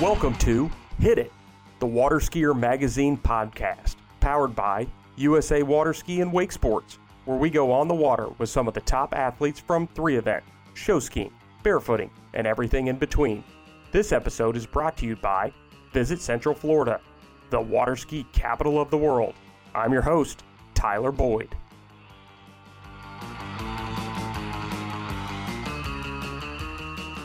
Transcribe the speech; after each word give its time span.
Welcome 0.00 0.34
to 0.38 0.68
Hit 0.98 1.18
It, 1.18 1.32
the 1.78 1.86
Water 1.86 2.16
Skier 2.16 2.58
Magazine 2.58 3.16
podcast, 3.16 3.94
powered 4.18 4.56
by 4.56 4.88
USA 5.14 5.62
Water 5.62 5.94
Ski 5.94 6.20
and 6.20 6.32
Wake 6.32 6.50
Sports, 6.50 6.98
where 7.26 7.36
we 7.36 7.48
go 7.48 7.70
on 7.70 7.86
the 7.86 7.94
water 7.94 8.26
with 8.38 8.48
some 8.48 8.66
of 8.66 8.74
the 8.74 8.80
top 8.80 9.14
athletes 9.14 9.60
from 9.60 9.86
three 9.86 10.16
event, 10.16 10.42
show 10.74 10.98
skiing, 10.98 11.32
barefooting, 11.62 12.10
and 12.34 12.44
everything 12.44 12.88
in 12.88 12.96
between. 12.96 13.44
This 13.92 14.10
episode 14.10 14.56
is 14.56 14.66
brought 14.66 14.96
to 14.96 15.06
you 15.06 15.14
by 15.14 15.52
Visit 15.92 16.20
Central 16.20 16.56
Florida, 16.56 17.00
the 17.50 17.60
water 17.60 17.94
ski 17.94 18.26
capital 18.32 18.80
of 18.80 18.90
the 18.90 18.98
world. 18.98 19.34
I'm 19.76 19.92
your 19.92 20.02
host, 20.02 20.42
Tyler 20.74 21.12
Boyd. 21.12 21.54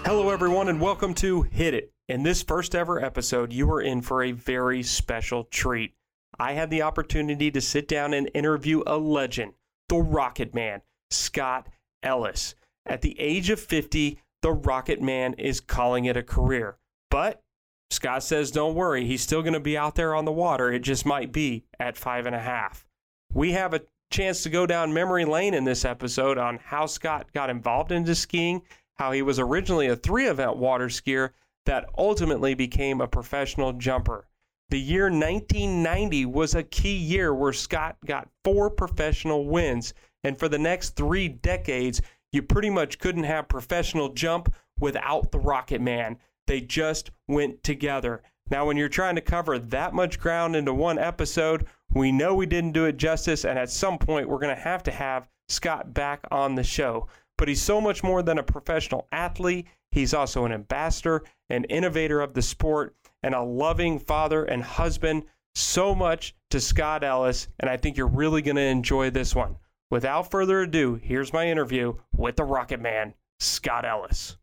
Hello, 0.06 0.32
everyone, 0.32 0.68
and 0.68 0.82
welcome 0.82 1.14
to 1.14 1.44
Hit 1.44 1.74
It. 1.74 1.94
In 2.10 2.24
this 2.24 2.44
first 2.44 2.76
ever 2.76 3.02
episode, 3.02 3.54
you 3.54 3.72
are 3.72 3.82
in 3.82 4.02
for 4.02 4.22
a 4.22 4.34
very 4.34 4.84
special 4.84 5.46
treat. 5.46 5.94
I 6.38 6.52
had 6.52 6.70
the 6.70 6.82
opportunity 6.82 7.50
to 7.50 7.62
sit 7.62 7.88
down 7.88 8.14
and 8.14 8.30
interview 8.34 8.84
a 8.86 8.98
legend, 8.98 9.54
the 9.88 9.96
Rocket 9.96 10.54
Man, 10.54 10.82
Scot 11.10 11.70
Ellis. 12.04 12.54
At 12.86 13.02
the 13.02 13.18
age 13.18 13.50
of 13.50 13.62
50, 13.62 14.20
the 14.42 14.52
Rocket 14.52 15.02
Man 15.02 15.36
is 15.36 15.62
calling 15.62 16.04
it 16.04 16.18
a 16.18 16.22
career. 16.22 16.76
But 17.10 17.42
Scot 17.90 18.24
says, 18.24 18.52
don't 18.52 18.76
worry, 18.76 19.06
he's 19.06 19.22
still 19.22 19.42
going 19.42 19.54
to 19.54 19.62
be 19.62 19.78
out 19.78 19.96
there 19.96 20.14
on 20.14 20.26
the 20.26 20.34
water. 20.34 20.70
It 20.70 20.80
just 20.80 21.06
might 21.06 21.32
be 21.32 21.64
at 21.80 21.96
five 21.96 22.26
and 22.26 22.36
a 22.36 22.40
half. 22.40 22.86
We 23.32 23.54
have 23.54 23.74
a 23.74 23.84
chance 24.12 24.44
to 24.44 24.50
go 24.50 24.66
down 24.66 24.94
memory 24.94 25.24
lane 25.24 25.54
in 25.54 25.64
this 25.64 25.86
episode 25.86 26.38
on 26.38 26.60
how 26.62 26.88
Scot 26.88 27.32
got 27.32 27.50
involved 27.50 27.94
into 27.94 28.16
skiing 28.16 28.64
how 28.96 29.12
he 29.12 29.22
was 29.22 29.40
originally 29.40 29.88
a 29.88 29.96
three 29.96 30.28
event 30.28 30.58
water 30.58 30.88
skier 30.88 31.32
that 31.66 31.90
ultimately 31.98 32.54
became 32.54 33.02
a 33.02 33.08
professional 33.08 33.74
jumper. 33.74 34.28
The 34.70 34.80
year 34.80 35.04
1990 35.04 36.26
was 36.26 36.56
a 36.56 36.64
key 36.64 36.96
year 36.96 37.34
where 37.34 37.54
Scot 37.54 37.98
got 38.06 38.30
four 38.44 38.70
professional 38.70 39.46
wins, 39.48 39.94
and 40.24 40.38
for 40.38 40.50
the 40.50 40.58
next 40.58 40.92
three 40.96 41.28
decades, 41.28 42.02
you 42.32 42.42
pretty 42.42 42.70
much 42.70 43.00
couldn't 43.00 43.26
have 43.26 43.48
professional 43.48 44.10
jump 44.10 44.54
without 44.80 45.32
the 45.32 45.40
Rocket 45.40 45.82
Man. 45.82 46.18
They 46.48 46.62
just 46.62 47.12
went 47.28 47.64
together. 47.64 48.24
Now, 48.50 48.66
when 48.66 48.76
you're 48.76 48.90
trying 48.90 49.16
to 49.16 49.22
cover 49.22 49.60
that 49.60 49.94
much 49.94 50.20
ground 50.20 50.56
into 50.56 50.74
one 50.74 50.98
episode, 50.98 51.68
we 51.94 52.12
know 52.12 52.34
we 52.34 52.46
didn't 52.46 52.72
do 52.72 52.86
it 52.86 52.98
justice, 52.98 53.46
and 53.46 53.58
at 53.58 53.70
some 53.70 53.98
point, 53.98 54.28
we're 54.28 54.40
going 54.40 54.56
to 54.56 54.62
have 54.62 54.84
to 54.84 54.92
have 54.92 55.30
Scot 55.50 55.94
back 55.94 56.26
on 56.32 56.56
the 56.56 56.64
show 56.64 57.08
but 57.38 57.48
he's 57.48 57.62
so 57.62 57.82
much 57.82 58.04
more 58.04 58.24
than 58.24 58.38
a 58.38 58.44
professional 58.44 59.08
athlete. 59.12 59.68
He's 59.92 60.14
also 60.14 60.46
an 60.46 60.52
ambassador, 60.52 61.24
an 61.50 61.66
innovator 61.66 62.22
of 62.22 62.34
the 62.34 62.42
sport, 62.42 62.96
and 63.22 63.36
a 63.36 63.42
loving 63.42 64.00
father 64.00 64.44
and 64.44 64.64
husband. 64.64 65.24
So 65.56 65.94
much 65.94 66.36
to 66.50 66.60
Scot 66.60 67.04
Ellis, 67.04 67.48
and 67.60 67.70
I 67.70 67.78
think 67.78 67.96
you're 67.96 68.08
really 68.08 68.42
going 68.42 68.56
to 68.56 68.62
enjoy 68.62 69.10
this 69.10 69.36
one. 69.36 69.56
Without 69.92 70.32
further 70.32 70.62
ado, 70.62 70.96
here's 70.96 71.32
my 71.32 71.48
interview 71.48 71.94
with 72.16 72.36
the 72.36 72.44
Rocket 72.44 72.80
Man, 72.80 73.14
Scot 73.40 73.86
Ellis. 73.86 74.38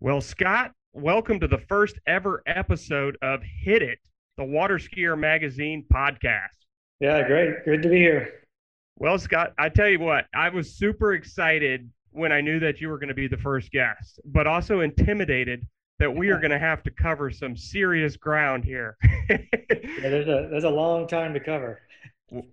Well, 0.00 0.22
Scot, 0.22 0.72
welcome 0.94 1.38
to 1.40 1.48
the 1.48 1.58
first 1.68 1.98
ever 2.06 2.42
episode 2.46 3.18
of 3.20 3.42
Hit 3.42 3.82
It, 3.82 3.98
the 4.38 4.44
Water 4.44 4.78
Skier 4.78 5.18
Magazine 5.18 5.84
podcast. 5.92 6.56
Yeah, 7.00 7.26
great. 7.26 7.64
Good 7.66 7.82
to 7.82 7.90
be 7.90 7.98
here. 7.98 8.44
Well, 8.98 9.18
Scot, 9.18 9.52
I 9.58 9.68
tell 9.68 9.88
you 9.88 10.00
what, 10.00 10.24
I 10.34 10.48
was 10.48 10.76
super 10.76 11.12
excited 11.12 11.90
when 12.16 12.32
I 12.32 12.40
knew 12.40 12.58
that 12.60 12.80
you 12.80 12.88
were 12.88 12.98
going 12.98 13.08
to 13.08 13.14
be 13.14 13.28
the 13.28 13.36
first 13.36 13.70
guest, 13.70 14.20
but 14.24 14.46
also 14.46 14.80
intimidated 14.80 15.66
that 15.98 16.14
we 16.14 16.30
are 16.30 16.38
going 16.38 16.50
to 16.50 16.58
have 16.58 16.82
to 16.82 16.90
cover 16.90 17.30
some 17.30 17.56
serious 17.56 18.16
ground 18.16 18.64
here. 18.64 18.96
yeah, 19.30 19.38
there's 20.02 20.28
a 20.28 20.48
there's 20.50 20.64
a 20.64 20.70
long 20.70 21.06
time 21.06 21.32
to 21.34 21.40
cover. 21.40 21.80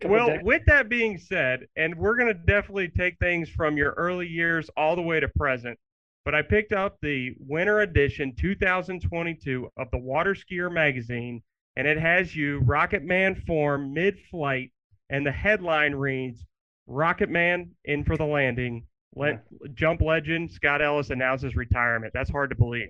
Well, 0.06 0.38
with 0.44 0.62
that 0.68 0.88
being 0.88 1.18
said, 1.18 1.68
and 1.76 1.96
we're 1.96 2.16
going 2.16 2.28
to 2.28 2.34
definitely 2.34 2.90
take 2.90 3.18
things 3.18 3.50
from 3.50 3.76
your 3.76 3.94
early 3.94 4.28
years 4.28 4.70
all 4.78 4.96
the 4.96 5.02
way 5.02 5.20
to 5.20 5.28
present, 5.28 5.80
but 6.26 6.36
I 6.36 6.44
picked 6.44 6.74
up 6.74 6.98
the 7.02 7.34
winter 7.40 7.82
edition 7.82 8.34
2022 8.38 9.70
of 9.78 9.90
the 9.92 9.98
Water 9.98 10.36
Skier 10.36 10.72
magazine, 10.72 11.42
and 11.76 11.88
it 11.88 11.98
has 11.98 12.36
you 12.36 12.60
Rocket 12.60 13.04
Man 13.04 13.36
form 13.48 13.94
mid 13.94 14.20
flight, 14.30 14.72
and 15.10 15.26
the 15.26 15.32
headline 15.32 15.96
reads 15.96 16.46
Rocket 16.86 17.30
Man 17.30 17.72
in 17.84 18.04
for 18.04 18.16
the 18.16 18.26
landing, 18.26 18.86
let 19.16 19.44
jump 19.74 20.02
legend 20.02 20.52
Scot 20.52 20.82
Ellis 20.82 21.10
announces 21.10 21.56
retirement. 21.56 22.14
That's 22.14 22.30
hard 22.30 22.50
to 22.50 22.56
believe. 22.56 22.90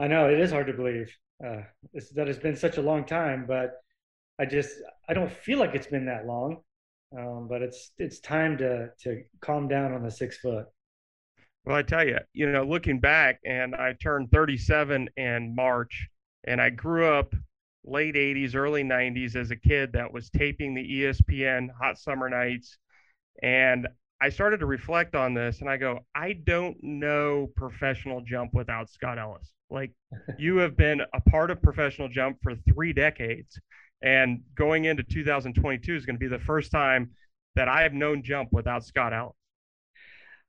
I 0.00 0.08
know 0.08 0.28
it 0.28 0.40
is 0.40 0.50
hard 0.50 0.66
to 0.66 0.72
believe. 0.72 1.14
Uh, 1.44 1.62
that 2.14 2.26
has 2.26 2.38
been 2.38 2.56
such 2.56 2.78
a 2.78 2.82
long 2.82 3.04
time, 3.04 3.44
but 3.46 3.72
I 4.38 4.46
just 4.46 4.72
I 5.08 5.14
don't 5.14 5.30
feel 5.30 5.58
like 5.58 5.74
it's 5.74 5.86
been 5.86 6.06
that 6.06 6.26
long. 6.26 6.58
Um, 7.16 7.46
but 7.48 7.62
it's 7.62 7.92
it's 7.98 8.18
time 8.20 8.58
to 8.58 8.90
to 9.02 9.22
calm 9.40 9.68
down 9.68 9.92
on 9.92 10.02
the 10.02 10.10
six 10.10 10.38
foot. 10.38 10.66
Well, 11.64 11.76
I 11.76 11.82
tell 11.82 12.06
you, 12.06 12.18
you 12.32 12.50
know, 12.50 12.64
looking 12.64 13.00
back, 13.00 13.40
and 13.44 13.74
I 13.74 13.94
turned 13.94 14.30
37 14.30 15.08
in 15.16 15.54
March, 15.54 16.08
and 16.46 16.60
I 16.60 16.70
grew 16.70 17.06
up 17.06 17.34
late 17.84 18.16
80s, 18.16 18.54
early 18.54 18.82
90s 18.82 19.34
as 19.34 19.50
a 19.50 19.56
kid 19.56 19.92
that 19.92 20.12
was 20.12 20.28
taping 20.28 20.74
the 20.74 20.82
ESPN 20.82 21.68
Hot 21.80 21.98
Summer 21.98 22.28
Nights, 22.28 22.76
and 23.42 23.88
I 24.24 24.30
started 24.30 24.60
to 24.60 24.66
reflect 24.66 25.14
on 25.14 25.34
this 25.34 25.60
and 25.60 25.68
I 25.68 25.76
go, 25.76 25.98
I 26.14 26.32
don't 26.32 26.78
know 26.82 27.50
professional 27.56 28.22
jump 28.22 28.54
without 28.54 28.88
Scot 28.88 29.18
Ellis. 29.18 29.52
Like 29.68 29.92
you 30.38 30.56
have 30.56 30.78
been 30.78 31.02
a 31.12 31.20
part 31.28 31.50
of 31.50 31.60
professional 31.60 32.08
jump 32.08 32.38
for 32.42 32.54
three 32.54 32.94
decades. 32.94 33.60
And 34.00 34.40
going 34.54 34.86
into 34.86 35.02
2022 35.02 35.94
is 35.94 36.06
going 36.06 36.16
to 36.16 36.18
be 36.18 36.26
the 36.26 36.38
first 36.38 36.72
time 36.72 37.10
that 37.54 37.68
I 37.68 37.82
have 37.82 37.92
known 37.92 38.22
jump 38.22 38.48
without 38.50 38.82
Scot 38.82 39.12
Ellis. 39.12 39.34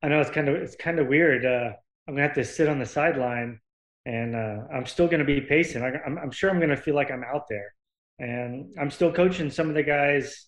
I 0.01 0.07
know 0.07 0.21
it's 0.21 0.29
kind 0.29 0.47
of 0.47 0.55
it's 0.55 0.77
kind 0.77 0.97
of 0.99 1.07
weird. 1.07 1.45
Uh, 1.45 1.73
I'm 2.07 2.15
gonna 2.15 2.21
have 2.21 2.35
to 2.35 2.45
sit 2.45 2.69
on 2.69 2.79
the 2.79 2.85
sideline, 2.85 3.59
and 4.05 4.35
uh, 4.35 4.59
I'm 4.73 4.85
still 4.85 5.07
gonna 5.07 5.25
be 5.25 5.41
pacing. 5.41 5.81
I, 5.83 5.93
I'm, 6.05 6.17
I'm 6.17 6.31
sure 6.31 6.49
I'm 6.49 6.59
gonna 6.59 6.77
feel 6.77 6.95
like 6.95 7.11
I'm 7.11 7.23
out 7.23 7.47
there, 7.49 7.73
and 8.19 8.73
I'm 8.79 8.91
still 8.91 9.11
coaching 9.11 9.49
some 9.49 9.67
of 9.67 9.75
the 9.75 9.83
guys 9.83 10.47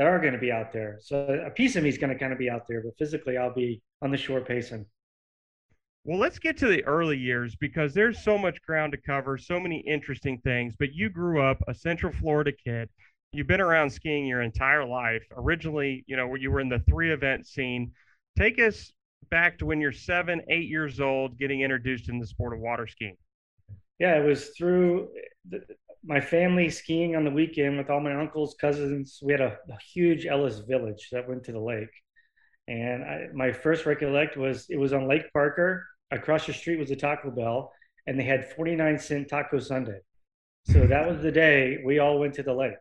that 0.00 0.06
are 0.06 0.18
going 0.18 0.32
to 0.32 0.38
be 0.38 0.50
out 0.50 0.72
there. 0.72 0.98
So 1.02 1.42
a 1.46 1.50
piece 1.50 1.76
of 1.76 1.82
me 1.82 1.90
is 1.90 1.98
going 1.98 2.10
to 2.10 2.18
kind 2.18 2.32
of 2.32 2.38
be 2.38 2.48
out 2.48 2.66
there, 2.66 2.82
but 2.82 2.96
physically 2.96 3.36
I'll 3.36 3.52
be 3.52 3.82
on 4.00 4.10
the 4.10 4.16
shore 4.16 4.40
pacing. 4.40 4.86
Well, 6.04 6.18
let's 6.18 6.38
get 6.38 6.56
to 6.56 6.68
the 6.68 6.82
early 6.86 7.18
years 7.18 7.54
because 7.54 7.92
there's 7.92 8.24
so 8.24 8.38
much 8.38 8.62
ground 8.62 8.92
to 8.92 8.98
cover, 8.98 9.36
so 9.36 9.60
many 9.60 9.80
interesting 9.80 10.38
things. 10.38 10.74
But 10.78 10.94
you 10.94 11.10
grew 11.10 11.42
up 11.42 11.58
a 11.68 11.74
Central 11.74 12.14
Florida 12.14 12.50
kid. 12.50 12.88
You've 13.32 13.46
been 13.46 13.60
around 13.60 13.90
skiing 13.90 14.24
your 14.24 14.40
entire 14.40 14.86
life. 14.86 15.22
Originally, 15.36 16.02
you 16.06 16.16
know, 16.16 16.26
where 16.26 16.38
you 16.38 16.50
were 16.50 16.60
in 16.60 16.70
the 16.70 16.82
three 16.88 17.12
event 17.12 17.46
scene. 17.46 17.92
Take 18.38 18.58
us 18.58 18.90
back 19.30 19.58
to 19.58 19.66
when 19.66 19.82
you're 19.82 19.92
seven, 19.92 20.40
eight 20.48 20.70
years 20.70 20.98
old, 20.98 21.36
getting 21.36 21.60
introduced 21.60 22.08
in 22.08 22.18
the 22.18 22.26
sport 22.26 22.54
of 22.54 22.60
water 22.60 22.86
skiing. 22.86 23.18
Yeah, 23.98 24.16
it 24.16 24.24
was 24.24 24.48
through 24.56 25.10
my 26.04 26.20
family 26.20 26.70
skiing 26.70 27.16
on 27.16 27.24
the 27.24 27.30
weekend 27.30 27.76
with 27.76 27.90
all 27.90 28.00
my 28.00 28.14
uncles, 28.14 28.54
cousins. 28.60 29.18
We 29.22 29.32
had 29.32 29.40
a, 29.40 29.58
a 29.68 29.78
huge 29.92 30.26
Ellis 30.26 30.60
village 30.60 31.08
that 31.12 31.28
went 31.28 31.44
to 31.44 31.52
the 31.52 31.60
lake. 31.60 31.90
And 32.68 33.02
I, 33.04 33.26
my 33.34 33.52
first 33.52 33.86
recollect 33.86 34.36
was 34.36 34.66
it 34.70 34.76
was 34.76 34.92
on 34.92 35.08
Lake 35.08 35.32
Parker. 35.32 35.86
Across 36.10 36.46
the 36.46 36.52
street 36.52 36.78
was 36.78 36.90
a 36.90 36.96
Taco 36.96 37.30
Bell, 37.30 37.72
and 38.06 38.18
they 38.18 38.24
had 38.24 38.50
49 38.52 38.98
cent 38.98 39.28
taco 39.28 39.60
Sunday. 39.60 40.00
So 40.64 40.86
that 40.86 41.08
was 41.08 41.22
the 41.22 41.32
day 41.32 41.78
we 41.84 41.98
all 41.98 42.18
went 42.18 42.34
to 42.34 42.42
the 42.42 42.52
lake. 42.52 42.74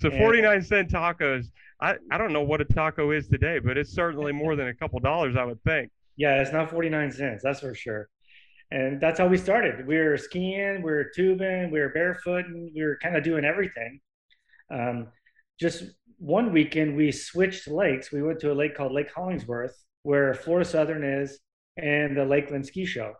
So 0.00 0.10
49 0.10 0.62
cent 0.62 0.90
tacos. 0.90 1.46
I, 1.80 1.96
I 2.10 2.18
don't 2.18 2.32
know 2.32 2.42
what 2.42 2.60
a 2.60 2.64
taco 2.64 3.10
is 3.10 3.28
today, 3.28 3.58
but 3.58 3.76
it's 3.76 3.92
certainly 3.92 4.32
more 4.32 4.56
than 4.56 4.68
a 4.68 4.74
couple 4.74 4.98
dollars, 5.00 5.36
I 5.36 5.44
would 5.44 5.62
think. 5.62 5.90
Yeah, 6.16 6.40
it's 6.40 6.52
not 6.52 6.70
49 6.70 7.12
cents, 7.12 7.42
that's 7.42 7.60
for 7.60 7.74
sure 7.74 8.08
and 8.70 9.00
that's 9.00 9.18
how 9.18 9.28
we 9.28 9.36
started. 9.36 9.86
We 9.86 9.96
were 9.96 10.16
skiing, 10.16 10.82
we 10.82 10.90
were 10.90 11.10
tubing, 11.14 11.70
we 11.70 11.80
were 11.80 11.92
barefooting, 11.94 12.72
we 12.74 12.82
were 12.82 12.98
kind 13.02 13.16
of 13.16 13.22
doing 13.22 13.44
everything. 13.44 14.00
Um, 14.70 15.08
just 15.60 15.84
one 16.18 16.52
weekend, 16.52 16.96
we 16.96 17.12
switched 17.12 17.68
lakes. 17.68 18.10
We 18.10 18.22
went 18.22 18.40
to 18.40 18.52
a 18.52 18.54
lake 18.54 18.76
called 18.76 18.92
Lake 18.92 19.12
Hollingsworth, 19.14 19.76
where 20.02 20.34
Florida 20.34 20.68
Southern 20.68 21.04
is, 21.04 21.38
and 21.76 22.16
the 22.16 22.24
Lakeland 22.24 22.66
Ski 22.66 22.86
Show, 22.86 23.12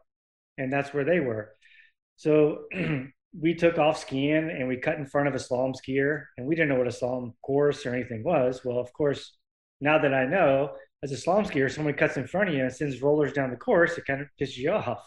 and 0.59 0.73
that's 0.73 0.93
where 0.93 1.05
they 1.05 1.21
were. 1.21 1.53
So 2.17 2.65
we 3.39 3.55
took 3.55 3.79
off 3.79 3.99
skiing 3.99 4.51
and 4.51 4.67
we 4.67 4.79
cut 4.79 4.97
in 4.97 5.07
front 5.07 5.29
of 5.29 5.35
a 5.35 5.39
slalom 5.39 5.75
skier, 5.75 6.25
and 6.37 6.47
we 6.47 6.55
didn't 6.55 6.71
know 6.71 6.79
what 6.79 6.87
a 6.87 6.91
slalom 6.91 7.33
course 7.43 7.85
or 7.87 7.95
anything 7.95 8.25
was. 8.25 8.63
Well, 8.65 8.79
of 8.79 8.93
course, 8.93 9.37
now 9.81 9.99
that 9.99 10.15
I 10.15 10.25
know, 10.25 10.73
as 11.03 11.13
a 11.13 11.17
slalom 11.17 11.47
skier, 11.47 11.71
someone 11.71 11.95
cuts 11.95 12.17
in 12.17 12.27
front 12.27 12.49
of 12.49 12.55
you 12.55 12.63
and 12.63 12.73
sends 12.73 13.03
rollers 13.03 13.33
down 13.33 13.51
the 13.51 13.57
course, 13.57 13.99
it 13.99 14.07
kind 14.07 14.23
of 14.23 14.29
pisses 14.41 14.57
you 14.57 14.73
off. 14.73 15.05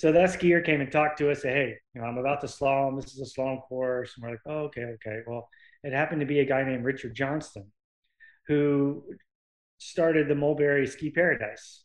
So 0.00 0.12
that 0.12 0.30
skier 0.30 0.64
came 0.64 0.80
and 0.80 0.90
talked 0.90 1.18
to 1.18 1.30
us, 1.30 1.42
said, 1.42 1.54
Hey, 1.54 1.76
you 1.94 2.00
know, 2.00 2.06
I'm 2.06 2.16
about 2.16 2.40
to 2.40 2.46
slalom. 2.46 2.98
This 2.98 3.12
is 3.12 3.20
a 3.20 3.38
slalom 3.38 3.60
course. 3.68 4.14
And 4.16 4.24
we're 4.24 4.30
like, 4.30 4.40
Oh, 4.46 4.60
okay, 4.60 4.84
okay. 4.94 5.18
Well, 5.26 5.46
it 5.84 5.92
happened 5.92 6.20
to 6.20 6.26
be 6.26 6.40
a 6.40 6.46
guy 6.46 6.64
named 6.64 6.86
Richard 6.86 7.14
Johnston 7.14 7.70
who 8.46 9.04
started 9.76 10.26
the 10.26 10.34
Mulberry 10.34 10.86
Ski 10.86 11.10
Paradise. 11.10 11.84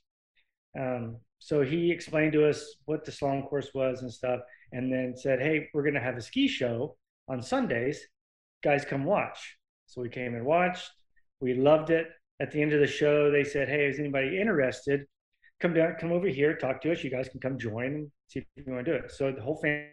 Um, 0.80 1.18
so 1.40 1.62
he 1.62 1.92
explained 1.92 2.32
to 2.34 2.48
us 2.48 2.78
what 2.86 3.04
the 3.04 3.12
slalom 3.12 3.50
course 3.50 3.72
was 3.76 4.02
and 4.02 4.14
stuff, 4.14 4.40
and 4.72 4.90
then 4.90 5.18
said, 5.18 5.42
"Hey, 5.42 5.68
we're 5.74 5.84
going 5.84 5.96
to 5.96 6.00
have 6.00 6.16
a 6.16 6.22
ski 6.22 6.48
show 6.48 6.96
on 7.28 7.42
Sundays. 7.42 8.00
Guys, 8.64 8.86
come 8.86 9.04
watch." 9.04 9.58
So 9.88 10.02
we 10.02 10.08
came 10.08 10.36
and 10.36 10.46
watched. 10.46 10.90
We 11.42 11.54
loved 11.54 11.90
it. 11.90 12.08
At 12.40 12.52
the 12.52 12.62
end 12.62 12.72
of 12.72 12.80
the 12.80 12.88
show, 12.88 13.30
they 13.30 13.44
said, 13.44 13.68
"Hey, 13.68 13.88
is 13.88 14.00
anybody 14.00 14.40
interested? 14.40 15.06
Come 15.66 15.74
down, 15.74 15.96
come 16.00 16.12
over 16.12 16.28
here, 16.28 16.56
talk 16.56 16.82
to 16.82 16.92
us. 16.92 17.04
You 17.04 17.10
guys 17.10 17.28
can 17.30 17.40
come 17.40 17.58
join 17.58 17.86
and 17.86 18.12
see 18.28 18.40
if 18.40 18.46
you 18.56 18.72
want 18.72 18.86
to 18.86 18.92
do 18.92 18.98
it." 18.98 19.12
So 19.12 19.32
the 19.32 19.42
whole 19.42 19.60
family. 19.62 19.86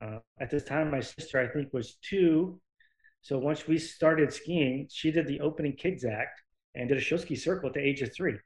Uh, 0.00 0.18
at 0.38 0.50
this 0.50 0.64
time, 0.64 0.90
my 0.90 1.00
sister, 1.00 1.40
I 1.40 1.48
think, 1.48 1.72
was 1.72 1.96
two. 2.02 2.60
So 3.22 3.38
once 3.38 3.66
we 3.66 3.78
started 3.78 4.32
skiing, 4.32 4.86
she 4.90 5.10
did 5.10 5.26
the 5.26 5.40
opening 5.40 5.72
kids 5.72 6.04
act 6.04 6.42
and 6.74 6.88
did 6.88 6.98
a 6.98 7.00
show 7.00 7.16
ski 7.16 7.34
circle 7.34 7.68
at 7.68 7.74
the 7.74 7.80
age 7.80 8.02
of 8.02 8.14
three 8.14 8.36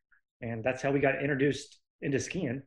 and 0.43 0.65
that's 0.65 0.83
how 0.83 0.91
we 0.91 1.01
got 1.01 1.21
introduced 1.21 1.79
into 2.03 2.19
skiing. 2.19 2.63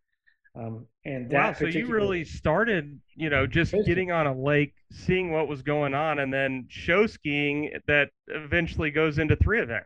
Um, 0.55 0.85
and 1.03 1.31
that 1.31 1.47
wow, 1.47 1.53
so 1.53 1.65
you 1.65 1.87
really 1.87 2.23
started, 2.23 2.99
you 3.15 3.31
know, 3.31 3.47
just 3.47 3.73
getting 3.85 4.11
on 4.11 4.27
a 4.27 4.37
lake, 4.37 4.75
seeing 4.91 5.31
what 5.31 5.47
was 5.47 5.63
going 5.63 5.95
on, 5.95 6.19
and 6.19 6.31
then 6.31 6.67
show 6.69 7.07
skiing 7.07 7.71
that 7.87 8.09
eventually 8.27 8.91
goes 8.91 9.17
into 9.17 9.35
three 9.35 9.61
event. 9.61 9.85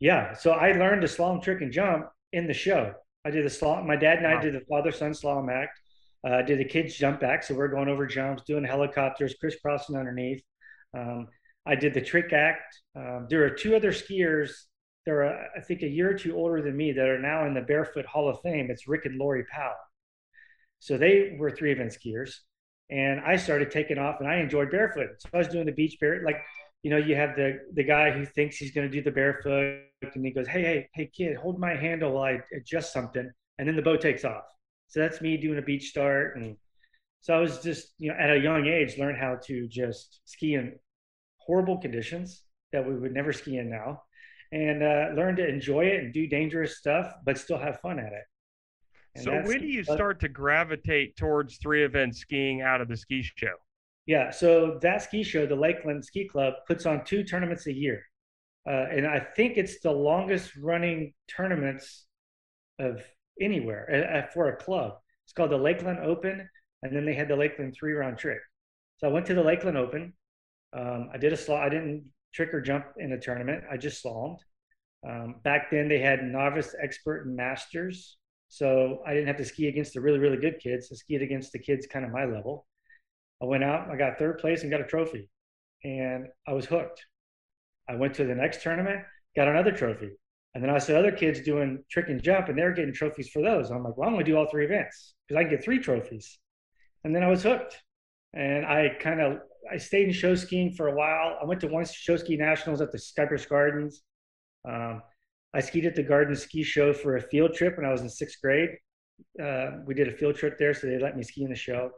Yeah, 0.00 0.34
so 0.34 0.52
I 0.52 0.72
learned 0.72 1.02
to 1.02 1.08
slalom, 1.08 1.42
trick, 1.42 1.62
and 1.62 1.72
jump 1.72 2.06
in 2.32 2.46
the 2.46 2.54
show. 2.54 2.92
I 3.24 3.30
did 3.30 3.44
the 3.44 3.50
slalom. 3.50 3.86
My 3.86 3.96
dad 3.96 4.18
and 4.18 4.26
wow. 4.26 4.38
I 4.38 4.42
did 4.42 4.54
the 4.54 4.64
father 4.68 4.92
son 4.92 5.12
slalom 5.12 5.50
act. 5.50 5.80
Uh, 6.26 6.42
did 6.42 6.58
the 6.58 6.64
kids 6.64 6.94
jump 6.96 7.22
act, 7.22 7.44
so 7.44 7.54
we're 7.54 7.68
going 7.68 7.88
over 7.88 8.06
jumps, 8.06 8.42
doing 8.46 8.64
helicopters, 8.64 9.34
crisscrossing 9.40 9.96
underneath. 9.96 10.42
Um, 10.96 11.28
I 11.66 11.74
did 11.76 11.94
the 11.94 12.00
trick 12.00 12.32
act. 12.32 12.80
Um, 12.96 13.26
there 13.30 13.44
are 13.44 13.50
two 13.50 13.76
other 13.76 13.92
skiers 13.92 14.50
they're, 15.04 15.22
a, 15.22 15.48
I 15.56 15.60
think, 15.60 15.82
a 15.82 15.88
year 15.88 16.10
or 16.10 16.14
two 16.14 16.36
older 16.36 16.60
than 16.60 16.76
me 16.76 16.92
that 16.92 17.08
are 17.08 17.18
now 17.18 17.46
in 17.46 17.54
the 17.54 17.60
Barefoot 17.60 18.04
Hall 18.06 18.28
of 18.28 18.40
Fame. 18.42 18.70
It's 18.70 18.88
Rick 18.88 19.06
and 19.06 19.16
Lori 19.16 19.44
Powell. 19.50 19.76
So 20.80 20.98
they 20.98 21.36
were 21.38 21.50
three 21.50 21.72
event 21.72 21.96
skiers. 21.96 22.34
And 22.90 23.20
I 23.20 23.36
started 23.36 23.70
taking 23.70 23.98
off 23.98 24.16
and 24.20 24.28
I 24.28 24.36
enjoyed 24.36 24.70
barefoot. 24.70 25.10
So 25.18 25.28
I 25.32 25.38
was 25.38 25.48
doing 25.48 25.66
the 25.66 25.72
beach 25.72 25.96
bare, 26.00 26.22
like, 26.24 26.38
you 26.86 26.90
know, 26.90 26.98
you 26.98 27.16
have 27.16 27.34
the 27.34 27.58
the 27.72 27.82
guy 27.82 28.12
who 28.12 28.24
thinks 28.24 28.58
he's 28.58 28.70
going 28.70 28.88
to 28.88 28.96
do 28.96 29.02
the 29.02 29.10
barefoot 29.10 29.80
and 30.02 30.24
he 30.24 30.30
goes, 30.30 30.46
Hey, 30.46 30.62
hey, 30.62 30.88
hey, 30.94 31.10
kid, 31.12 31.36
hold 31.36 31.58
my 31.58 31.74
handle 31.74 32.12
while 32.12 32.22
I 32.22 32.38
adjust 32.56 32.92
something. 32.92 33.28
And 33.58 33.66
then 33.66 33.74
the 33.74 33.82
boat 33.82 34.00
takes 34.00 34.24
off. 34.24 34.44
So 34.86 35.00
that's 35.00 35.20
me 35.20 35.36
doing 35.36 35.58
a 35.58 35.62
beach 35.62 35.88
start. 35.88 36.36
And 36.36 36.56
so 37.22 37.34
I 37.34 37.40
was 37.40 37.58
just, 37.58 37.88
you 37.98 38.10
know, 38.10 38.16
at 38.16 38.30
a 38.30 38.38
young 38.38 38.68
age, 38.68 38.98
learned 38.98 39.18
how 39.18 39.36
to 39.46 39.66
just 39.66 40.20
ski 40.26 40.54
in 40.54 40.78
horrible 41.38 41.76
conditions 41.76 42.44
that 42.70 42.86
we 42.86 42.94
would 42.94 43.12
never 43.12 43.32
ski 43.32 43.56
in 43.56 43.68
now 43.68 44.02
and 44.52 44.84
uh, 44.84 45.08
learn 45.16 45.34
to 45.34 45.48
enjoy 45.48 45.86
it 45.86 46.04
and 46.04 46.14
do 46.14 46.28
dangerous 46.28 46.78
stuff, 46.78 47.12
but 47.24 47.36
still 47.36 47.58
have 47.58 47.80
fun 47.80 47.98
at 47.98 48.12
it. 48.12 48.24
And 49.16 49.24
so 49.24 49.32
when 49.42 49.58
do 49.58 49.66
you 49.66 49.82
start 49.82 50.20
to 50.20 50.28
gravitate 50.28 51.16
towards 51.16 51.56
three 51.56 51.82
event 51.82 52.14
skiing 52.14 52.62
out 52.62 52.80
of 52.80 52.86
the 52.86 52.96
ski 52.96 53.24
show? 53.24 53.56
Yeah, 54.06 54.30
so 54.30 54.78
that 54.82 55.02
ski 55.02 55.22
show, 55.24 55.46
the 55.46 55.56
Lakeland 55.56 56.04
Ski 56.04 56.28
Club, 56.28 56.54
puts 56.66 56.86
on 56.86 57.04
two 57.04 57.24
tournaments 57.24 57.66
a 57.66 57.72
year, 57.72 58.02
uh, 58.68 58.86
and 58.90 59.06
I 59.06 59.18
think 59.18 59.56
it's 59.56 59.80
the 59.80 59.90
longest 59.90 60.56
running 60.56 61.12
tournaments 61.28 62.06
of 62.78 63.02
anywhere 63.40 64.26
uh, 64.28 64.32
for 64.32 64.48
a 64.48 64.56
club. 64.56 64.92
It's 65.24 65.32
called 65.32 65.50
the 65.50 65.56
Lakeland 65.56 65.98
Open, 65.98 66.48
and 66.82 66.94
then 66.94 67.04
they 67.04 67.14
had 67.14 67.28
the 67.28 67.36
Lakeland 67.36 67.74
three 67.78 67.92
round 67.94 68.18
trick. 68.18 68.38
So 68.98 69.08
I 69.08 69.12
went 69.12 69.26
to 69.26 69.34
the 69.34 69.42
Lakeland 69.42 69.76
Open. 69.76 70.12
Um, 70.72 71.10
I 71.12 71.18
did 71.18 71.32
a 71.32 71.36
slot. 71.36 71.64
I 71.64 71.68
didn't 71.68 72.04
trick 72.32 72.54
or 72.54 72.60
jump 72.60 72.86
in 72.98 73.12
a 73.12 73.20
tournament. 73.20 73.64
I 73.70 73.76
just 73.76 74.04
slalomed. 74.04 74.38
Um, 75.08 75.36
back 75.42 75.70
then, 75.70 75.88
they 75.88 75.98
had 75.98 76.22
novice, 76.22 76.74
expert, 76.82 77.26
and 77.26 77.36
masters. 77.36 78.18
So 78.48 79.02
I 79.06 79.14
didn't 79.14 79.26
have 79.26 79.36
to 79.38 79.44
ski 79.44 79.68
against 79.68 79.94
the 79.94 80.00
really, 80.00 80.18
really 80.18 80.36
good 80.36 80.60
kids. 80.60 80.88
I 80.92 80.94
skied 80.96 81.22
against 81.22 81.52
the 81.52 81.58
kids 81.58 81.86
kind 81.86 82.04
of 82.04 82.12
my 82.12 82.24
level. 82.24 82.66
I 83.42 83.46
went 83.46 83.64
out, 83.64 83.90
I 83.90 83.96
got 83.96 84.18
third 84.18 84.38
place 84.38 84.62
and 84.62 84.70
got 84.70 84.80
a 84.80 84.84
trophy, 84.84 85.28
and 85.84 86.26
I 86.46 86.52
was 86.52 86.66
hooked. 86.66 87.04
I 87.88 87.94
went 87.96 88.14
to 88.14 88.24
the 88.24 88.34
next 88.34 88.62
tournament, 88.62 89.00
got 89.36 89.48
another 89.48 89.72
trophy. 89.72 90.10
And 90.54 90.62
then 90.64 90.70
I 90.70 90.78
saw 90.78 90.94
other 90.94 91.12
kids 91.12 91.40
doing 91.40 91.84
trick 91.90 92.08
and 92.08 92.22
jump, 92.22 92.48
and 92.48 92.58
they 92.58 92.62
were 92.62 92.72
getting 92.72 92.94
trophies 92.94 93.28
for 93.28 93.42
those. 93.42 93.70
I'm 93.70 93.84
like, 93.84 93.96
well, 93.96 94.08
I'm 94.08 94.14
going 94.14 94.24
to 94.24 94.30
do 94.30 94.38
all 94.38 94.48
three 94.50 94.64
events 94.64 95.14
because 95.28 95.38
I 95.38 95.44
can 95.44 95.50
get 95.50 95.62
three 95.62 95.78
trophies. 95.78 96.38
And 97.04 97.14
then 97.14 97.22
I 97.22 97.28
was 97.28 97.42
hooked. 97.42 97.76
And 98.32 98.64
I 98.64 98.96
kind 99.00 99.20
of 99.20 99.40
I 99.70 99.76
stayed 99.76 100.06
in 100.06 100.12
show 100.12 100.34
skiing 100.34 100.72
for 100.72 100.88
a 100.88 100.94
while. 100.94 101.38
I 101.40 101.44
went 101.44 101.60
to 101.60 101.68
one 101.68 101.84
show 101.84 102.16
ski 102.16 102.36
nationals 102.36 102.80
at 102.80 102.92
the 102.92 102.98
Cypress 102.98 103.46
Gardens. 103.46 104.02
Um, 104.68 105.02
I 105.54 105.60
skied 105.60 105.86
at 105.86 105.94
the 105.94 106.02
Garden 106.02 106.34
Ski 106.34 106.62
Show 106.62 106.92
for 106.92 107.16
a 107.16 107.20
field 107.20 107.54
trip 107.54 107.76
when 107.76 107.86
I 107.86 107.92
was 107.92 108.02
in 108.02 108.08
sixth 108.08 108.40
grade. 108.42 108.70
Uh, 109.42 109.78
we 109.86 109.94
did 109.94 110.08
a 110.08 110.12
field 110.12 110.36
trip 110.36 110.58
there, 110.58 110.74
so 110.74 110.86
they 110.86 110.98
let 110.98 111.16
me 111.16 111.22
ski 111.22 111.44
in 111.44 111.50
the 111.50 111.56
show. 111.56 111.90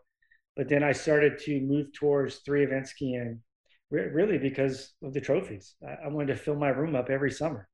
But 0.59 0.69
then 0.69 0.83
I 0.83 0.93
started 0.93 1.39
to 1.45 1.61
move 1.61 1.93
towards 1.95 2.41
three 2.45 2.65
event 2.65 2.87
skiing, 2.89 3.41
really 3.91 4.37
because 4.37 4.93
of 5.03 5.15
the 5.15 5.21
trophies. 5.23 5.77
I, 5.83 6.07
I 6.07 6.09
wanted 6.09 6.35
to 6.35 6.37
fill 6.37 6.57
my 6.57 6.69
room 6.69 6.95
up 6.95 7.09
every 7.09 7.31
summer. 7.31 7.67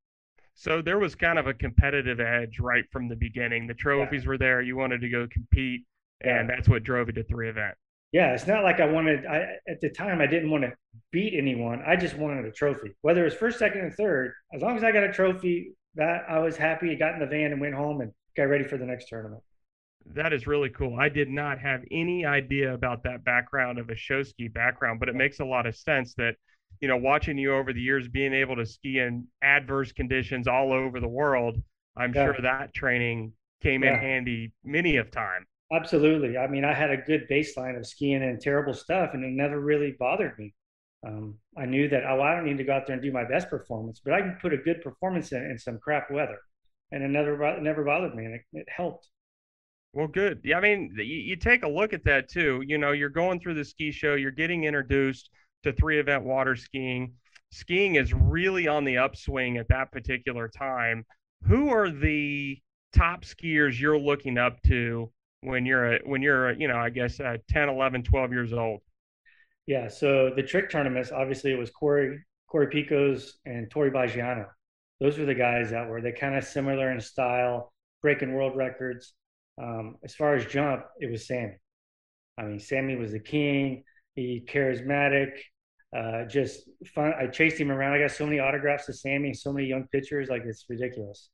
So 0.55 0.81
there 0.81 1.01
was 1.01 1.17
kind 1.17 1.41
of 1.41 1.49
a 1.49 1.55
competitive 1.55 2.21
edge 2.21 2.61
right 2.61 2.85
from 2.93 3.09
the 3.09 3.17
beginning. 3.17 3.67
The 3.67 3.75
trophies 3.75 4.23
yeah. 4.23 4.29
were 4.29 4.39
there. 4.39 4.63
You 4.63 4.77
wanted 4.77 5.01
to 5.01 5.09
go 5.09 5.27
compete, 5.29 5.85
and 6.21 6.49
yeah. 6.49 6.55
that's 6.55 6.69
what 6.69 6.85
drove 6.85 7.09
you 7.09 7.15
to 7.15 7.25
three 7.25 7.49
event 7.49 7.75
yeah, 8.15 8.33
it's 8.33 8.47
not 8.47 8.63
like 8.63 8.79
I 8.79 8.87
wanted. 8.87 9.27
I 9.27 9.57
at 9.69 9.81
the 9.81 9.91
time 9.91 10.21
I 10.21 10.29
didn't 10.29 10.49
want 10.49 10.63
to 10.63 10.73
beat 11.11 11.35
anyone. 11.37 11.83
I 11.85 11.97
just 11.97 12.17
wanted 12.17 12.45
a 12.45 12.53
trophy, 12.53 12.95
whether 13.03 13.23
it 13.23 13.25
was 13.25 13.35
first, 13.35 13.59
second, 13.59 13.81
or 13.81 13.91
third. 13.91 14.33
As 14.55 14.63
long 14.63 14.77
as 14.77 14.85
I 14.85 14.93
got 14.93 15.03
a 15.03 15.13
trophy, 15.13 15.73
that 15.97 16.23
I 16.29 16.39
was 16.39 16.57
happy. 16.57 16.93
I 16.93 16.95
got 16.95 17.15
in 17.15 17.19
the 17.19 17.27
van 17.27 17.51
and 17.51 17.61
went 17.61 17.75
home 17.75 18.03
and 18.03 18.13
got 18.37 18.45
ready 18.45 18.63
for 18.63 18.77
the 18.79 18.87
next 18.87 19.09
tournament. 19.09 19.43
That 20.13 20.33
is 20.33 20.47
really 20.47 20.69
cool. 20.69 20.99
I 20.99 21.09
did 21.09 21.29
not 21.29 21.59
have 21.59 21.83
any 21.91 22.27
idea 22.27 22.75
about 22.75 23.03
that 23.05 23.25
background 23.25 23.79
of 23.79 23.89
a 23.89 23.97
show 23.97 24.23
ski 24.23 24.49
background, 24.49 25.01
but 25.01 25.09
it 25.09 25.15
makes 25.15 25.41
a 25.41 25.45
lot 25.45 25.67
of 25.67 25.75
sense 25.75 26.15
that 26.15 26.35
you 26.81 26.89
know 26.89 26.97
watching 26.97 27.39
you 27.39 27.55
over 27.55 27.73
the 27.73 27.81
years 27.81 28.09
being 28.09 28.35
able 28.35 28.57
to 28.57 28.67
ski 28.67 28.99
in 28.99 29.27
adverse 29.43 29.93
conditions 29.93 30.49
all 30.49 30.73
over 30.73 30.99
the 30.99 31.09
world 31.09 31.57
i'm 31.97 32.13
yeah. 32.13 32.25
sure 32.25 32.37
that 32.43 32.75
training 32.75 33.33
came 33.63 33.85
yeah. 33.85 33.95
in 33.95 34.01
handy 34.01 34.53
many 34.65 34.97
of 34.97 35.09
time 35.13 35.47
Absolutely. 35.73 36.37
I 36.37 36.47
mean, 36.47 36.65
I 36.65 36.75
had 36.75 36.91
a 36.91 36.97
good 36.97 37.27
baseline 37.29 37.77
of 37.77 37.87
skiing 37.87 38.23
and 38.23 38.41
terrible 38.41 38.75
stuff, 38.75 39.11
and 39.15 39.25
it 39.25 39.31
never 39.31 39.59
really 39.59 39.97
bothered 39.99 40.39
me. 40.39 40.55
Um, 41.07 41.39
I 41.57 41.67
knew 41.67 41.89
that, 41.89 42.05
oh, 42.09 42.21
I 42.21 42.35
don't 42.35 42.45
need 42.45 42.59
to 42.59 42.65
go 42.65 42.75
out 42.75 42.87
there 42.87 42.95
and 42.95 43.03
do 43.03 43.13
my 43.13 43.25
best 43.25 43.51
performance, 43.51 44.01
but 44.03 44.15
I 44.15 44.21
can 44.21 44.39
put 44.41 44.55
a 44.55 44.59
good 44.59 44.83
performance 44.83 45.33
in, 45.33 45.43
in 45.43 45.59
some 45.59 45.79
crap 45.79 46.11
weather. 46.11 46.39
And 46.93 47.03
it 47.03 47.09
never, 47.09 47.43
it 47.45 47.63
never 47.63 47.85
bothered 47.85 48.15
me, 48.15 48.25
and 48.25 48.35
it, 48.35 48.43
it 48.53 48.67
helped. 48.69 49.09
Well, 49.95 50.09
good. 50.09 50.41
Yeah, 50.43 50.59
I 50.59 50.61
mean, 50.61 50.93
you, 50.97 51.05
you 51.05 51.37
take 51.37 51.63
a 51.63 51.69
look 51.69 51.93
at 51.93 52.05
that 52.05 52.29
too. 52.29 52.65
You 52.67 52.79
know, 52.79 52.91
you're 52.91 53.09
going 53.09 53.39
through 53.39 53.55
the 53.55 53.65
ski 53.65 53.93
show, 53.93 54.15
you're 54.15 54.33
getting 54.33 54.65
introduced 54.65 55.31
to 55.63 55.73
three 55.73 56.01
event 56.01 56.25
water 56.25 56.57
skiing. 56.57 57.13
Skiing 57.53 57.95
is 57.95 58.13
really 58.13 58.67
on 58.67 58.85
the 58.85 58.99
upswing 58.99 59.57
at 59.57 59.69
that 59.69 59.93
particular 59.93 60.49
time. 60.49 61.07
Who 61.47 61.71
are 61.71 61.91
the 61.91 62.59
top 62.93 63.25
skiers 63.25 63.79
you're 63.79 63.99
looking 63.99 64.37
up 64.37 64.61
to 64.63 65.13
when 65.43 65.65
you're 65.65 65.95
a, 65.95 65.99
when 66.05 66.23
you're 66.23 66.51
a, 66.51 66.57
you 66.57 66.67
know 66.67 66.77
I 66.77 66.91
guess 66.91 67.21
uh, 67.21 67.37
10, 67.49 67.69
11, 67.69 68.03
12 68.03 68.33
years 68.33 68.53
old? 68.53 68.81
Yeah, 69.67 69.87
so 69.87 70.31
the 70.35 70.43
trick 70.43 70.71
tournaments 70.71 71.13
obviously 71.13 71.53
it 71.53 71.59
was 71.59 71.71
Cory 71.71 72.25
Cory 72.49 72.67
Pickos 72.67 73.35
and 73.47 73.71
Tory 73.71 73.93
Baggiano. 73.93 74.47
Those 75.01 75.19
were 75.19 75.25
the 75.25 75.35
guys 75.35 75.71
that 75.71 75.89
were 75.89 76.01
they 76.01 76.13
kind 76.13 76.35
of 76.35 76.43
similar 76.43 76.91
in 76.91 77.01
style, 77.01 77.73
breaking 78.03 78.35
world 78.35 78.57
records. 78.57 79.15
Um, 79.61 79.97
as 80.05 80.15
far 80.15 80.35
as 80.35 80.47
jump, 80.47 80.85
it 81.01 81.11
was 81.11 81.27
Sammy. 81.27 81.57
I 82.39 82.43
mean, 82.43 82.59
Sammy 82.59 82.97
was 82.97 83.13
the 83.13 83.21
king. 83.21 83.85
He 84.15 84.45
charismatic, 84.49 85.31
uh, 85.97 86.25
just 86.25 86.69
fun. 86.95 87.13
I 87.19 87.27
chased 87.27 87.59
him 87.59 87.71
around. 87.71 87.95
I 87.95 88.01
got 88.01 88.11
so 88.11 88.25
many 88.25 88.41
autographs 88.41 88.89
of 88.89 88.97
Sammy, 88.97 89.33
so 89.33 89.53
many 89.53 89.67
young 89.67 89.87
pictures, 89.93 90.29
like 90.29 90.43
it's 90.45 90.65
ridiculous. 90.69 91.31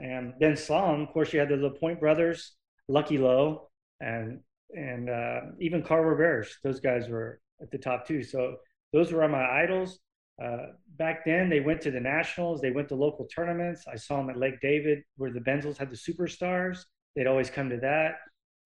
And 0.00 0.34
then 0.38 0.52
slalom, 0.52 1.02
of 1.02 1.12
course, 1.12 1.32
you 1.32 1.40
had 1.40 1.48
the 1.48 1.56
LaPointe 1.56 2.00
brothers, 2.00 2.54
Lucky 2.88 3.18
Lowe, 3.18 3.70
and 4.00 4.40
and 4.74 5.08
uh, 5.08 5.40
even 5.60 5.82
Carver 5.82 6.16
Bears. 6.16 6.56
Those 6.62 6.80
guys 6.80 7.08
were 7.08 7.40
at 7.62 7.70
the 7.70 7.78
top 7.78 8.06
too. 8.06 8.22
So 8.22 8.56
those 8.92 9.12
were 9.12 9.26
my 9.28 9.62
idols. 9.62 9.98
Uh, 10.42 10.66
back 10.98 11.24
then, 11.24 11.48
they 11.48 11.60
went 11.60 11.80
to 11.80 11.90
the 11.90 12.00
nationals. 12.00 12.60
They 12.60 12.70
went 12.70 12.88
to 12.88 12.94
local 12.94 13.26
tournaments. 13.26 13.84
I 13.90 13.96
saw 13.96 14.18
them 14.18 14.30
at 14.30 14.36
Lake 14.36 14.60
David, 14.60 15.02
where 15.16 15.32
the 15.32 15.40
Benzels 15.40 15.78
had 15.78 15.90
the 15.90 15.96
superstars. 15.96 16.84
They'd 17.16 17.26
always 17.26 17.50
come 17.50 17.68
to 17.70 17.78
that, 17.78 18.16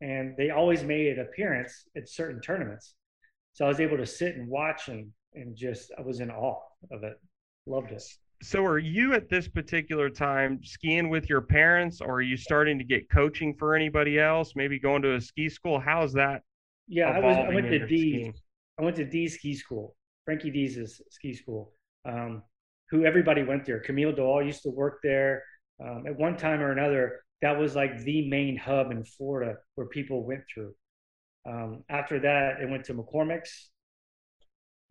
and 0.00 0.34
they 0.36 0.50
always 0.50 0.82
made 0.82 1.06
an 1.06 1.20
appearance 1.20 1.86
at 1.96 2.08
certain 2.08 2.40
tournaments. 2.40 2.94
So 3.52 3.64
I 3.64 3.68
was 3.68 3.80
able 3.80 3.96
to 3.96 4.06
sit 4.06 4.36
and 4.36 4.48
watch 4.48 4.88
and 4.88 5.08
and 5.34 5.56
just 5.56 5.92
I 5.96 6.02
was 6.02 6.20
in 6.20 6.30
awe 6.30 6.60
of 6.90 7.04
it. 7.04 7.14
Loved 7.66 7.92
it 7.92 8.02
so 8.42 8.64
are 8.64 8.78
you 8.78 9.12
at 9.12 9.28
this 9.28 9.46
particular 9.46 10.08
time 10.08 10.58
skiing 10.64 11.10
with 11.10 11.28
your 11.28 11.42
parents 11.42 12.00
or 12.00 12.14
are 12.14 12.22
you 12.22 12.38
starting 12.38 12.78
to 12.78 12.84
get 12.84 13.06
coaching 13.10 13.54
for 13.54 13.74
anybody 13.74 14.18
else 14.18 14.54
maybe 14.56 14.80
going 14.80 15.02
to 15.02 15.14
a 15.14 15.20
ski 15.20 15.46
school 15.46 15.78
how's 15.78 16.10
that 16.14 16.40
yeah 16.88 17.10
i 17.10 17.20
was 17.20 17.36
i 17.36 17.54
went 17.54 17.68
to 17.68 17.86
d 17.86 17.98
skiing? 17.98 18.34
i 18.78 18.82
went 18.82 18.96
to 18.96 19.04
d 19.04 19.28
ski 19.28 19.52
school 19.52 19.94
Frankie 20.30 20.50
D's 20.50 21.00
ski 21.10 21.34
school, 21.34 21.72
um, 22.04 22.42
who 22.90 23.04
everybody 23.04 23.42
went 23.42 23.64
there. 23.64 23.80
Camille 23.80 24.12
Doll 24.12 24.44
used 24.44 24.62
to 24.62 24.70
work 24.70 25.00
there. 25.02 25.42
Um, 25.84 26.04
at 26.06 26.16
one 26.16 26.36
time 26.36 26.60
or 26.60 26.70
another, 26.72 27.24
that 27.42 27.58
was 27.58 27.74
like 27.74 28.02
the 28.04 28.28
main 28.28 28.56
hub 28.56 28.90
in 28.90 29.04
Florida 29.04 29.56
where 29.74 29.86
people 29.86 30.26
went 30.26 30.42
through. 30.52 30.74
Um, 31.48 31.84
after 31.88 32.20
that, 32.20 32.60
it 32.60 32.68
went 32.68 32.84
to 32.86 32.94
McCormick's. 32.94 33.70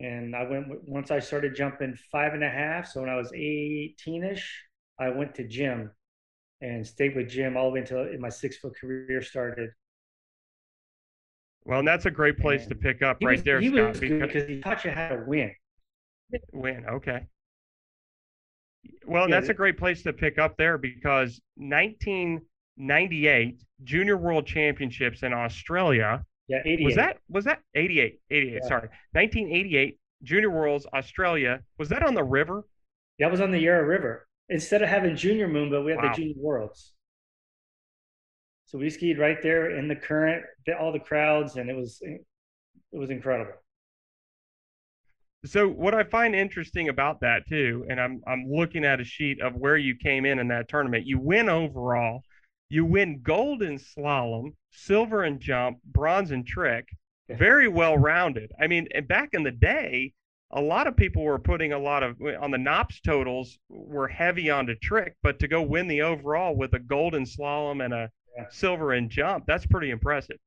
And 0.02 0.36
I 0.36 0.44
went 0.44 0.68
once 0.88 1.12
I 1.12 1.20
started 1.20 1.56
jumping 1.56 1.98
five 2.12 2.34
and 2.34 2.44
a 2.44 2.50
half. 2.50 2.88
So 2.88 3.02
when 3.02 3.10
I 3.10 3.18
was 3.18 3.32
18 3.34 4.24
ish, 4.24 4.64
I 4.98 5.10
went 5.10 5.36
to 5.36 5.48
Jim 5.48 5.92
and 6.62 6.88
stayed 6.88 7.16
with 7.16 7.30
Jim 7.30 7.58
all 7.58 7.66
the 7.66 7.74
way 7.76 7.80
until 7.82 8.08
my 8.20 8.30
six 8.30 8.58
foot 8.58 8.74
career 8.80 9.22
started. 9.22 9.72
Well, 11.66 11.80
and 11.80 11.88
that's 11.88 12.06
a 12.06 12.12
great 12.12 12.38
place 12.38 12.62
and 12.62 12.70
to 12.70 12.76
pick 12.76 13.02
up 13.02 13.18
right 13.22 13.38
was, 13.38 13.44
there, 13.44 13.60
he 13.60 13.70
Scot. 13.70 14.00
Because 14.00 14.48
he 14.48 14.62
taught 14.62 14.86
you 14.86 14.92
how 14.92 15.10
to 15.10 15.24
win. 15.28 15.54
Win, 16.54 16.86
okay. 16.86 17.28
Well, 19.06 19.30
yeah, 19.30 19.36
that's 19.36 19.50
a 19.50 19.54
great 19.54 19.78
place 19.78 20.04
to 20.04 20.14
pick 20.14 20.38
up 20.38 20.58
there 20.58 20.78
because 20.78 21.42
1998 21.56 23.62
Junior 23.84 24.18
World 24.18 24.46
Championships 24.46 25.24
in 25.24 25.34
Australia. 25.34 26.24
Yeah, 26.48 26.60
88. 26.66 26.86
Was 26.86 26.96
that 26.96 27.18
was 27.30 27.46
that 27.46 27.62
88? 27.76 28.20
88, 28.32 28.54
yeah. 28.54 28.68
sorry. 28.68 28.90
1988 29.12 30.00
Junior 30.24 30.50
Worlds 30.50 30.86
Australia. 30.94 31.62
Was 31.78 31.90
that 31.90 32.04
on 32.04 32.14
the 32.14 32.24
river? 32.24 32.66
That 33.20 33.32
was 33.32 33.42
on 33.42 33.52
the 33.52 33.60
Yarra 33.60 33.86
River. 33.86 34.28
Instead 34.50 34.82
of 34.82 34.90
having 34.90 35.16
Junior 35.16 35.48
Moomba, 35.48 35.72
but 35.72 35.84
we 35.84 35.92
had 35.92 36.02
wow. 36.02 36.10
the 36.10 36.16
Junior 36.16 36.36
Worlds. 36.38 36.94
So 38.66 38.78
we 38.78 38.90
skied 38.90 39.18
right 39.18 39.42
there 39.42 39.78
in 39.78 39.88
the 39.88 39.96
current, 39.96 40.44
all 40.80 40.92
the 40.92 41.00
crowds, 41.00 41.56
and 41.56 41.70
it 41.70 41.76
was 41.76 42.00
it 42.04 42.22
was 42.92 43.10
incredible. 43.10 43.54
So 45.46 45.70
what 45.70 45.94
I 45.94 46.04
find 46.04 46.36
interesting 46.36 46.90
about 46.90 47.22
that 47.22 47.48
too, 47.48 47.86
and 47.90 48.00
I'm 48.00 48.22
I'm 48.28 48.46
looking 48.50 48.84
at 48.84 49.00
a 49.00 49.06
sheet 49.06 49.42
of 49.42 49.56
where 49.56 49.78
you 49.78 49.96
came 49.96 50.26
in 50.26 50.40
in 50.40 50.50
that 50.50 50.68
tournament. 50.68 51.06
You 51.06 51.18
win 51.18 51.48
overall, 51.48 52.24
you 52.68 52.84
win 52.84 53.22
gold 53.22 53.64
in 53.64 53.78
slalom, 53.78 54.56
silver 54.72 55.24
in 55.24 55.40
jump, 55.40 55.78
bronze 55.86 56.32
in 56.32 56.44
trick. 56.44 56.90
Very 57.30 57.68
well 57.70 57.98
rounded. 57.98 58.52
I 58.60 58.68
mean, 58.68 58.88
back 59.08 59.30
in 59.34 59.44
the 59.44 59.52
day, 59.52 60.14
a 60.52 60.62
lot 60.62 60.88
of 60.88 60.98
people 60.98 61.24
were 61.24 61.40
putting 61.40 61.72
a 61.72 61.80
lot 61.80 62.04
of 62.04 62.18
on 62.42 62.52
the 62.52 62.58
NOPS 62.58 63.00
totals 63.02 63.58
were 63.70 64.10
heavy 64.10 64.50
on 64.50 64.66
the 64.66 64.76
trick, 64.76 65.16
but 65.24 65.40
to 65.40 65.48
go 65.48 65.62
win 65.62 65.88
the 65.88 66.02
overall 66.02 66.56
with 66.56 66.74
a 66.74 66.80
golden 66.80 67.24
slalom 67.24 67.86
and 67.86 67.94
a 67.94 68.10
yeah. 68.36 68.46
silver 68.50 68.94
in 68.94 69.10
jump, 69.10 69.46
that's 69.46 69.66
pretty 69.66 69.92
impressive 69.92 70.38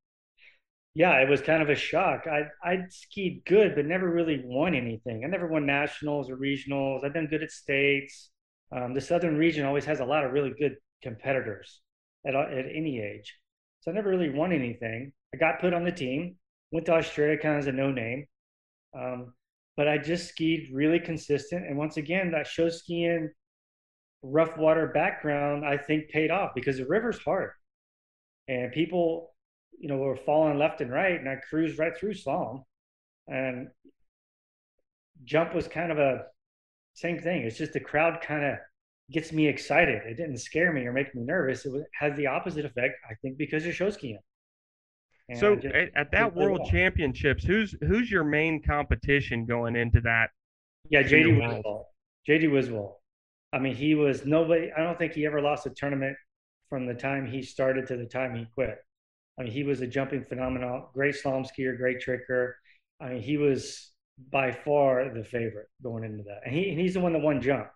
yeah, 0.94 1.18
it 1.20 1.28
was 1.28 1.40
kind 1.40 1.62
of 1.62 1.70
a 1.70 1.74
shock. 1.74 2.26
I 2.26 2.44
I 2.62 2.84
skied 2.90 3.42
good, 3.46 3.74
but 3.74 3.86
never 3.86 4.10
really 4.10 4.42
won 4.44 4.74
anything. 4.74 5.24
I 5.24 5.28
never 5.28 5.46
won 5.46 5.64
nationals 5.64 6.28
or 6.30 6.36
regionals. 6.36 7.04
I've 7.04 7.14
done 7.14 7.28
good 7.28 7.42
at 7.42 7.50
states. 7.50 8.30
Um, 8.72 8.94
the 8.94 9.00
Southern 9.00 9.36
region 9.38 9.64
always 9.64 9.84
has 9.86 10.00
a 10.00 10.04
lot 10.04 10.24
of 10.24 10.32
really 10.32 10.52
good 10.58 10.76
competitors 11.02 11.80
at 12.26 12.34
at 12.34 12.66
any 12.66 13.00
age. 13.00 13.34
So 13.80 13.90
I 13.90 13.94
never 13.94 14.10
really 14.10 14.30
won 14.30 14.52
anything. 14.52 15.12
I 15.34 15.38
got 15.38 15.60
put 15.60 15.72
on 15.74 15.84
the 15.84 15.92
team, 15.92 16.36
went 16.72 16.86
to 16.86 16.92
Australia 16.94 17.38
kind 17.38 17.54
of 17.54 17.60
as 17.60 17.66
a 17.68 17.72
no 17.72 17.90
name, 17.90 18.26
um, 18.98 19.34
but 19.76 19.88
I 19.88 19.98
just 19.98 20.28
skied 20.28 20.70
really 20.72 21.00
consistent. 21.00 21.66
And 21.66 21.76
once 21.78 21.96
again, 21.96 22.32
that 22.32 22.46
show 22.46 22.68
skiing 22.68 23.30
rough 24.22 24.56
water 24.56 24.88
background 24.88 25.64
I 25.64 25.76
think 25.76 26.10
paid 26.10 26.30
off 26.30 26.52
because 26.54 26.78
the 26.78 26.86
river's 26.86 27.18
hard, 27.18 27.50
and 28.48 28.72
people 28.72 29.31
you 29.78 29.88
know, 29.88 29.96
we 29.96 30.06
were 30.06 30.16
falling 30.16 30.58
left 30.58 30.80
and 30.80 30.90
right, 30.90 31.18
and 31.18 31.28
I 31.28 31.36
cruised 31.36 31.78
right 31.78 31.96
through 31.96 32.14
slalom. 32.14 32.62
And 33.28 33.68
jump 35.24 35.54
was 35.54 35.68
kind 35.68 35.92
of 35.92 35.98
a 35.98 36.24
same 36.94 37.18
thing. 37.18 37.42
It's 37.42 37.58
just 37.58 37.72
the 37.72 37.80
crowd 37.80 38.20
kind 38.20 38.44
of 38.44 38.58
gets 39.10 39.32
me 39.32 39.46
excited. 39.46 40.02
It 40.04 40.16
didn't 40.16 40.38
scare 40.38 40.72
me 40.72 40.82
or 40.82 40.92
make 40.92 41.14
me 41.14 41.22
nervous. 41.22 41.64
It 41.64 41.72
was, 41.72 41.82
has 41.98 42.16
the 42.16 42.26
opposite 42.26 42.64
effect, 42.64 42.94
I 43.10 43.14
think, 43.22 43.38
because 43.38 43.64
you're. 43.64 43.90
And 45.28 45.38
so 45.38 45.54
at, 45.54 45.90
at, 45.94 46.10
that 46.12 46.34
World 46.34 46.60
well. 46.60 46.70
Championships, 46.70 47.44
who's 47.44 47.74
who's 47.80 48.10
your 48.10 48.24
main 48.24 48.62
competition 48.62 49.46
going 49.46 49.76
into 49.76 50.00
that? 50.02 50.30
Yeah, 50.90 51.02
JD 51.02 51.38
Wiswall. 51.38 51.84
JD 52.28 52.50
Wiswall. 52.50 52.94
I 53.52 53.58
mean, 53.58 53.74
he 53.74 53.94
was 53.94 54.24
nobody. 54.24 54.70
I 54.76 54.82
don't 54.82 54.98
think 54.98 55.12
he 55.12 55.24
ever 55.26 55.40
lost 55.40 55.66
a 55.66 55.70
tournament 55.70 56.16
from 56.68 56.86
the 56.86 56.94
time 56.94 57.26
he 57.26 57.42
started 57.42 57.86
to 57.88 57.96
the 57.96 58.06
time 58.06 58.34
he 58.34 58.46
quit. 58.54 58.78
I 59.38 59.44
mean, 59.44 59.52
he 59.52 59.64
was 59.64 59.80
a 59.80 59.86
jumping 59.86 60.24
phenomenon, 60.24 60.84
great 60.92 61.14
slalom 61.14 61.46
skier, 61.46 61.76
great 61.76 62.00
tricker. 62.00 62.52
I 63.00 63.10
mean, 63.10 63.22
he 63.22 63.36
was 63.36 63.90
by 64.30 64.52
far 64.52 65.12
the 65.12 65.24
favorite 65.24 65.68
going 65.82 66.04
into 66.04 66.22
that, 66.24 66.40
and 66.44 66.54
he 66.54 66.70
and 66.70 66.78
he's 66.78 66.94
the 66.94 67.00
one 67.00 67.12
that 67.14 67.22
won 67.22 67.40
jump. 67.40 67.68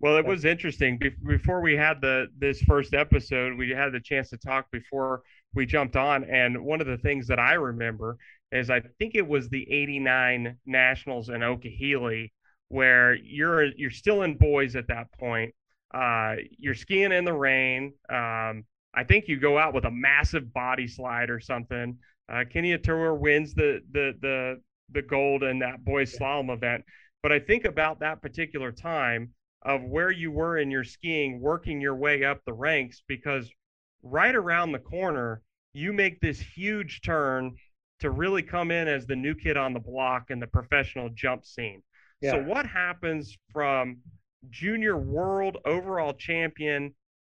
Well, 0.00 0.16
it 0.16 0.26
was 0.26 0.44
interesting. 0.44 1.00
Before 1.24 1.60
we 1.60 1.76
had 1.76 2.00
the 2.00 2.26
this 2.36 2.60
first 2.62 2.92
episode, 2.92 3.56
we 3.56 3.70
had 3.70 3.92
the 3.92 4.00
chance 4.00 4.30
to 4.30 4.36
talk 4.36 4.66
before 4.72 5.22
we 5.54 5.64
jumped 5.64 5.96
on, 5.96 6.24
and 6.24 6.64
one 6.64 6.80
of 6.80 6.86
the 6.86 6.98
things 6.98 7.28
that 7.28 7.38
I 7.38 7.54
remember 7.54 8.18
is 8.50 8.68
I 8.68 8.80
think 8.98 9.14
it 9.14 9.26
was 9.26 9.48
the 9.48 9.70
'89 9.72 10.58
Nationals 10.66 11.28
in 11.28 11.40
Okeheelee, 11.40 12.30
where 12.68 13.14
you're 13.14 13.64
you're 13.64 13.90
still 13.90 14.22
in 14.22 14.36
boys 14.36 14.76
at 14.76 14.88
that 14.88 15.12
point. 15.18 15.54
Uh, 15.94 16.36
you're 16.58 16.74
skiing 16.74 17.12
in 17.12 17.24
the 17.24 17.32
rain. 17.32 17.92
Um, 18.10 18.64
I 18.94 19.04
think 19.04 19.28
you 19.28 19.38
go 19.38 19.58
out 19.58 19.74
with 19.74 19.84
a 19.84 19.90
massive 19.90 20.52
body 20.52 20.86
slide 20.86 21.30
or 21.30 21.40
something. 21.40 21.98
Uh, 22.32 22.44
Kenny 22.50 22.76
Atur 22.76 23.18
wins 23.18 23.54
the 23.54 23.80
the 23.92 24.12
the 24.20 24.60
the 24.92 25.02
gold 25.02 25.42
in 25.42 25.58
that 25.60 25.84
boys 25.84 26.16
slalom 26.16 26.52
event. 26.52 26.84
But 27.22 27.32
I 27.32 27.38
think 27.38 27.64
about 27.64 28.00
that 28.00 28.20
particular 28.20 28.72
time 28.72 29.30
of 29.62 29.82
where 29.82 30.10
you 30.10 30.30
were 30.30 30.58
in 30.58 30.70
your 30.70 30.84
skiing, 30.84 31.40
working 31.40 31.80
your 31.80 31.94
way 31.94 32.24
up 32.24 32.40
the 32.44 32.52
ranks, 32.52 33.02
because 33.06 33.48
right 34.02 34.34
around 34.34 34.72
the 34.72 34.78
corner, 34.80 35.40
you 35.72 35.92
make 35.92 36.20
this 36.20 36.40
huge 36.40 37.00
turn 37.02 37.54
to 38.00 38.10
really 38.10 38.42
come 38.42 38.70
in 38.70 38.88
as 38.88 39.06
the 39.06 39.14
new 39.14 39.34
kid 39.34 39.56
on 39.56 39.72
the 39.72 39.80
block 39.80 40.30
in 40.30 40.40
the 40.40 40.46
professional 40.46 41.08
jump 41.10 41.46
scene. 41.46 41.82
Yeah. 42.20 42.32
So, 42.32 42.42
what 42.42 42.66
happens 42.66 43.36
from 43.52 43.98
junior 44.50 44.96
world 44.96 45.58
overall 45.64 46.12
champion 46.12 46.94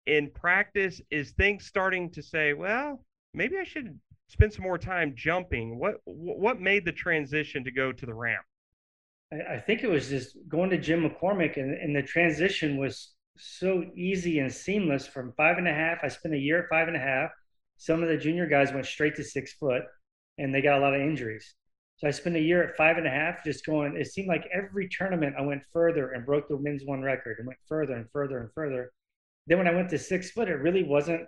in 0.05 0.29
practice 0.31 1.01
is 1.09 1.31
things 1.31 1.65
starting 1.65 2.09
to 2.11 2.21
say, 2.21 2.53
well, 2.53 3.03
maybe 3.33 3.57
I 3.57 3.63
should 3.63 3.99
spend 4.27 4.53
some 4.53 4.63
more 4.63 4.77
time 4.77 5.13
jumping. 5.15 5.79
What 5.79 5.95
what 6.05 6.59
made 6.59 6.85
the 6.85 6.91
transition 6.91 7.63
to 7.63 7.71
go 7.71 7.91
to 7.91 8.05
the 8.05 8.13
ramp? 8.13 8.43
I, 9.31 9.57
think 9.57 9.83
it 9.83 9.89
was 9.89 10.09
just 10.09 10.37
going 10.47 10.69
to 10.69 10.77
Jim 10.77 11.09
McCormick, 11.09 11.57
and, 11.57 11.73
and 11.73 11.95
the 11.95 12.03
transition 12.03 12.77
was 12.77 13.13
so 13.37 13.83
easy 13.95 14.39
and 14.39 14.53
seamless 14.53 15.07
from 15.07 15.33
five 15.35 15.57
and 15.57 15.67
a 15.67 15.73
half. 15.73 15.99
I 16.03 16.07
spent 16.07 16.35
a 16.35 16.39
year 16.39 16.63
at 16.63 16.69
five 16.69 16.87
and 16.87 16.95
a 16.95 16.99
half. 16.99 17.31
Some 17.77 18.03
of 18.03 18.09
the 18.09 18.17
junior 18.17 18.45
guys 18.45 18.71
went 18.71 18.85
straight 18.85 19.15
to 19.15 19.23
six 19.23 19.53
foot, 19.53 19.83
and 20.37 20.53
they 20.53 20.61
got 20.61 20.77
a 20.77 20.81
lot 20.81 20.93
of 20.93 21.01
injuries. 21.01 21.55
So 21.97 22.07
I 22.07 22.11
spent 22.11 22.35
a 22.35 22.41
year 22.41 22.63
at 22.63 22.75
five 22.75 22.97
and 22.97 23.07
a 23.07 23.09
half, 23.09 23.43
just 23.43 23.65
going. 23.65 23.95
It 23.95 24.07
seemed 24.07 24.27
like 24.27 24.47
every 24.53 24.87
tournament 24.89 25.35
I 25.37 25.41
went 25.41 25.63
further 25.71 26.11
and 26.11 26.25
broke 26.25 26.47
the 26.47 26.57
men's 26.59 26.83
one 26.85 27.01
record, 27.01 27.37
and 27.39 27.47
went 27.47 27.59
further 27.67 27.95
and 27.95 28.09
further 28.11 28.39
and 28.39 28.49
further. 28.53 28.91
Then 29.47 29.57
when 29.57 29.67
I 29.67 29.73
went 29.73 29.89
to 29.89 29.99
six 29.99 30.31
foot, 30.31 30.49
it 30.49 30.55
really 30.55 30.83
wasn't 30.83 31.21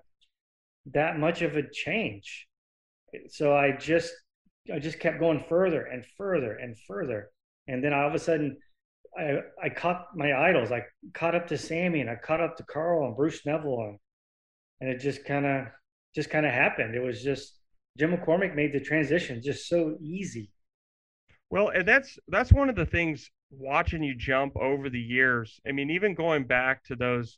that 0.93 1.19
much 1.19 1.41
of 1.41 1.55
a 1.55 1.63
change. 1.69 2.47
So 3.29 3.55
I 3.55 3.71
just 3.71 4.13
I 4.73 4.79
just 4.79 4.99
kept 4.99 5.19
going 5.19 5.43
further 5.47 5.85
and 5.85 6.05
further 6.17 6.53
and 6.53 6.75
further. 6.87 7.29
And 7.67 7.83
then 7.83 7.93
all 7.93 8.07
of 8.07 8.13
a 8.13 8.19
sudden 8.19 8.57
I 9.17 9.39
I 9.61 9.69
caught 9.69 10.07
my 10.15 10.33
idols. 10.33 10.71
I 10.71 10.83
caught 11.13 11.35
up 11.35 11.47
to 11.47 11.57
Sammy 11.57 12.01
and 12.01 12.09
I 12.09 12.15
caught 12.15 12.41
up 12.41 12.57
to 12.57 12.63
Carl 12.63 13.05
and 13.07 13.15
Bruce 13.15 13.45
Neville 13.45 13.81
and, 13.89 13.99
and 14.81 14.89
it 14.89 14.99
just 14.99 15.25
kind 15.25 15.45
of 15.45 15.67
just 16.13 16.29
kind 16.29 16.45
of 16.45 16.51
happened. 16.53 16.95
It 16.95 17.03
was 17.03 17.21
just 17.21 17.59
Jim 17.97 18.15
McCormick 18.15 18.55
made 18.55 18.73
the 18.73 18.79
transition 18.79 19.41
just 19.43 19.67
so 19.67 19.97
easy. 20.01 20.51
Well, 21.49 21.69
and 21.69 21.87
that's 21.87 22.17
that's 22.27 22.51
one 22.51 22.69
of 22.69 22.75
the 22.75 22.85
things 22.85 23.29
watching 23.49 24.03
you 24.03 24.15
jump 24.15 24.57
over 24.57 24.89
the 24.89 24.99
years. 24.99 25.59
I 25.67 25.71
mean, 25.71 25.89
even 25.89 26.15
going 26.15 26.45
back 26.45 26.83
to 26.85 26.95
those 26.95 27.37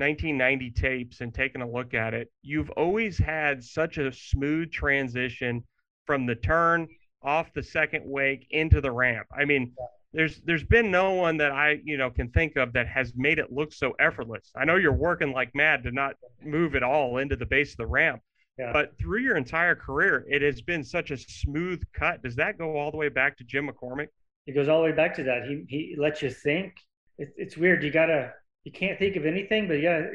1990 0.00 0.70
tapes 0.70 1.20
and 1.20 1.32
taking 1.32 1.62
a 1.62 1.70
look 1.70 1.94
at 1.94 2.14
it, 2.14 2.32
you've 2.42 2.70
always 2.70 3.18
had 3.18 3.62
such 3.62 3.98
a 3.98 4.12
smooth 4.12 4.72
transition 4.72 5.62
from 6.06 6.26
the 6.26 6.34
turn 6.34 6.88
off 7.22 7.52
the 7.52 7.62
second 7.62 8.02
wake 8.04 8.46
into 8.50 8.80
the 8.80 8.90
ramp. 8.90 9.26
I 9.36 9.44
mean, 9.44 9.72
there's 10.12 10.40
there's 10.40 10.64
been 10.64 10.90
no 10.90 11.12
one 11.12 11.36
that 11.36 11.52
I 11.52 11.80
you 11.84 11.96
know 11.96 12.10
can 12.10 12.30
think 12.30 12.56
of 12.56 12.72
that 12.72 12.88
has 12.88 13.12
made 13.14 13.38
it 13.38 13.52
look 13.52 13.72
so 13.72 13.92
effortless. 14.00 14.50
I 14.56 14.64
know 14.64 14.76
you're 14.76 14.92
working 14.92 15.32
like 15.32 15.54
mad 15.54 15.84
to 15.84 15.92
not 15.92 16.16
move 16.42 16.74
at 16.74 16.82
all 16.82 17.18
into 17.18 17.36
the 17.36 17.46
base 17.46 17.72
of 17.72 17.76
the 17.76 17.86
ramp, 17.86 18.20
yeah. 18.58 18.72
but 18.72 18.98
through 18.98 19.20
your 19.20 19.36
entire 19.36 19.74
career, 19.74 20.24
it 20.28 20.42
has 20.42 20.62
been 20.62 20.82
such 20.82 21.10
a 21.10 21.16
smooth 21.16 21.82
cut. 21.92 22.22
Does 22.22 22.36
that 22.36 22.58
go 22.58 22.76
all 22.76 22.90
the 22.90 22.96
way 22.96 23.08
back 23.08 23.36
to 23.38 23.44
Jim 23.44 23.68
McCormick? 23.68 24.08
It 24.46 24.54
goes 24.54 24.68
all 24.68 24.82
the 24.82 24.88
way 24.88 24.96
back 24.96 25.14
to 25.16 25.22
that. 25.24 25.44
He 25.44 25.64
he 25.68 25.96
lets 25.96 26.22
you 26.22 26.30
think. 26.30 26.74
It, 27.18 27.32
it's 27.36 27.56
weird. 27.56 27.84
You 27.84 27.92
gotta 27.92 28.32
you 28.64 28.72
can't 28.72 28.98
think 28.98 29.16
of 29.16 29.26
anything, 29.26 29.68
but 29.68 29.74
you 29.74 29.82
gotta 29.82 30.10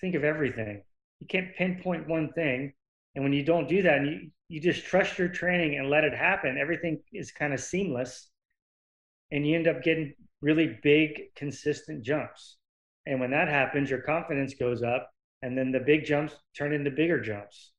think 0.00 0.14
of 0.14 0.24
everything. 0.24 0.82
You 1.20 1.26
can't 1.26 1.54
pinpoint 1.56 2.08
one 2.08 2.32
thing. 2.32 2.72
And 3.14 3.24
when 3.24 3.32
you 3.32 3.44
don't 3.44 3.68
do 3.68 3.82
that 3.82 3.98
and 3.98 4.06
you, 4.06 4.30
you 4.48 4.60
just 4.60 4.84
trust 4.84 5.18
your 5.18 5.28
training 5.28 5.78
and 5.78 5.90
let 5.90 6.04
it 6.04 6.14
happen, 6.14 6.58
everything 6.58 7.00
is 7.12 7.32
kind 7.32 7.52
of 7.52 7.60
seamless. 7.60 8.30
And 9.30 9.46
you 9.46 9.56
end 9.56 9.68
up 9.68 9.82
getting 9.82 10.14
really 10.40 10.78
big, 10.82 11.34
consistent 11.34 12.04
jumps. 12.04 12.56
And 13.06 13.20
when 13.20 13.30
that 13.30 13.48
happens, 13.48 13.90
your 13.90 14.02
confidence 14.02 14.54
goes 14.54 14.82
up, 14.82 15.10
and 15.42 15.56
then 15.56 15.72
the 15.72 15.80
big 15.80 16.04
jumps 16.04 16.34
turn 16.56 16.72
into 16.72 16.90
bigger 16.90 17.20
jumps. 17.20 17.72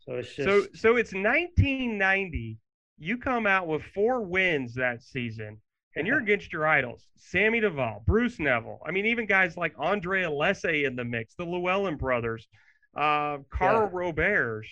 So 0.00 0.14
it's 0.14 0.34
just 0.34 0.48
so 0.48 0.66
so 0.74 0.96
it's 0.96 1.12
1990. 1.12 2.58
You 2.98 3.18
come 3.18 3.46
out 3.46 3.66
with 3.66 3.82
four 3.82 4.22
wins 4.22 4.74
that 4.74 5.02
season, 5.02 5.60
and 5.96 6.06
you're 6.06 6.20
against 6.20 6.52
your 6.52 6.66
idols: 6.66 7.06
Sammy 7.16 7.60
Duvall, 7.60 8.02
Bruce 8.06 8.38
Neville. 8.38 8.80
I 8.86 8.90
mean, 8.90 9.06
even 9.06 9.26
guys 9.26 9.56
like 9.56 9.74
Andre 9.78 10.22
Alessi 10.22 10.86
in 10.86 10.96
the 10.96 11.04
mix, 11.04 11.34
the 11.34 11.44
Llewellyn 11.44 11.96
brothers, 11.96 12.48
uh, 12.96 13.38
Carl 13.50 13.90
yeah. 13.92 13.98
Roberge. 13.98 14.66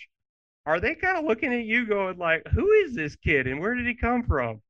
Are 0.65 0.79
they 0.79 0.95
kind 0.95 1.17
of 1.17 1.25
looking 1.25 1.53
at 1.53 1.65
you, 1.65 1.85
going 1.85 2.17
like, 2.17 2.47
"Who 2.47 2.71
is 2.71 2.95
this 2.95 3.15
kid, 3.17 3.47
and 3.47 3.59
where 3.59 3.75
did 3.75 3.85
he 3.85 3.95
come 3.95 4.23
from?" 4.23 4.61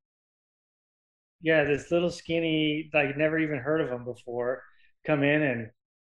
Yeah, 1.42 1.64
this 1.66 1.92
little 1.92 2.10
skinny, 2.10 2.90
like 2.94 3.18
never 3.18 3.38
even 3.38 3.60
heard 3.60 3.82
of 3.82 3.90
him 3.90 4.06
before, 4.06 4.64
come 5.06 5.24
in 5.24 5.42
and 5.42 5.70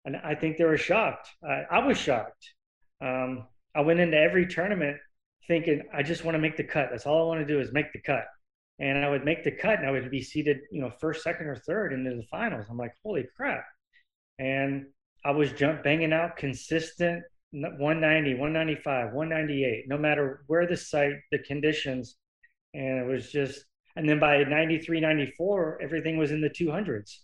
and 0.06 0.16
I 0.18 0.36
think 0.36 0.58
they 0.58 0.66
were 0.66 0.78
shocked. 0.78 1.30
I, 1.44 1.64
I 1.72 1.86
was 1.86 1.98
shocked. 1.98 2.54
Um, 3.02 3.48
I 3.76 3.82
went 3.82 4.00
into 4.00 4.18
every 4.18 4.48
tournament 4.48 4.98
thinking 5.48 5.82
I 5.94 6.04
just 6.04 6.24
want 6.24 6.36
to 6.36 6.40
make 6.40 6.58
the 6.58 6.64
cut. 6.64 6.90
That's 6.92 7.06
all 7.06 7.24
I 7.24 7.28
want 7.36 7.46
to 7.46 7.54
do 7.54 7.60
is 7.60 7.74
make 7.74 7.92
the 7.92 8.02
cut. 8.02 8.26
And 8.80 8.98
I 8.98 9.10
would 9.10 9.24
make 9.24 9.44
the 9.44 9.52
cut 9.52 9.80
and 9.80 9.88
I 9.88 9.92
would 9.92 10.12
be 10.12 10.22
seated, 10.22 10.60
you 10.72 10.82
know, 10.82 10.92
first, 11.00 11.24
second, 11.24 11.48
or 11.48 11.56
third 11.56 11.94
into 11.94 12.16
the 12.16 12.26
finals. 12.30 12.66
I'm 12.70 12.78
like, 12.78 12.94
holy 13.04 13.26
crap. 13.36 13.66
And 14.38 14.88
I 15.24 15.32
was 15.32 15.54
jump 15.54 15.84
banging 15.84 16.12
out 16.12 16.36
consistent 16.36 17.24
190, 17.52 18.34
195, 18.34 19.14
198, 19.14 19.86
no 19.88 19.98
matter 19.98 20.44
where 20.48 20.68
the 20.68 20.76
site, 20.76 21.14
the 21.32 21.40
conditions. 21.40 22.18
And 22.74 23.00
it 23.00 23.06
was 23.06 23.32
just, 23.32 23.64
and 23.96 24.10
then 24.10 24.20
by 24.20 24.44
93, 24.44 25.00
94, 25.00 25.80
everything 25.82 26.18
was 26.18 26.32
in 26.32 26.42
the 26.42 26.50
200s. 26.50 27.20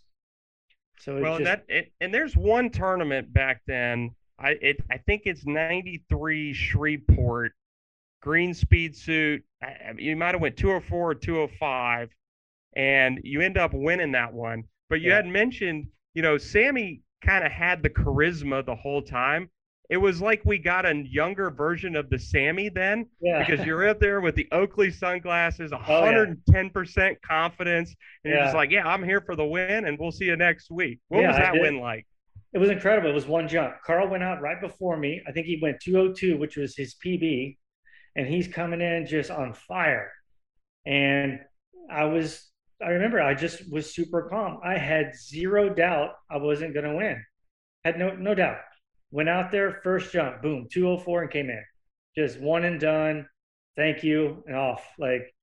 So 0.99 1.19
well, 1.19 1.39
just... 1.39 1.45
that 1.45 1.63
it, 1.67 1.91
and 1.99 2.13
there's 2.13 2.37
one 2.37 2.69
tournament 2.69 3.33
back 3.33 3.61
then 3.65 4.11
I 4.41 4.51
it 4.61 4.77
I 4.89 4.97
think 4.97 5.23
it's 5.25 5.45
93 5.45 6.53
Shreveport 6.53 7.53
green 8.21 8.53
speed 8.53 8.95
suit. 8.95 9.43
You 9.97 10.15
might 10.15 10.33
have 10.33 10.41
went 10.41 10.57
204 10.57 11.11
or 11.11 11.15
205 11.15 12.09
and 12.75 13.19
you 13.23 13.41
end 13.41 13.57
up 13.57 13.71
winning 13.73 14.13
that 14.13 14.33
one. 14.33 14.63
But 14.89 15.01
you 15.01 15.09
yeah. 15.09 15.17
had 15.17 15.27
mentioned, 15.27 15.87
you 16.13 16.21
know, 16.21 16.37
Sammy 16.37 17.01
kind 17.23 17.45
of 17.45 17.51
had 17.51 17.83
the 17.83 17.89
charisma 17.89 18.65
the 18.65 18.75
whole 18.75 19.01
time. 19.01 19.49
It 19.89 19.97
was 19.97 20.21
like 20.21 20.41
we 20.45 20.57
got 20.57 20.85
a 20.85 20.95
younger 20.95 21.51
version 21.51 21.97
of 21.97 22.09
the 22.09 22.17
Sammy 22.17 22.69
then, 22.69 23.07
yeah. 23.19 23.45
because 23.45 23.65
you're 23.65 23.89
out 23.89 23.99
there 23.99 24.21
with 24.21 24.35
the 24.35 24.47
Oakley 24.53 24.89
sunglasses, 24.89 25.71
110% 25.71 26.37
oh, 26.49 27.01
yeah. 27.01 27.13
confidence, 27.27 27.93
and 28.23 28.33
you're 28.33 28.41
just 28.41 28.55
like, 28.55 28.71
"Yeah, 28.71 28.87
I'm 28.87 29.03
here 29.03 29.19
for 29.19 29.35
the 29.35 29.43
win, 29.43 29.83
and 29.85 29.99
we'll 29.99 30.13
see 30.13 30.25
you 30.25 30.37
next 30.37 30.71
week." 30.71 30.99
What 31.09 31.25
was 31.25 31.35
that 31.35 31.55
win 31.55 31.81
like? 31.81 32.07
it 32.53 32.57
was 32.57 32.69
incredible. 32.69 33.09
It 33.09 33.13
was 33.13 33.27
one 33.27 33.47
jump. 33.47 33.75
Carl 33.85 34.09
went 34.09 34.23
out 34.23 34.41
right 34.41 34.59
before 34.59 34.97
me. 34.97 35.21
I 35.27 35.31
think 35.31 35.45
he 35.45 35.59
went 35.61 35.79
202, 35.79 36.37
which 36.37 36.57
was 36.57 36.75
his 36.75 36.95
PB, 36.95 37.57
and 38.15 38.27
he's 38.27 38.47
coming 38.47 38.81
in 38.81 39.05
just 39.05 39.31
on 39.31 39.53
fire. 39.53 40.11
And 40.85 41.39
I 41.89 42.05
was, 42.05 42.49
I 42.81 42.89
remember 42.89 43.21
I 43.21 43.33
just 43.33 43.71
was 43.71 43.93
super 43.93 44.27
calm. 44.29 44.59
I 44.63 44.77
had 44.77 45.15
zero 45.15 45.73
doubt 45.73 46.11
I 46.29 46.37
wasn't 46.37 46.73
going 46.73 46.85
to 46.85 46.95
win. 46.95 47.23
Had 47.83 47.97
no 47.97 48.15
no 48.15 48.35
doubt. 48.35 48.57
Went 49.11 49.29
out 49.29 49.51
there, 49.51 49.81
first 49.83 50.13
jump, 50.13 50.41
boom, 50.41 50.67
204 50.71 51.23
and 51.23 51.31
came 51.31 51.49
in. 51.49 51.63
Just 52.15 52.39
one 52.39 52.63
and 52.63 52.79
done. 52.79 53.27
Thank 53.75 54.03
you 54.03 54.43
and 54.47 54.55
off. 54.55 54.85
Like 54.99 55.33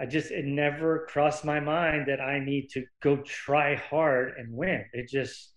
I 0.00 0.06
just 0.06 0.30
it 0.30 0.44
never 0.44 1.06
crossed 1.08 1.44
my 1.44 1.60
mind 1.60 2.06
that 2.08 2.20
I 2.20 2.38
need 2.38 2.68
to 2.70 2.84
go 3.02 3.16
try 3.18 3.74
hard 3.74 4.34
and 4.38 4.52
win. 4.52 4.84
It 4.92 5.08
just 5.08 5.52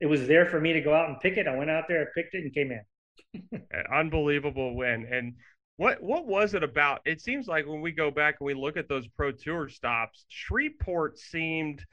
it 0.00 0.06
was 0.06 0.26
there 0.26 0.46
for 0.46 0.60
me 0.60 0.72
to 0.72 0.80
go 0.80 0.94
out 0.94 1.08
and 1.08 1.20
pick 1.20 1.36
it. 1.36 1.46
I 1.46 1.56
went 1.56 1.70
out 1.70 1.84
there, 1.88 2.02
I 2.02 2.06
picked 2.14 2.34
it, 2.34 2.44
and 2.44 2.54
came 2.54 2.72
in. 2.72 3.62
Unbelievable 3.92 4.74
win. 4.76 5.06
And 5.10 5.34
what 5.76 6.02
what 6.02 6.26
was 6.26 6.54
it 6.54 6.62
about? 6.62 7.00
It 7.04 7.20
seems 7.20 7.46
like 7.46 7.66
when 7.66 7.80
we 7.80 7.92
go 7.92 8.10
back 8.10 8.36
and 8.40 8.46
we 8.46 8.54
look 8.54 8.76
at 8.76 8.88
those 8.88 9.08
pro 9.08 9.32
tour 9.32 9.68
stops, 9.68 10.24
Shreveport 10.28 11.18
seemed 11.18 11.84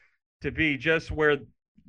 to 0.41 0.51
be 0.51 0.77
just 0.77 1.11
where 1.11 1.37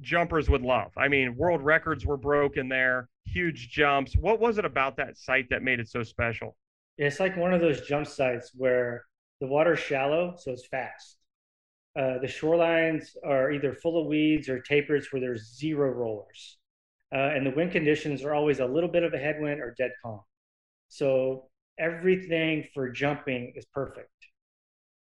jumpers 0.00 0.48
would 0.48 0.62
love. 0.62 0.92
I 0.96 1.08
mean, 1.08 1.36
world 1.36 1.62
records 1.62 2.06
were 2.06 2.16
broken 2.16 2.68
there, 2.68 3.08
huge 3.26 3.68
jumps. 3.70 4.14
What 4.16 4.40
was 4.40 4.58
it 4.58 4.64
about 4.64 4.96
that 4.96 5.18
site 5.18 5.48
that 5.50 5.62
made 5.62 5.80
it 5.80 5.88
so 5.88 6.02
special? 6.02 6.56
It's 6.98 7.20
like 7.20 7.36
one 7.36 7.52
of 7.52 7.60
those 7.60 7.82
jump 7.82 8.06
sites 8.06 8.52
where 8.54 9.04
the 9.40 9.46
water's 9.46 9.78
shallow, 9.78 10.34
so 10.38 10.52
it's 10.52 10.66
fast. 10.66 11.18
Uh, 11.94 12.18
the 12.18 12.26
shorelines 12.26 13.08
are 13.24 13.50
either 13.50 13.74
full 13.74 14.00
of 14.00 14.06
weeds 14.06 14.48
or 14.48 14.60
tapers 14.60 15.08
where 15.10 15.20
there's 15.20 15.56
zero 15.58 15.90
rollers. 15.90 16.58
Uh, 17.14 17.18
and 17.34 17.44
the 17.44 17.50
wind 17.50 17.70
conditions 17.70 18.24
are 18.24 18.34
always 18.34 18.60
a 18.60 18.66
little 18.66 18.88
bit 18.88 19.02
of 19.02 19.12
a 19.12 19.18
headwind 19.18 19.60
or 19.60 19.74
dead 19.76 19.90
calm. 20.02 20.20
So 20.88 21.50
everything 21.78 22.66
for 22.74 22.90
jumping 22.90 23.52
is 23.56 23.66
perfect. 23.66 24.08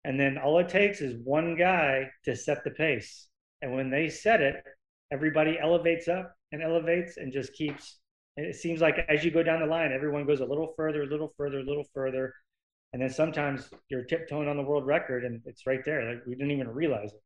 And 0.03 0.19
then 0.19 0.37
all 0.37 0.59
it 0.59 0.69
takes 0.69 1.01
is 1.01 1.15
one 1.23 1.55
guy 1.55 2.09
to 2.25 2.35
set 2.35 2.63
the 2.63 2.71
pace. 2.71 3.27
And 3.61 3.73
when 3.73 3.89
they 3.89 4.09
set 4.09 4.41
it, 4.41 4.63
everybody 5.11 5.57
elevates 5.59 6.07
up 6.07 6.35
and 6.51 6.61
elevates 6.61 7.17
and 7.17 7.33
just 7.33 7.53
keeps. 7.53 7.99
It 8.37 8.55
seems 8.55 8.81
like 8.81 8.97
as 9.09 9.23
you 9.23 9.31
go 9.31 9.43
down 9.43 9.61
the 9.61 9.65
line, 9.65 9.91
everyone 9.91 10.25
goes 10.25 10.41
a 10.41 10.45
little 10.45 10.73
further, 10.75 11.03
a 11.03 11.07
little 11.07 11.33
further, 11.37 11.59
a 11.59 11.63
little 11.63 11.85
further 11.93 12.33
and 12.95 13.01
then 13.01 13.09
sometimes 13.09 13.69
you're 13.89 14.05
tiptoeing 14.05 14.47
on 14.47 14.55
the 14.55 14.63
world 14.63 14.85
record 14.85 15.25
and 15.25 15.41
it's 15.43 15.67
right 15.67 15.83
there 15.83 16.13
like 16.13 16.25
we 16.25 16.33
didn't 16.33 16.51
even 16.51 16.69
realize 16.69 17.11
it 17.11 17.21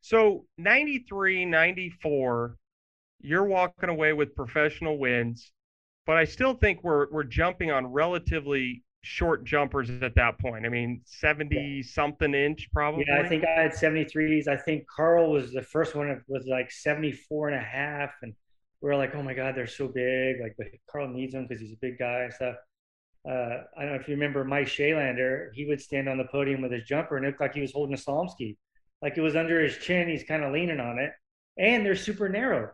so 0.00 0.44
93 0.58 1.44
94 1.44 2.56
you're 3.20 3.44
walking 3.44 3.90
away 3.90 4.12
with 4.12 4.34
professional 4.34 4.98
wins 4.98 5.52
but 6.08 6.16
i 6.16 6.24
still 6.24 6.54
think 6.54 6.82
we're 6.82 7.06
we're 7.12 7.22
jumping 7.22 7.70
on 7.70 7.86
relatively 7.86 8.82
short 9.02 9.44
jumpers 9.44 9.90
at 10.02 10.14
that 10.16 10.36
point 10.40 10.66
i 10.66 10.68
mean 10.68 11.00
70 11.04 11.54
yeah. 11.54 11.82
something 11.88 12.34
inch 12.34 12.68
probably 12.72 13.04
yeah 13.06 13.20
i 13.20 13.28
think 13.28 13.44
i 13.44 13.60
had 13.62 13.70
73s 13.70 14.48
i 14.48 14.56
think 14.56 14.84
carl 14.88 15.30
was 15.30 15.52
the 15.52 15.62
first 15.62 15.94
one 15.94 16.20
with 16.26 16.46
like 16.48 16.72
74 16.72 17.50
and 17.50 17.56
a 17.56 17.64
half 17.64 18.10
and 18.22 18.34
we 18.80 18.90
are 18.90 18.96
like 18.96 19.14
oh 19.14 19.22
my 19.22 19.34
god 19.34 19.54
they're 19.54 19.68
so 19.68 19.86
big 19.86 20.40
like 20.40 20.54
but 20.58 20.66
carl 20.90 21.06
needs 21.06 21.34
them 21.34 21.46
because 21.46 21.60
he's 21.60 21.72
a 21.72 21.80
big 21.80 21.98
guy 21.98 22.22
and 22.22 22.32
stuff 22.32 22.56
uh, 23.28 23.64
I 23.76 23.82
don't 23.82 23.92
know 23.92 24.00
if 24.00 24.08
you 24.08 24.14
remember 24.14 24.42
Mike 24.44 24.68
Kjellander, 24.68 25.48
he 25.52 25.66
would 25.66 25.80
stand 25.82 26.08
on 26.08 26.16
the 26.16 26.24
podium 26.24 26.62
with 26.62 26.72
his 26.72 26.84
jumper 26.84 27.16
and 27.16 27.26
it 27.26 27.30
looked 27.30 27.40
like 27.40 27.52
he 27.52 27.60
was 27.60 27.72
holding 27.72 27.94
a 27.94 27.98
slalom 27.98 28.30
ski. 28.30 28.56
Like 29.02 29.18
it 29.18 29.20
was 29.20 29.36
under 29.36 29.60
his 29.60 29.76
chin, 29.76 30.08
he's 30.08 30.24
kind 30.24 30.44
of 30.44 30.52
leaning 30.52 30.80
on 30.80 30.98
it. 30.98 31.12
And 31.58 31.84
they're 31.84 31.96
super 31.96 32.28
narrow. 32.28 32.70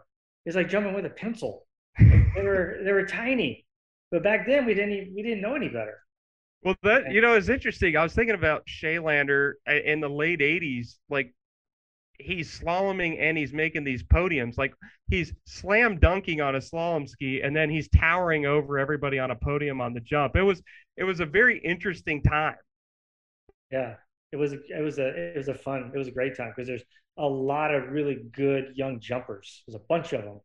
It's 0.46 0.54
like 0.54 0.68
jumping 0.68 0.94
with 0.94 1.06
a 1.06 1.10
pencil. 1.10 1.63
They 1.98 2.42
were 2.42 2.78
they 2.84 2.92
were 2.92 3.06
tiny. 3.06 3.64
But 4.10 4.22
back 4.22 4.46
then 4.46 4.66
we 4.66 4.74
didn't 4.74 4.92
even, 4.92 5.14
we 5.14 5.22
didn't 5.22 5.40
know 5.40 5.54
any 5.54 5.68
better. 5.68 5.98
Well, 6.62 6.76
that 6.82 7.12
you 7.12 7.20
know 7.20 7.36
is 7.36 7.48
interesting. 7.48 7.96
I 7.96 8.02
was 8.02 8.14
thinking 8.14 8.34
about 8.34 8.66
Kjellander 8.66 9.54
uh, 9.68 9.74
in 9.74 10.00
the 10.00 10.08
late 10.08 10.40
'80s. 10.40 10.98
Like 11.08 11.34
he's 12.18 12.58
slaloming 12.60 13.18
and 13.20 13.36
he's 13.36 13.52
making 13.52 13.84
these 13.84 14.02
podiums. 14.02 14.56
Like 14.56 14.74
he's 15.10 15.32
slam 15.46 15.98
dunking 15.98 16.40
on 16.40 16.54
a 16.54 16.58
slalom 16.58 17.08
ski 17.08 17.42
and 17.42 17.54
then 17.54 17.70
he's 17.70 17.88
towering 17.88 18.46
over 18.46 18.78
everybody 18.78 19.18
on 19.18 19.30
a 19.30 19.36
podium 19.36 19.80
on 19.80 19.94
the 19.94 20.00
jump. 20.00 20.36
It 20.36 20.42
was 20.42 20.62
it 20.96 21.04
was 21.04 21.20
a 21.20 21.26
very 21.26 21.58
interesting 21.58 22.22
time. 22.22 22.56
Yeah, 23.70 23.96
it 24.32 24.36
was 24.36 24.52
it 24.52 24.82
was 24.82 24.98
a 24.98 25.08
it 25.08 25.36
was 25.36 25.48
a 25.48 25.54
fun 25.54 25.90
it 25.94 25.98
was 25.98 26.08
a 26.08 26.12
great 26.12 26.36
time 26.36 26.52
because 26.54 26.68
there's 26.68 26.84
a 27.18 27.26
lot 27.26 27.74
of 27.74 27.90
really 27.90 28.24
good 28.32 28.72
young 28.74 29.00
jumpers. 29.00 29.62
There's 29.66 29.76
a 29.76 29.84
bunch 29.88 30.12
of 30.12 30.24
them, 30.24 30.40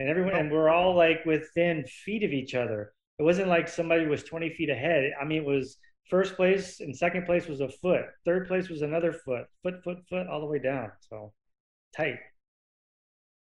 and 0.00 0.08
everyone 0.08 0.34
and 0.34 0.50
we're 0.50 0.68
all 0.68 0.94
like 0.94 1.24
within 1.26 1.84
feet 1.84 2.22
of 2.22 2.32
each 2.32 2.54
other. 2.54 2.92
It 3.18 3.24
wasn't 3.24 3.48
like 3.48 3.66
somebody 3.68 4.06
was 4.06 4.22
20 4.22 4.50
feet 4.50 4.70
ahead. 4.70 5.12
I 5.20 5.24
mean, 5.24 5.42
it 5.42 5.46
was 5.46 5.78
first 6.08 6.36
place 6.36 6.80
and 6.80 6.96
second 6.96 7.26
place 7.26 7.48
was 7.48 7.60
a 7.60 7.68
foot. 7.68 8.04
Third 8.24 8.46
place 8.46 8.68
was 8.68 8.82
another 8.82 9.12
foot, 9.12 9.46
foot, 9.62 9.82
foot, 9.82 9.98
foot, 10.08 10.26
all 10.28 10.40
the 10.40 10.46
way 10.46 10.60
down. 10.60 10.92
So 11.10 11.32
tight. 11.96 12.18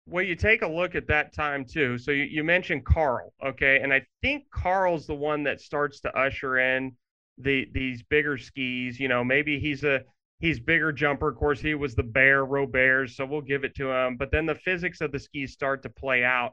Well, 0.08 0.22
you 0.22 0.36
take 0.36 0.62
a 0.62 0.68
look 0.68 0.94
at 0.94 1.08
that 1.08 1.34
time 1.34 1.64
too. 1.64 1.98
So 1.98 2.12
you, 2.12 2.24
you 2.24 2.44
mentioned 2.44 2.84
Carl, 2.84 3.32
okay, 3.44 3.80
and 3.82 3.92
I 3.92 4.02
think 4.22 4.44
Carl's 4.52 5.06
the 5.06 5.16
one 5.16 5.42
that 5.42 5.60
starts 5.60 6.00
to 6.02 6.16
usher 6.16 6.58
in 6.58 6.92
the 7.38 7.66
these 7.72 8.04
bigger 8.04 8.38
skis. 8.38 9.00
You 9.00 9.08
know, 9.08 9.24
maybe 9.24 9.58
he's 9.58 9.82
a 9.82 10.02
he's 10.38 10.60
bigger 10.60 10.92
jumper. 10.92 11.28
Of 11.28 11.36
course, 11.36 11.60
he 11.60 11.74
was 11.74 11.94
the 11.94 12.02
bear, 12.02 12.44
Roberge, 12.44 13.14
so 13.14 13.24
we'll 13.26 13.40
give 13.40 13.64
it 13.64 13.74
to 13.76 13.90
him. 13.90 14.16
But 14.16 14.30
then 14.30 14.46
the 14.46 14.54
physics 14.54 15.00
of 15.00 15.12
the 15.12 15.18
skis 15.18 15.52
start 15.52 15.82
to 15.82 15.90
play 15.90 16.24
out. 16.24 16.52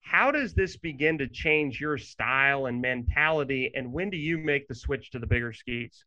How 0.00 0.30
does 0.30 0.54
this 0.54 0.76
begin 0.76 1.18
to 1.18 1.28
change 1.28 1.80
your 1.80 1.98
style 1.98 2.66
and 2.66 2.80
mentality? 2.80 3.70
And 3.74 3.92
when 3.92 4.10
do 4.10 4.16
you 4.16 4.38
make 4.38 4.68
the 4.68 4.74
switch 4.74 5.10
to 5.10 5.18
the 5.18 5.26
bigger 5.26 5.52
skis? 5.52 6.04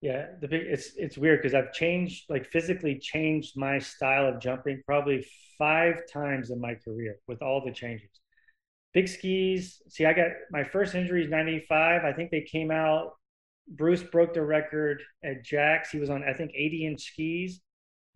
Yeah, 0.00 0.26
the 0.40 0.48
big 0.48 0.62
it's 0.66 0.94
it's 0.96 1.18
weird 1.18 1.40
because 1.42 1.54
I've 1.54 1.72
changed 1.72 2.24
like 2.30 2.46
physically 2.46 2.98
changed 2.98 3.56
my 3.56 3.78
style 3.78 4.26
of 4.26 4.40
jumping 4.40 4.82
probably 4.86 5.26
five 5.58 6.02
times 6.10 6.50
in 6.50 6.60
my 6.60 6.74
career 6.74 7.16
with 7.28 7.42
all 7.42 7.62
the 7.64 7.72
changes. 7.72 8.08
big 8.92 9.08
skis. 9.08 9.82
See, 9.88 10.06
I 10.06 10.12
got 10.12 10.28
my 10.50 10.64
first 10.64 10.94
injury 10.94 11.24
is 11.24 11.30
95. 11.30 12.04
I 12.04 12.12
think 12.12 12.30
they 12.30 12.42
came 12.42 12.70
out. 12.70 13.12
Bruce 13.70 14.02
broke 14.02 14.34
the 14.34 14.42
record 14.42 15.02
at 15.24 15.44
Jax. 15.44 15.90
He 15.90 15.98
was 15.98 16.10
on, 16.10 16.24
I 16.24 16.32
think, 16.32 16.50
80 16.54 16.86
inch 16.86 17.02
skis 17.02 17.60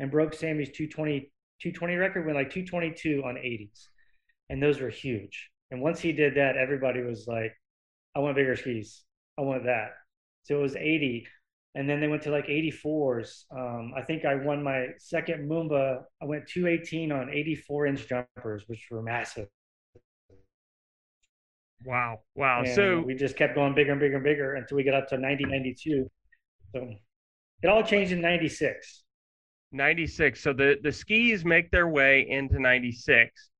and 0.00 0.10
broke 0.10 0.34
Sammy's 0.34 0.70
220, 0.70 1.30
220 1.62 1.94
record, 1.96 2.26
went 2.26 2.36
like 2.36 2.50
222 2.50 3.22
on 3.24 3.36
80s. 3.36 3.86
And 4.50 4.62
those 4.62 4.80
were 4.80 4.90
huge. 4.90 5.50
And 5.70 5.80
once 5.80 6.00
he 6.00 6.12
did 6.12 6.36
that, 6.36 6.56
everybody 6.56 7.02
was 7.02 7.26
like, 7.26 7.52
I 8.16 8.20
want 8.20 8.36
bigger 8.36 8.56
skis. 8.56 9.04
I 9.38 9.42
want 9.42 9.64
that. 9.64 9.92
So 10.42 10.58
it 10.58 10.62
was 10.62 10.76
80. 10.76 11.26
And 11.76 11.88
then 11.88 12.00
they 12.00 12.08
went 12.08 12.22
to 12.22 12.30
like 12.30 12.46
84s. 12.46 13.44
Um, 13.50 13.92
I 13.96 14.02
think 14.02 14.24
I 14.24 14.34
won 14.36 14.62
my 14.62 14.88
second 14.98 15.48
Moomba. 15.48 16.02
I 16.22 16.24
went 16.24 16.46
218 16.48 17.10
on 17.10 17.30
84 17.30 17.86
inch 17.86 18.08
jumpers, 18.08 18.64
which 18.66 18.86
were 18.90 19.02
massive. 19.02 19.48
Wow. 21.84 22.20
Wow. 22.34 22.62
And 22.64 22.74
so 22.74 23.00
we 23.00 23.14
just 23.14 23.36
kept 23.36 23.54
going 23.54 23.74
bigger 23.74 23.92
and 23.92 24.00
bigger 24.00 24.16
and 24.16 24.24
bigger 24.24 24.54
until 24.54 24.76
we 24.76 24.84
got 24.84 24.94
up 24.94 25.08
to 25.08 25.18
90, 25.18 25.44
92. 25.44 26.10
So 26.74 26.90
it 27.62 27.68
all 27.68 27.82
changed 27.82 28.12
in 28.12 28.20
96. 28.20 29.04
96. 29.72 30.40
So 30.40 30.52
the, 30.52 30.78
the 30.82 30.92
skis 30.92 31.44
make 31.44 31.70
their 31.70 31.88
way 31.88 32.26
into 32.28 32.58
96. 32.58 33.50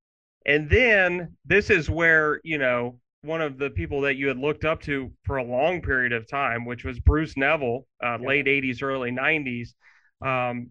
And 0.46 0.68
then 0.68 1.36
this 1.44 1.70
is 1.70 1.88
where, 1.88 2.40
you 2.44 2.58
know, 2.58 2.98
one 3.22 3.40
of 3.40 3.58
the 3.58 3.70
people 3.70 4.02
that 4.02 4.16
you 4.16 4.28
had 4.28 4.38
looked 4.38 4.64
up 4.64 4.82
to 4.82 5.10
for 5.24 5.38
a 5.38 5.44
long 5.44 5.80
period 5.80 6.12
of 6.12 6.28
time, 6.28 6.66
which 6.66 6.84
was 6.84 6.98
Bruce 7.00 7.36
Neville, 7.36 7.86
uh, 8.04 8.18
yeah. 8.20 8.28
late 8.28 8.46
80s, 8.46 8.82
early 8.82 9.10
90s. 9.10 9.70
Um, 10.24 10.70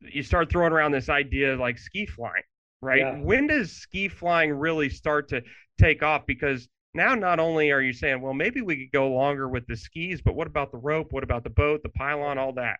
you 0.00 0.22
start 0.22 0.50
throwing 0.50 0.72
around 0.72 0.92
this 0.92 1.08
idea 1.08 1.56
like 1.56 1.78
ski 1.78 2.06
flying, 2.06 2.42
right? 2.82 2.98
Yeah. 2.98 3.18
When 3.18 3.46
does 3.46 3.72
ski 3.72 4.08
flying 4.08 4.52
really 4.52 4.90
start 4.90 5.28
to 5.28 5.42
take 5.78 6.02
off? 6.02 6.26
Because 6.26 6.68
now 6.94 7.14
not 7.14 7.40
only 7.40 7.70
are 7.70 7.80
you 7.80 7.92
saying, 7.92 8.20
well, 8.20 8.34
maybe 8.34 8.60
we 8.60 8.76
could 8.76 8.92
go 8.92 9.10
longer 9.10 9.48
with 9.48 9.66
the 9.66 9.76
skis, 9.76 10.22
but 10.22 10.34
what 10.34 10.46
about 10.46 10.70
the 10.70 10.78
rope? 10.78 11.08
What 11.12 11.24
about 11.24 11.44
the 11.44 11.50
boat, 11.50 11.82
the 11.82 11.88
pylon, 11.88 12.38
all 12.38 12.52
that? 12.54 12.78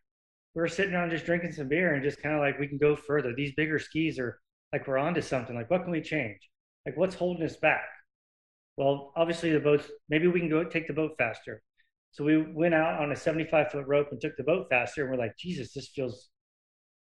We 0.54 0.62
are 0.62 0.68
sitting 0.68 0.94
around 0.94 1.10
just 1.10 1.26
drinking 1.26 1.52
some 1.52 1.68
beer 1.68 1.94
and 1.94 2.02
just 2.02 2.22
kind 2.22 2.34
of 2.34 2.40
like 2.40 2.58
we 2.58 2.68
can 2.68 2.78
go 2.78 2.94
further. 2.94 3.34
These 3.34 3.54
bigger 3.56 3.78
skis 3.78 4.18
are 4.18 4.38
like 4.72 4.86
we're 4.86 4.98
onto 4.98 5.20
something. 5.20 5.56
Like 5.56 5.70
what 5.70 5.82
can 5.82 5.90
we 5.90 6.00
change? 6.00 6.38
Like 6.86 6.96
what's 6.96 7.16
holding 7.16 7.44
us 7.44 7.56
back? 7.56 7.88
Well, 8.76 9.12
obviously 9.16 9.50
the 9.50 9.60
boats. 9.60 9.90
Maybe 10.08 10.28
we 10.28 10.40
can 10.40 10.48
go 10.48 10.64
take 10.64 10.86
the 10.86 10.92
boat 10.92 11.12
faster. 11.18 11.60
So 12.12 12.22
we 12.22 12.40
went 12.40 12.74
out 12.74 13.02
on 13.02 13.10
a 13.10 13.16
75 13.16 13.72
foot 13.72 13.86
rope 13.88 14.08
and 14.12 14.20
took 14.20 14.36
the 14.36 14.44
boat 14.44 14.68
faster. 14.70 15.02
And 15.02 15.10
we're 15.10 15.18
like, 15.18 15.36
Jesus, 15.36 15.72
this 15.72 15.88
feels 15.88 16.28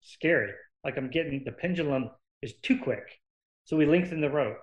scary. 0.01 0.53
Like 0.83 0.97
I'm 0.97 1.11
getting 1.11 1.43
the 1.45 1.53
pendulum 1.53 2.11
is 2.41 2.55
too 2.63 2.79
quick. 2.79 3.05
So 3.65 3.77
we 3.77 3.85
lengthened 3.85 4.23
the 4.23 4.31
rope. 4.31 4.59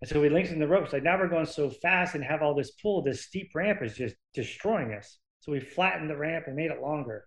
And 0.00 0.08
so 0.08 0.20
we 0.20 0.28
lengthened 0.28 0.62
the 0.62 0.68
ropes. 0.68 0.92
So 0.92 0.98
now 0.98 1.18
we're 1.18 1.28
going 1.28 1.46
so 1.46 1.70
fast 1.70 2.14
and 2.14 2.22
have 2.22 2.42
all 2.42 2.54
this 2.54 2.72
pull. 2.72 3.02
This 3.02 3.24
steep 3.24 3.50
ramp 3.54 3.80
is 3.82 3.96
just 3.96 4.14
destroying 4.32 4.94
us. 4.94 5.18
So 5.40 5.52
we 5.52 5.60
flattened 5.60 6.08
the 6.08 6.16
ramp 6.16 6.44
and 6.46 6.56
made 6.56 6.70
it 6.70 6.80
longer. 6.80 7.24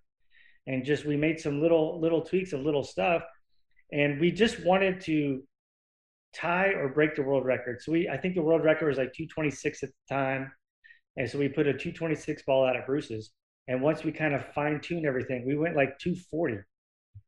And 0.68 0.86
just 0.86 1.06
we 1.06 1.18
made 1.18 1.40
some 1.40 1.62
little 1.62 2.00
little 2.00 2.22
tweaks 2.22 2.54
of 2.54 2.62
little 2.62 2.84
stuff 2.84 3.24
and 3.92 4.20
we 4.20 4.32
just 4.32 4.64
wanted 4.64 5.02
to 5.02 5.44
tie 6.34 6.70
or 6.70 6.90
break 6.90 7.16
the 7.16 7.24
world 7.24 7.46
record. 7.46 7.82
So 7.82 7.92
we, 7.92 8.08
I 8.08 8.18
think 8.18 8.36
the 8.36 8.42
world 8.42 8.64
record 8.64 8.88
was 8.88 8.98
like 8.98 9.14
226 9.14 9.84
at 9.84 9.90
the 9.90 10.14
time, 10.14 10.52
and 11.18 11.30
so 11.30 11.38
we 11.38 11.50
put 11.50 11.68
a 11.68 11.74
226 11.74 12.44
ball 12.44 12.66
out 12.66 12.76
at 12.76 12.86
Bruce's. 12.86 13.32
And 13.68 13.82
once 13.82 14.04
we 14.04 14.12
kind 14.12 14.34
of 14.34 14.46
fine 14.54 14.80
tuned 14.82 15.06
everything, 15.06 15.46
we 15.46 15.58
went 15.58 15.76
like 15.76 16.00
240, 16.00 16.56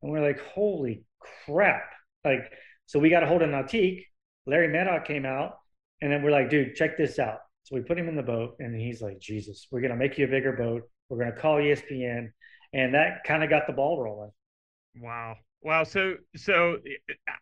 and 0.02 0.12
we're 0.12 0.26
like, 0.26 0.40
holy 0.40 1.04
crap! 1.46 1.84
Like, 2.24 2.52
so 2.86 3.00
we 3.00 3.10
got 3.10 3.24
a 3.24 3.28
hold 3.28 3.42
of 3.42 3.50
Nautique. 3.50 4.06
Larry 4.46 4.68
Meddock 4.68 5.06
came 5.06 5.26
out, 5.26 5.58
and 6.02 6.12
then 6.12 6.24
we're 6.24 6.32
like, 6.32 6.50
dude, 6.50 6.76
check 6.76 6.98
this 6.98 7.20
out. 7.20 7.40
So 7.64 7.76
we 7.76 7.82
put 7.82 7.98
him 7.98 8.10
in 8.10 8.16
the 8.16 8.24
boat, 8.24 8.56
and 8.60 8.76
he's 8.76 9.02
like, 9.02 9.20
Jesus, 9.20 9.68
we're 9.72 9.82
gonna 9.82 9.96
make 9.96 10.18
you 10.18 10.26
a 10.26 10.30
bigger 10.30 10.54
boat. 10.54 10.84
We're 11.10 11.20
gonna 11.20 11.40
call 11.40 11.58
ESPN, 11.58 12.30
and 12.74 12.94
that 12.94 13.24
kind 13.26 13.44
of 13.44 13.50
got 13.50 13.68
the 13.68 13.74
ball 13.74 14.02
rolling. 14.02 14.32
Wow. 14.96 15.36
Wow. 15.62 15.86
So, 15.86 16.16
so 16.36 16.78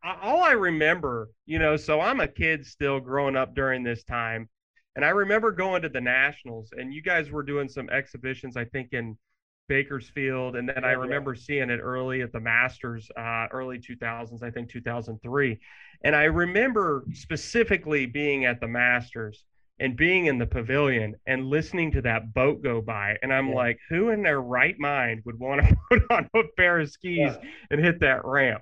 all 0.03 0.43
I 0.43 0.51
remember, 0.51 1.29
you 1.45 1.57
know, 1.57 1.75
so 1.75 1.99
I'm 1.99 2.19
a 2.19 2.27
kid 2.27 2.65
still 2.65 2.99
growing 2.99 3.35
up 3.35 3.55
during 3.55 3.83
this 3.83 4.03
time. 4.03 4.47
And 4.95 5.03
I 5.03 5.09
remember 5.09 5.51
going 5.51 5.81
to 5.81 5.89
the 5.89 6.01
Nationals 6.01 6.69
and 6.73 6.93
you 6.93 7.01
guys 7.01 7.31
were 7.31 7.43
doing 7.43 7.67
some 7.67 7.89
exhibitions, 7.89 8.57
I 8.57 8.65
think 8.65 8.89
in 8.91 9.17
Bakersfield. 9.67 10.55
And 10.55 10.67
then 10.67 10.83
I 10.83 10.91
remember 10.91 11.35
seeing 11.35 11.69
it 11.69 11.79
early 11.79 12.21
at 12.21 12.31
the 12.31 12.39
Masters, 12.39 13.09
uh, 13.17 13.47
early 13.51 13.79
2000s, 13.79 14.43
I 14.43 14.51
think 14.51 14.69
2003. 14.69 15.59
And 16.03 16.15
I 16.15 16.23
remember 16.23 17.05
specifically 17.13 18.05
being 18.05 18.45
at 18.45 18.59
the 18.59 18.67
Masters 18.67 19.45
and 19.79 19.95
being 19.95 20.27
in 20.27 20.37
the 20.37 20.45
pavilion 20.45 21.15
and 21.25 21.45
listening 21.45 21.91
to 21.91 22.01
that 22.03 22.33
boat 22.33 22.61
go 22.61 22.81
by. 22.81 23.17
And 23.21 23.33
I'm 23.33 23.49
yeah. 23.49 23.55
like, 23.55 23.79
who 23.89 24.09
in 24.09 24.21
their 24.23 24.41
right 24.41 24.75
mind 24.77 25.23
would 25.25 25.39
want 25.39 25.61
to 25.61 25.75
put 25.89 26.03
on 26.11 26.29
a 26.35 26.43
pair 26.55 26.79
of 26.79 26.89
skis 26.91 27.17
yeah. 27.17 27.37
and 27.69 27.83
hit 27.83 27.99
that 28.01 28.23
ramp? 28.25 28.61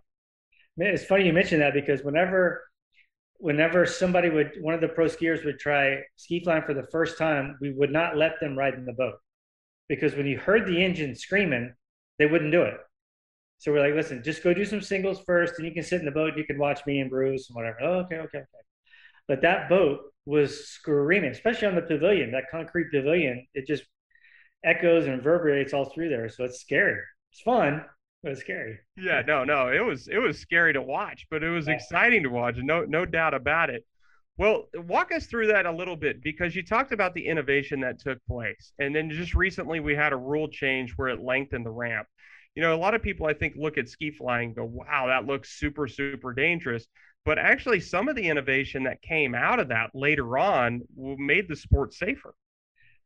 Man, 0.78 0.94
it's 0.94 1.04
funny 1.04 1.26
you 1.26 1.34
mentioned 1.34 1.62
that 1.62 1.74
because 1.74 2.04
whenever 2.04 2.64
whenever 3.40 3.86
somebody 3.86 4.30
would 4.30 4.52
one 4.62 4.74
of 4.74 4.82
the 4.82 4.88
pro 4.88 5.06
skiers 5.06 5.46
would 5.46 5.60
try 5.60 5.98
ski 6.18 6.42
flying 6.44 6.64
for 6.64 6.74
the 6.74 6.88
first 6.92 7.18
time, 7.18 7.58
we 7.60 7.72
would 7.72 7.92
not 7.92 8.16
let 8.16 8.40
them 8.40 8.58
ride 8.58 8.76
in 8.76 8.86
the 8.86 8.94
boat. 8.94 9.16
Because 9.90 10.16
when 10.16 10.28
you 10.28 10.38
heard 10.38 10.66
the 10.66 10.82
engine 10.82 11.16
screaming, 11.16 11.74
they 12.18 12.28
wouldn't 12.28 12.52
do 12.52 12.62
it. 12.62 12.76
So 13.58 13.74
we're 13.74 13.86
like, 13.86 13.96
listen, 13.96 14.24
just 14.24 14.44
go 14.44 14.54
do 14.54 14.64
some 14.64 14.82
singles 14.82 15.22
first, 15.26 15.56
and 15.58 15.68
you 15.68 15.74
can 15.74 15.84
sit 15.84 16.00
in 16.00 16.06
the 16.06 16.12
boat. 16.12 16.30
And 16.30 16.38
you 16.38 16.46
can 16.46 16.58
watch 16.58 16.86
me 16.86 17.02
and 17.02 17.10
Bruce 17.10 17.50
and 17.50 17.56
whatever. 17.56 17.78
Oh, 17.82 17.94
okay, 18.02 18.18
okay, 18.18 18.38
okay. 18.38 18.48
But 19.28 19.42
that 19.42 19.68
boat 19.68 20.00
was 20.26 20.68
screaming, 20.68 21.32
especially 21.32 21.68
on 21.68 21.76
the 21.76 21.82
pavilion, 21.82 22.32
that 22.32 22.46
concrete 22.50 22.92
pavilion. 22.92 23.46
It 23.54 23.68
just 23.68 23.84
echoes 24.64 25.06
and 25.06 25.18
reverberates 25.18 25.74
all 25.74 25.86
through 25.86 26.10
there. 26.10 26.30
So 26.30 26.46
it's 26.46 26.62
scary. 26.62 27.02
It's 27.32 27.42
fun, 27.42 27.84
but 28.24 28.32
it's 28.34 28.42
scary. 28.42 28.80
Yeah, 28.98 29.22
no, 29.26 29.44
no, 29.44 29.70
it 29.70 29.84
was 29.84 30.08
it 30.08 30.18
was 30.20 30.40
scary 30.40 30.74
to 30.74 30.82
watch, 30.82 31.28
but 31.30 31.44
it 31.44 31.50
was 31.50 31.68
yeah. 31.68 31.74
exciting 31.74 32.24
to 32.24 32.30
watch, 32.30 32.56
no 32.58 32.86
no 32.86 33.06
doubt 33.06 33.34
about 33.34 33.70
it. 33.70 33.86
Well, 34.40 34.70
walk 34.74 35.12
us 35.12 35.26
through 35.26 35.48
that 35.48 35.66
a 35.66 35.72
little 35.72 35.98
bit 35.98 36.24
because 36.24 36.56
you 36.56 36.64
talked 36.64 36.94
about 36.94 37.14
the 37.14 37.28
innovation 37.28 37.82
that 37.82 38.00
took 38.00 38.20
place. 38.26 38.72
And 38.80 38.96
then 38.96 39.10
just 39.10 39.36
recently 39.36 39.82
we 39.82 39.94
had 39.94 40.14
a 40.14 40.18
rule 40.18 40.48
change 40.48 40.94
where 40.96 41.10
it 41.10 41.20
lengthened 41.20 41.66
the 41.66 41.72
ramp. 41.72 42.08
You 42.56 42.62
know, 42.62 42.74
a 42.74 42.80
lot 42.80 42.96
of 42.96 43.04
people 43.04 43.26
I 43.26 43.34
think 43.34 43.56
look 43.58 43.78
at 43.78 43.90
ski 43.90 44.12
flying 44.12 44.54
go, 44.54 44.64
wow, 44.64 45.08
that 45.08 45.26
looks 45.26 45.60
super, 45.60 45.90
super 45.90 46.34
dangerous. 46.34 46.88
But 47.26 47.38
actually, 47.38 47.82
some 47.82 48.08
of 48.08 48.16
the 48.16 48.30
innovation 48.30 48.86
that 48.86 49.02
came 49.02 49.36
out 49.36 49.60
of 49.60 49.68
that 49.68 49.90
later 49.94 50.38
on 50.38 50.84
made 50.96 51.50
the 51.50 51.56
sport 51.58 51.94
safer. 51.94 52.34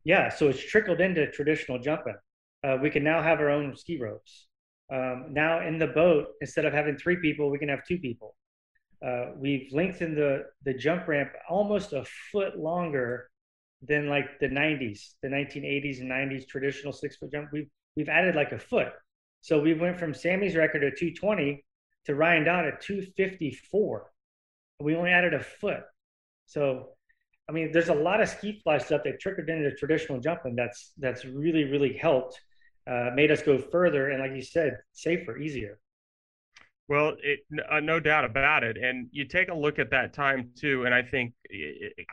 Yeah, 0.04 0.30
so 0.30 0.50
it's 0.50 0.64
trickled 0.64 1.02
into 1.02 1.32
traditional 1.32 1.80
jumping. 1.80 2.16
Uh, 2.64 2.78
we 2.80 2.92
can 2.92 3.04
now 3.04 3.24
have 3.24 3.40
our 3.40 3.50
own 3.50 3.76
ski 3.76 4.00
ropes. 4.00 4.46
Um, 4.94 5.30
now 5.32 5.68
in 5.68 5.80
the 5.80 5.88
boat, 5.88 6.28
instead 6.42 6.66
of 6.66 6.74
having 6.74 6.96
three 6.96 7.16
people, 7.16 7.50
we 7.50 7.58
can 7.58 7.70
have 7.70 7.84
two 7.88 7.98
people. 7.98 8.36
Uh, 9.06 9.32
we've 9.38 9.68
lengthened 9.74 10.16
the 10.18 10.46
the 10.64 10.74
jump 10.74 11.08
ramp 11.08 11.32
almost 11.50 11.94
a 11.94 12.06
foot 12.32 12.58
longer 12.58 13.30
than 13.82 14.08
like 14.08 14.40
the 14.40 14.48
90s, 14.48 15.16
the 15.22 15.28
1980s 15.28 16.00
and 16.00 16.10
90s 16.10 16.48
traditional 16.48 16.94
six 16.94 17.18
foot 17.18 17.32
jump. 17.32 17.50
We've 17.52 17.70
we've 17.96 18.10
added 18.10 18.36
like 18.36 18.52
a 18.54 18.60
foot. 18.60 18.90
So 19.42 19.60
we 19.60 19.74
went 19.74 20.00
from 20.00 20.14
Sammy's 20.14 20.56
record 20.56 20.84
at 20.84 20.98
220 20.98 21.66
to 22.06 22.16
Ryan 22.16 22.46
Dodd 22.46 22.66
at 22.66 22.82
254. 22.82 24.12
We 24.80 24.96
only 24.96 25.12
added 25.12 25.34
a 25.34 25.40
foot. 25.44 25.82
So, 26.46 26.90
I 27.50 27.52
mean, 27.52 27.72
there's 27.72 27.90
a 27.90 27.94
lot 27.94 28.22
of 28.22 28.30
ski 28.30 28.62
fly 28.64 28.78
stuff 28.78 29.02
that 29.04 29.20
trickled 29.20 29.50
into 29.50 29.76
traditional 29.76 30.20
jumping 30.20 30.56
that's 30.56 30.94
that's 30.98 31.26
really 31.26 31.66
really 31.66 31.98
helped, 31.98 32.40
uh, 32.88 33.10
made 33.16 33.32
us 33.32 33.44
go 33.44 33.58
further 33.58 34.10
and, 34.12 34.22
like 34.22 34.32
you 34.34 34.42
said, 34.42 34.78
safer, 34.94 35.38
easier. 35.38 35.80
Well, 36.90 37.16
it, 37.24 37.40
uh, 37.72 37.80
no 37.80 38.00
doubt 38.00 38.26
about 38.26 38.64
it. 38.64 38.78
And 38.78 39.08
you 39.12 39.26
take 39.26 39.50
a 39.50 39.54
look 39.54 39.80
at 39.80 39.92
that 39.92 40.14
time 40.14 40.52
too, 40.60 40.86
and 40.86 40.94
I 40.94 41.02
think 41.02 41.34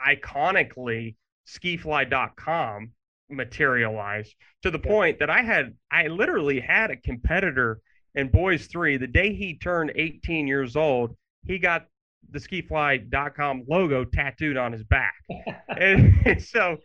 iconically, 0.06 1.16
skifly.com 1.48 2.92
materialized 3.28 4.34
to 4.62 4.70
the 4.70 4.78
point 4.78 5.18
that 5.20 5.30
I 5.30 5.42
had 5.42 5.74
I 5.90 6.08
literally 6.08 6.60
had 6.60 6.90
a 6.90 6.96
competitor 6.96 7.80
in 8.14 8.28
boys 8.28 8.66
three, 8.66 8.96
the 8.96 9.06
day 9.06 9.34
he 9.34 9.56
turned 9.56 9.92
18 9.94 10.46
years 10.46 10.76
old, 10.76 11.16
he 11.46 11.58
got 11.58 11.86
the 12.30 12.38
skifly.com 12.38 13.64
logo 13.68 14.04
tattooed 14.04 14.56
on 14.56 14.72
his 14.72 14.84
back. 14.84 15.14
and, 15.68 16.14
and, 16.24 16.42
so 16.44 16.78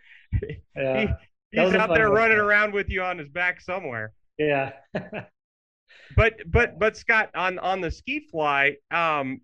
yeah, 0.75 1.15
he, 1.51 1.59
he's 1.61 1.73
out 1.73 1.89
there 1.93 2.09
running 2.09 2.37
around 2.37 2.73
with 2.73 2.89
you 2.89 3.01
on 3.01 3.17
his 3.17 3.29
back 3.29 3.61
somewhere. 3.61 4.13
Yeah. 4.37 4.73
but 6.15 6.33
but 6.47 6.79
but 6.79 6.97
Scot 6.97 7.29
on 7.35 7.59
on 7.59 7.81
the 7.81 7.91
ski 7.91 8.27
fly 8.31 8.75
um 8.91 9.41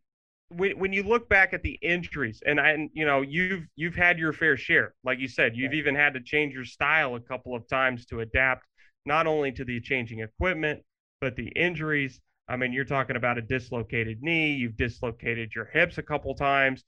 when, 0.49 0.77
when 0.77 0.91
you 0.93 1.03
look 1.03 1.29
back 1.29 1.53
at 1.53 1.63
the 1.63 1.79
injuries 1.81 2.41
and 2.45 2.59
I, 2.59 2.71
and 2.71 2.89
you 2.93 3.05
know 3.05 3.21
you've 3.21 3.67
you've 3.75 3.95
had 3.95 4.19
your 4.19 4.33
fair 4.33 4.57
share 4.57 4.93
like 5.03 5.19
you 5.19 5.27
said 5.27 5.55
you've 5.55 5.73
even 5.73 5.95
had 5.95 6.13
to 6.15 6.21
change 6.21 6.53
your 6.53 6.65
style 6.65 7.15
a 7.15 7.21
couple 7.21 7.55
of 7.55 7.67
times 7.67 8.05
to 8.07 8.19
adapt 8.19 8.65
not 9.05 9.27
only 9.27 9.51
to 9.53 9.63
the 9.63 9.79
changing 9.79 10.19
equipment 10.19 10.83
but 11.21 11.35
the 11.35 11.47
injuries, 11.49 12.19
I 12.49 12.57
mean, 12.57 12.73
you're 12.73 12.83
talking 12.83 13.15
about 13.15 13.37
a 13.37 13.41
dislocated 13.41 14.21
knee, 14.21 14.51
you've 14.51 14.75
dislocated 14.75 15.53
your 15.55 15.65
hips 15.65 15.99
a 15.99 16.03
couple 16.03 16.33
times. 16.35 16.83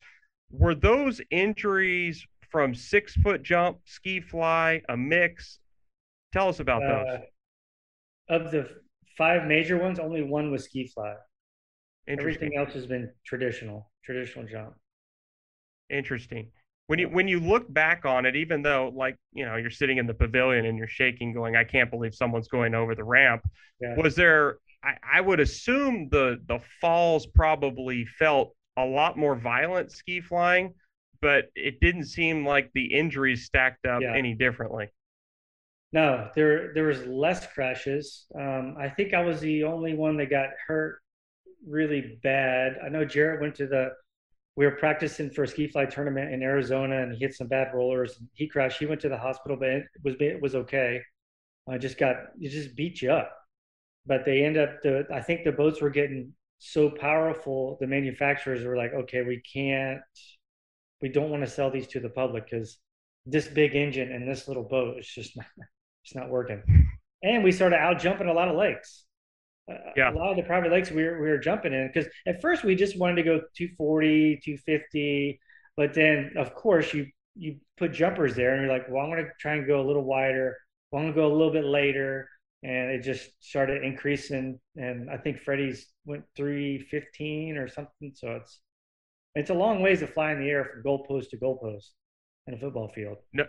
were 0.49 0.75
those 0.75 1.21
injuries 1.31 2.25
from 2.49 2.75
six 2.75 3.15
foot 3.15 3.43
jump, 3.43 3.77
ski 3.85 4.19
fly, 4.19 4.81
a 4.89 4.97
mix? 4.97 5.59
Tell 6.33 6.49
us 6.49 6.59
about 6.59 6.83
uh, 6.83 6.87
those. 6.87 7.19
Of 8.29 8.51
the 8.51 8.82
five 9.17 9.45
major 9.45 9.77
ones, 9.77 9.99
only 9.99 10.23
one 10.23 10.51
was 10.51 10.65
ski 10.65 10.87
fly. 10.87 11.15
Everything 12.07 12.57
else 12.57 12.73
has 12.73 12.85
been 12.85 13.09
traditional, 13.25 13.89
traditional 14.03 14.45
jump. 14.45 14.73
Interesting. 15.89 16.51
When 16.87 16.99
you 16.99 17.07
when 17.07 17.29
you 17.29 17.39
look 17.39 17.71
back 17.73 18.05
on 18.05 18.25
it, 18.25 18.35
even 18.35 18.61
though 18.61 18.91
like 18.93 19.15
you 19.31 19.45
know 19.45 19.55
you're 19.55 19.69
sitting 19.69 19.97
in 19.97 20.07
the 20.07 20.13
pavilion 20.13 20.65
and 20.65 20.77
you're 20.77 20.87
shaking, 20.87 21.33
going, 21.33 21.55
"I 21.55 21.63
can't 21.63 21.89
believe 21.89 22.13
someone's 22.13 22.49
going 22.49 22.75
over 22.75 22.93
the 22.93 23.05
ramp." 23.05 23.43
Yeah. 23.79 23.95
Was 23.95 24.15
there? 24.15 24.57
I, 24.83 24.95
I 25.13 25.21
would 25.21 25.39
assume 25.39 26.09
the 26.09 26.41
the 26.45 26.59
falls 26.81 27.25
probably 27.25 28.05
felt 28.05 28.53
a 28.75 28.83
lot 28.83 29.17
more 29.17 29.35
violent 29.35 29.91
ski 29.91 30.19
flying, 30.19 30.73
but 31.21 31.45
it 31.55 31.79
didn't 31.79 32.05
seem 32.05 32.45
like 32.45 32.69
the 32.73 32.93
injuries 32.93 33.45
stacked 33.45 33.85
up 33.85 34.01
yeah. 34.01 34.13
any 34.13 34.33
differently. 34.33 34.89
No, 35.93 36.29
there 36.35 36.73
there 36.73 36.85
was 36.85 37.05
less 37.05 37.45
crashes. 37.53 38.25
Um, 38.35 38.75
I 38.79 38.89
think 38.89 39.13
I 39.13 39.21
was 39.21 39.39
the 39.39 39.63
only 39.63 39.93
one 39.93 40.17
that 40.17 40.29
got 40.29 40.49
hurt 40.67 40.99
really 41.67 42.19
bad. 42.23 42.77
I 42.83 42.89
know 42.89 43.05
Jarrett 43.05 43.41
went 43.41 43.55
to 43.55 43.67
the. 43.67 43.91
We 44.55 44.65
were 44.65 44.71
practicing 44.75 45.29
for 45.31 45.43
a 45.43 45.47
ski 45.47 45.67
fly 45.67 45.85
tournament 45.85 46.33
in 46.33 46.43
Arizona, 46.43 47.03
and 47.03 47.13
he 47.13 47.19
hit 47.19 47.35
some 47.35 47.47
bad 47.47 47.73
rollers. 47.73 48.19
He 48.33 48.47
crashed. 48.47 48.79
He 48.79 48.85
went 48.87 49.01
to 49.01 49.09
the 49.09 49.17
hospital, 49.17 49.57
but 49.57 49.69
it 49.69 49.83
was 50.03 50.15
it 50.19 50.41
was 50.41 50.55
okay. 50.55 51.01
I 51.69 51.77
just 51.77 51.97
got 51.99 52.17
it 52.39 52.49
just 52.49 52.75
beat 52.75 53.01
you 53.01 53.11
up. 53.11 53.31
But 54.05 54.25
they 54.25 54.43
end 54.43 54.57
up 54.57 54.81
the. 54.81 55.05
I 55.13 55.21
think 55.21 55.43
the 55.43 55.51
boats 55.51 55.81
were 55.81 55.89
getting 55.91 56.33
so 56.59 56.89
powerful. 56.89 57.77
The 57.81 57.87
manufacturers 57.87 58.63
were 58.65 58.77
like, 58.77 58.93
okay, 58.93 59.21
we 59.23 59.41
can't. 59.41 60.01
We 61.01 61.09
don't 61.09 61.29
want 61.29 61.43
to 61.43 61.49
sell 61.49 61.69
these 61.71 61.87
to 61.89 61.99
the 61.99 62.09
public 62.09 62.45
because 62.49 62.77
this 63.25 63.47
big 63.47 63.75
engine 63.75 64.11
and 64.11 64.27
this 64.27 64.47
little 64.47 64.63
boat 64.63 64.99
is 64.99 65.07
just 65.07 65.35
not, 65.37 65.45
it's 66.03 66.15
not 66.15 66.29
working. 66.29 66.61
And 67.23 67.43
we 67.43 67.51
started 67.51 67.77
out 67.77 67.99
jumping 67.99 68.27
a 68.27 68.33
lot 68.33 68.49
of 68.49 68.55
lakes. 68.55 69.05
Uh, 69.71 69.75
yeah. 69.95 70.11
a 70.11 70.13
lot 70.13 70.29
of 70.29 70.35
the 70.35 70.43
private 70.43 70.71
lakes 70.71 70.91
we 70.91 71.03
were, 71.03 71.21
we 71.21 71.29
were 71.29 71.37
jumping 71.37 71.71
in 71.71 71.87
because 71.87 72.11
at 72.27 72.41
first 72.41 72.65
we 72.65 72.75
just 72.75 72.99
wanted 72.99 73.15
to 73.15 73.23
go 73.23 73.37
240 73.55 74.41
250 74.43 75.39
but 75.77 75.93
then 75.93 76.33
of 76.35 76.53
course 76.53 76.93
you 76.93 77.07
you 77.35 77.55
put 77.77 77.93
jumpers 77.93 78.35
there 78.35 78.55
and 78.55 78.61
you're 78.63 78.71
like 78.71 78.89
well 78.89 79.05
i'm 79.05 79.09
going 79.09 79.23
to 79.23 79.31
try 79.39 79.53
and 79.53 79.65
go 79.65 79.79
a 79.79 79.87
little 79.87 80.03
wider. 80.03 80.57
Well, 80.91 81.01
i'm 81.01 81.05
going 81.05 81.15
to 81.15 81.21
go 81.21 81.27
a 81.27 81.37
little 81.37 81.53
bit 81.53 81.63
later. 81.63 82.27
And 82.61 82.91
it 82.91 83.03
just 83.03 83.29
started 83.39 83.83
increasing 83.83 84.59
and 84.75 85.09
i 85.09 85.15
think 85.15 85.39
freddie's 85.39 85.87
went 86.05 86.25
315 86.35 87.55
or 87.55 87.69
something. 87.69 88.11
So 88.15 88.31
it's 88.31 88.59
it's 89.35 89.49
a 89.49 89.53
long 89.53 89.81
ways 89.81 89.99
to 89.99 90.07
fly 90.07 90.33
in 90.33 90.41
the 90.41 90.49
air 90.49 90.65
from 90.65 90.83
goalpost 90.83 91.29
to 91.29 91.37
goalpost 91.37 91.91
in 92.47 92.53
a 92.53 92.57
football 92.57 92.89
field. 92.89 93.17
No, 93.31 93.45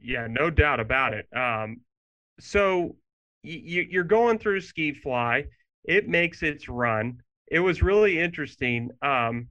yeah 0.00 0.26
no 0.28 0.50
doubt 0.50 0.80
about 0.80 1.14
it. 1.14 1.26
Um 1.36 1.80
so 2.40 2.96
you, 3.42 3.86
you're 3.88 4.04
going 4.04 4.38
through 4.38 4.60
ski 4.60 4.92
fly. 4.92 5.44
It 5.84 6.08
makes 6.08 6.42
its 6.42 6.68
run. 6.68 7.22
It 7.50 7.60
was 7.60 7.82
really 7.82 8.18
interesting 8.18 8.90
um, 9.02 9.48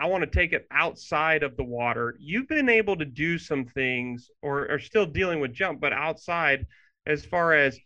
i 0.00 0.06
want 0.06 0.22
to 0.22 0.30
take 0.30 0.52
it 0.52 0.66
outside 0.70 1.42
of 1.42 1.56
the 1.56 1.64
water. 1.64 2.16
You've 2.18 2.48
been 2.48 2.70
able 2.70 2.96
to 2.96 3.04
do 3.04 3.38
some 3.38 3.66
things 3.66 4.30
or 4.42 4.70
are 4.70 4.78
still 4.78 5.06
dealing 5.06 5.40
with 5.40 5.52
jump 5.52 5.80
but 5.80 5.92
outside 5.92 6.66
as 7.06 7.24
far 7.24 7.52
as 7.52 7.78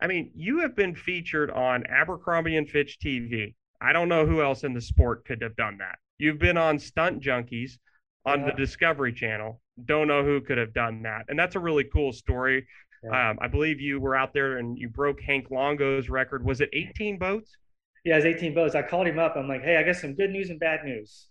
i 0.00 0.06
mean 0.06 0.30
you 0.34 0.60
have 0.60 0.74
been 0.74 0.94
featured 0.94 1.50
on 1.50 1.86
abercrombie 1.86 2.56
and 2.56 2.68
fitch 2.68 2.98
tv 3.04 3.54
i 3.80 3.92
don't 3.92 4.08
know 4.08 4.26
who 4.26 4.42
else 4.42 4.64
in 4.64 4.72
the 4.72 4.80
sport 4.80 5.24
could 5.26 5.42
have 5.42 5.56
done 5.56 5.78
that. 5.78 5.98
You've 6.18 6.38
been 6.38 6.56
on 6.56 6.78
stunt 6.78 7.22
junkies 7.22 7.78
on 8.24 8.40
yeah. 8.40 8.46
the 8.46 8.52
discovery 8.52 9.12
channel 9.12 9.60
don't 9.84 10.08
know 10.08 10.24
who 10.24 10.40
could 10.40 10.58
have 10.58 10.72
done 10.72 11.02
that 11.02 11.24
and 11.28 11.38
that's 11.38 11.56
a 11.56 11.60
really 11.60 11.84
cool 11.84 12.12
story 12.12 12.66
yeah. 13.02 13.30
Um, 13.30 13.38
I 13.40 13.48
believe 13.48 13.80
you 13.80 14.00
were 14.00 14.16
out 14.16 14.32
there 14.32 14.58
and 14.58 14.76
you 14.78 14.88
broke 14.88 15.20
Hank 15.20 15.50
Longo's 15.50 16.08
record. 16.08 16.44
Was 16.44 16.60
it 16.60 16.70
18 16.72 17.18
boats? 17.18 17.56
Yeah, 18.04 18.14
it 18.14 18.16
was 18.16 18.24
18 18.24 18.54
boats. 18.54 18.74
I 18.74 18.82
called 18.82 19.06
him 19.06 19.18
up. 19.18 19.36
I'm 19.36 19.48
like, 19.48 19.62
hey, 19.62 19.76
I 19.76 19.82
got 19.82 19.96
some 19.96 20.14
good 20.14 20.30
news 20.30 20.50
and 20.50 20.58
bad 20.58 20.84
news. 20.84 21.28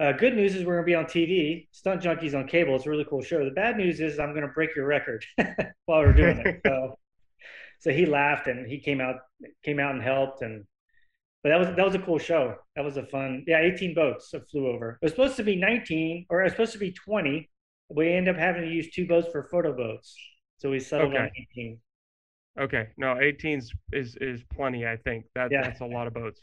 Uh, 0.00 0.12
good 0.12 0.34
news 0.34 0.54
is 0.54 0.64
we're 0.64 0.82
going 0.82 0.84
to 0.84 0.86
be 0.86 0.94
on 0.94 1.04
TV, 1.04 1.68
Stunt 1.72 2.02
Junkies 2.02 2.34
on 2.34 2.48
cable. 2.48 2.74
It's 2.74 2.86
a 2.86 2.90
really 2.90 3.04
cool 3.08 3.20
show. 3.20 3.44
The 3.44 3.50
bad 3.50 3.76
news 3.76 4.00
is 4.00 4.18
I'm 4.18 4.30
going 4.30 4.46
to 4.46 4.52
break 4.52 4.74
your 4.74 4.86
record 4.86 5.24
while 5.84 6.00
we're 6.00 6.14
doing 6.14 6.38
it. 6.38 6.60
So, 6.64 6.94
so 7.80 7.90
he 7.90 8.06
laughed 8.06 8.46
and 8.46 8.66
he 8.66 8.80
came 8.80 9.00
out 9.00 9.16
came 9.62 9.78
out 9.78 9.94
and 9.94 10.02
helped 10.02 10.42
and 10.42 10.64
but 11.42 11.50
that 11.50 11.58
was 11.58 11.68
that 11.68 11.84
was 11.84 11.94
a 11.94 11.98
cool 11.98 12.18
show. 12.18 12.54
That 12.76 12.84
was 12.84 12.96
a 12.96 13.04
fun. 13.04 13.44
Yeah, 13.46 13.60
18 13.60 13.94
boats 13.94 14.32
flew 14.50 14.68
over. 14.68 14.98
It 15.02 15.04
was 15.04 15.12
supposed 15.12 15.36
to 15.36 15.42
be 15.42 15.56
19 15.56 16.26
or 16.30 16.40
it 16.40 16.44
was 16.44 16.52
supposed 16.52 16.72
to 16.72 16.78
be 16.78 16.92
20. 16.92 17.50
We 17.90 18.12
end 18.12 18.28
up 18.28 18.36
having 18.36 18.62
to 18.62 18.68
use 18.68 18.90
two 18.90 19.06
boats 19.06 19.28
for 19.30 19.42
photo 19.44 19.76
boats. 19.76 20.16
So 20.58 20.70
we 20.70 20.80
settled 20.80 21.14
okay. 21.14 21.22
on 21.24 21.30
18. 21.56 21.78
Okay. 22.60 22.88
No, 22.96 23.18
18 23.20 23.62
is 23.92 24.16
is 24.20 24.44
plenty, 24.54 24.86
I 24.86 24.96
think. 24.96 25.24
That 25.34 25.50
yeah. 25.50 25.62
that's 25.62 25.80
a 25.80 25.86
lot 25.86 26.06
of 26.06 26.14
boats. 26.14 26.42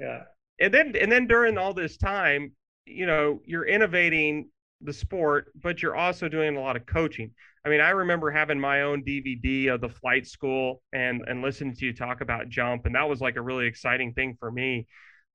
Yeah. 0.00 0.22
And 0.60 0.72
then 0.72 0.94
and 0.96 1.10
then 1.10 1.26
during 1.26 1.58
all 1.58 1.74
this 1.74 1.96
time, 1.96 2.52
you 2.86 3.06
know, 3.06 3.40
you're 3.44 3.66
innovating 3.66 4.48
the 4.80 4.92
sport, 4.92 5.52
but 5.60 5.82
you're 5.82 5.96
also 5.96 6.28
doing 6.28 6.56
a 6.56 6.60
lot 6.60 6.76
of 6.76 6.86
coaching. 6.86 7.32
I 7.64 7.68
mean, 7.68 7.80
I 7.80 7.90
remember 7.90 8.30
having 8.30 8.58
my 8.58 8.82
own 8.82 9.02
DVD 9.02 9.74
of 9.74 9.80
the 9.80 9.88
flight 9.88 10.26
school 10.26 10.82
and 10.92 11.22
and 11.26 11.42
listening 11.42 11.74
to 11.76 11.86
you 11.86 11.92
talk 11.92 12.20
about 12.20 12.48
jump, 12.48 12.86
and 12.86 12.94
that 12.94 13.08
was 13.08 13.20
like 13.20 13.36
a 13.36 13.42
really 13.42 13.66
exciting 13.66 14.14
thing 14.14 14.36
for 14.38 14.50
me. 14.50 14.86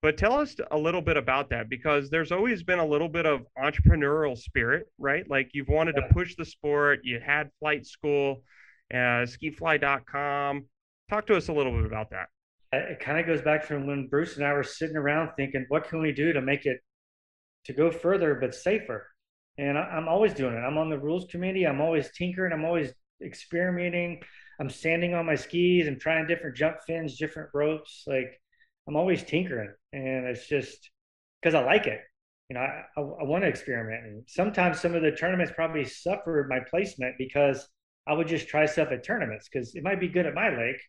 But 0.04 0.18
tell 0.18 0.34
us 0.34 0.58
a 0.70 0.78
little 0.78 1.02
bit 1.02 1.16
about 1.16 1.50
that 1.52 1.70
because 1.70 2.10
there's 2.10 2.34
always 2.34 2.62
been 2.62 2.80
a 2.80 2.86
little 2.86 3.08
bit 3.08 3.26
of 3.26 3.46
entrepreneurial 3.58 4.38
spirit, 4.38 4.88
right? 4.98 5.24
Like 5.30 5.52
you've 5.54 5.70
wanted 5.70 5.96
yeah. 5.98 6.08
to 6.08 6.13
push 6.13 6.36
the 6.36 6.44
sport, 6.44 7.00
you 7.04 7.22
had 7.26 7.50
flight 7.62 7.88
school, 7.88 8.44
uh, 8.94 9.24
skifly.com. 9.26 10.66
Talk 11.10 11.26
to 11.28 11.38
us 11.38 11.48
a 11.48 11.54
little 11.54 11.72
bit 11.72 11.86
about 11.86 12.10
that. 12.10 12.28
It 12.74 13.00
kind 13.00 13.18
of 13.18 13.26
goes 13.26 13.42
back 13.42 13.63
from 13.63 13.88
when 13.88 14.10
Bruce 14.10 14.36
and 14.36 14.46
I 14.46 14.52
were 14.52 14.63
sitting 14.63 14.98
around 14.98 15.32
thinking, 15.38 15.66
what 15.70 15.88
can 15.88 16.02
we 16.02 16.12
do 16.12 16.34
to 16.34 16.42
make 16.42 16.66
it 16.66 16.80
to 17.66 17.74
go 17.74 17.89
further 17.89 18.36
but 18.36 18.54
safer? 18.54 19.08
And 19.58 19.78
I, 19.78 19.84
I'm 19.84 20.10
always 20.10 20.34
doing 20.34 20.54
it. 20.54 20.60
I'm 20.60 20.78
on 20.78 20.89
the 20.89 21.00
rules 21.00 21.28
committee. 21.32 21.66
I'm 21.66 21.80
always 21.80 22.12
tinkering. 22.12 22.52
I'm 22.52 22.66
always 22.66 22.92
experimenting. 23.24 24.22
I'm 24.60 24.70
standing 24.70 25.13
on 25.13 25.26
my 25.26 25.36
skis. 25.36 25.88
I'm 25.88 25.98
trying 25.98 26.28
different 26.28 26.58
jump 26.58 26.78
fins, 26.86 27.18
different 27.18 27.52
ropes. 27.54 28.04
Like 28.06 28.38
I'm 28.86 28.98
always 28.98 29.24
tinkering, 29.24 29.72
and 29.93 30.25
it's 30.25 30.47
just 30.47 30.89
because 31.41 31.56
I 31.56 31.63
like 31.63 31.88
it. 31.88 32.01
You 32.49 32.56
know, 32.56 32.62
I, 32.62 32.84
I, 32.97 33.01
I 33.01 33.23
want 33.23 33.43
to 33.43 33.47
experiment, 33.47 34.06
and 34.06 34.23
sometimes 34.27 34.82
some 34.82 34.95
of 34.95 35.01
the 35.01 35.12
tournaments 35.12 35.53
probably 35.56 35.86
suffered 35.86 36.49
my 36.49 36.60
placement 36.69 37.15
because 37.17 37.67
I 38.08 38.13
would 38.13 38.27
just 38.27 38.47
try 38.47 38.65
stuff 38.65 38.91
at 38.91 39.06
tournaments 39.06 39.47
because 39.51 39.75
it 39.75 39.84
might 39.84 39.99
be 39.99 40.10
good 40.10 40.25
at 40.25 40.34
my 40.34 40.49
lake, 40.49 40.82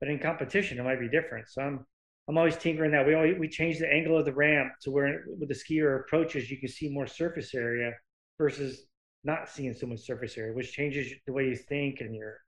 but 0.00 0.08
in 0.08 0.18
competition 0.18 0.78
it 0.78 0.82
might 0.82 1.00
be 1.00 1.08
different. 1.08 1.48
So 1.48 1.62
I'm 1.62 1.86
I'm 2.28 2.36
always 2.36 2.56
tinkering 2.56 2.90
that. 2.92 3.06
We 3.06 3.14
always 3.14 3.38
we 3.38 3.48
change 3.48 3.78
the 3.78 3.92
angle 3.92 4.18
of 4.18 4.24
the 4.24 4.34
ramp 4.34 4.72
to 4.82 4.90
where 4.90 5.24
with 5.38 5.48
the 5.48 5.54
skier 5.54 6.00
approaches, 6.00 6.50
you 6.50 6.58
can 6.58 6.68
see 6.68 6.90
more 6.90 7.06
surface 7.06 7.54
area 7.54 7.92
versus 8.38 8.86
not 9.24 9.48
seeing 9.48 9.74
so 9.74 9.86
much 9.86 10.00
surface 10.00 10.36
area, 10.36 10.54
which 10.54 10.72
changes 10.72 11.12
the 11.26 11.32
way 11.32 11.46
you 11.46 11.56
think 11.56 12.00
and 12.00 12.14
your 12.14 12.38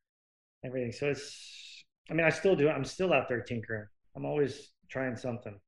everything. 0.64 0.92
So 0.92 1.08
it's 1.08 1.84
I 2.10 2.14
mean, 2.14 2.26
I 2.26 2.30
still 2.30 2.56
do. 2.56 2.68
I'm 2.68 2.84
still 2.84 3.12
out 3.12 3.28
there 3.28 3.40
tinkering. 3.42 3.86
I'm 4.16 4.24
always 4.24 4.72
trying 4.90 5.16
something. 5.16 5.58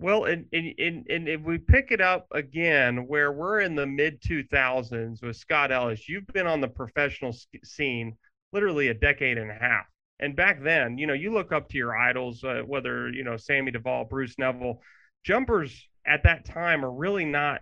Well, 0.00 0.24
and, 0.24 0.46
and, 0.50 1.06
and, 1.10 1.28
if 1.28 1.42
we 1.42 1.58
pick 1.58 1.90
it 1.90 2.00
up 2.00 2.26
again, 2.32 3.06
where 3.06 3.32
we're 3.32 3.60
in 3.60 3.74
the 3.74 3.86
mid 3.86 4.22
2000s 4.22 5.22
with 5.22 5.36
Scot 5.36 5.70
Ellis, 5.70 6.08
you've 6.08 6.26
been 6.28 6.46
on 6.46 6.62
the 6.62 6.68
professional 6.68 7.36
scene 7.62 8.16
literally 8.50 8.88
a 8.88 8.94
decade 8.94 9.36
and 9.36 9.50
a 9.50 9.54
half. 9.54 9.84
And 10.18 10.34
back 10.34 10.62
then, 10.62 10.96
you 10.96 11.06
know, 11.06 11.12
you 11.12 11.30
look 11.32 11.52
up 11.52 11.68
to 11.68 11.76
your 11.76 11.94
idols, 11.94 12.42
uh, 12.42 12.62
whether, 12.64 13.10
you 13.10 13.24
know, 13.24 13.36
Sammy 13.36 13.72
Duvall, 13.72 14.06
Bruce 14.06 14.38
Neville, 14.38 14.80
jumpers 15.22 15.86
at 16.06 16.22
that 16.22 16.46
time 16.46 16.82
are 16.82 16.92
really 16.92 17.26
not 17.26 17.60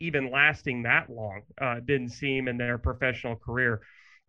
even 0.00 0.30
lasting 0.30 0.84
that 0.84 1.10
long, 1.10 1.42
uh, 1.60 1.80
didn't 1.80 2.10
seem 2.10 2.48
in 2.48 2.56
their 2.56 2.78
professional 2.78 3.36
career. 3.36 3.82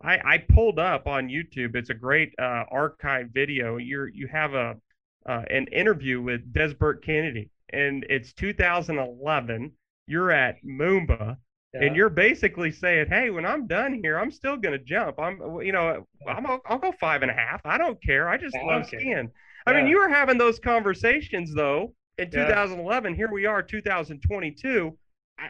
I, 0.03 0.19
I 0.25 0.37
pulled 0.39 0.77
up 0.77 1.07
on 1.07 1.29
YouTube. 1.29 1.75
It's 1.75 1.89
a 1.89 1.93
great 1.93 2.33
uh, 2.37 2.65
archive 2.69 3.27
video. 3.33 3.77
You're 3.77 4.09
you 4.09 4.27
have 4.27 4.53
a 4.53 4.75
uh, 5.29 5.43
an 5.51 5.67
interview 5.67 6.19
with 6.19 6.51
Desbert 6.51 7.05
Kennedy, 7.05 7.51
and 7.71 8.03
it's 8.09 8.33
2011. 8.33 9.71
You're 10.07 10.31
at 10.31 10.55
Moomba, 10.65 11.37
yeah. 11.71 11.83
and 11.83 11.95
you're 11.95 12.09
basically 12.09 12.71
saying, 12.71 13.07
"Hey, 13.09 13.29
when 13.29 13.45
I'm 13.45 13.67
done 13.67 13.99
here, 14.01 14.17
I'm 14.17 14.31
still 14.31 14.57
going 14.57 14.77
to 14.77 14.83
jump. 14.83 15.19
I'm, 15.19 15.39
you 15.61 15.71
know, 15.71 16.07
I'm, 16.27 16.47
I'll 16.65 16.79
go 16.79 16.91
five 16.99 17.21
and 17.21 17.29
a 17.29 17.33
half. 17.35 17.61
I 17.63 17.77
don't 17.77 18.01
care. 18.03 18.27
I 18.27 18.37
just 18.37 18.57
love 18.63 18.87
okay. 18.87 18.97
skiing." 18.97 19.29
I 19.67 19.73
mean, 19.73 19.85
you 19.85 19.99
were 19.99 20.09
having 20.09 20.39
those 20.39 20.57
conversations 20.57 21.53
though 21.53 21.93
in 22.17 22.31
2011. 22.31 23.11
Yeah. 23.11 23.15
Here 23.15 23.31
we 23.31 23.45
are, 23.45 23.61
2022. 23.61 24.97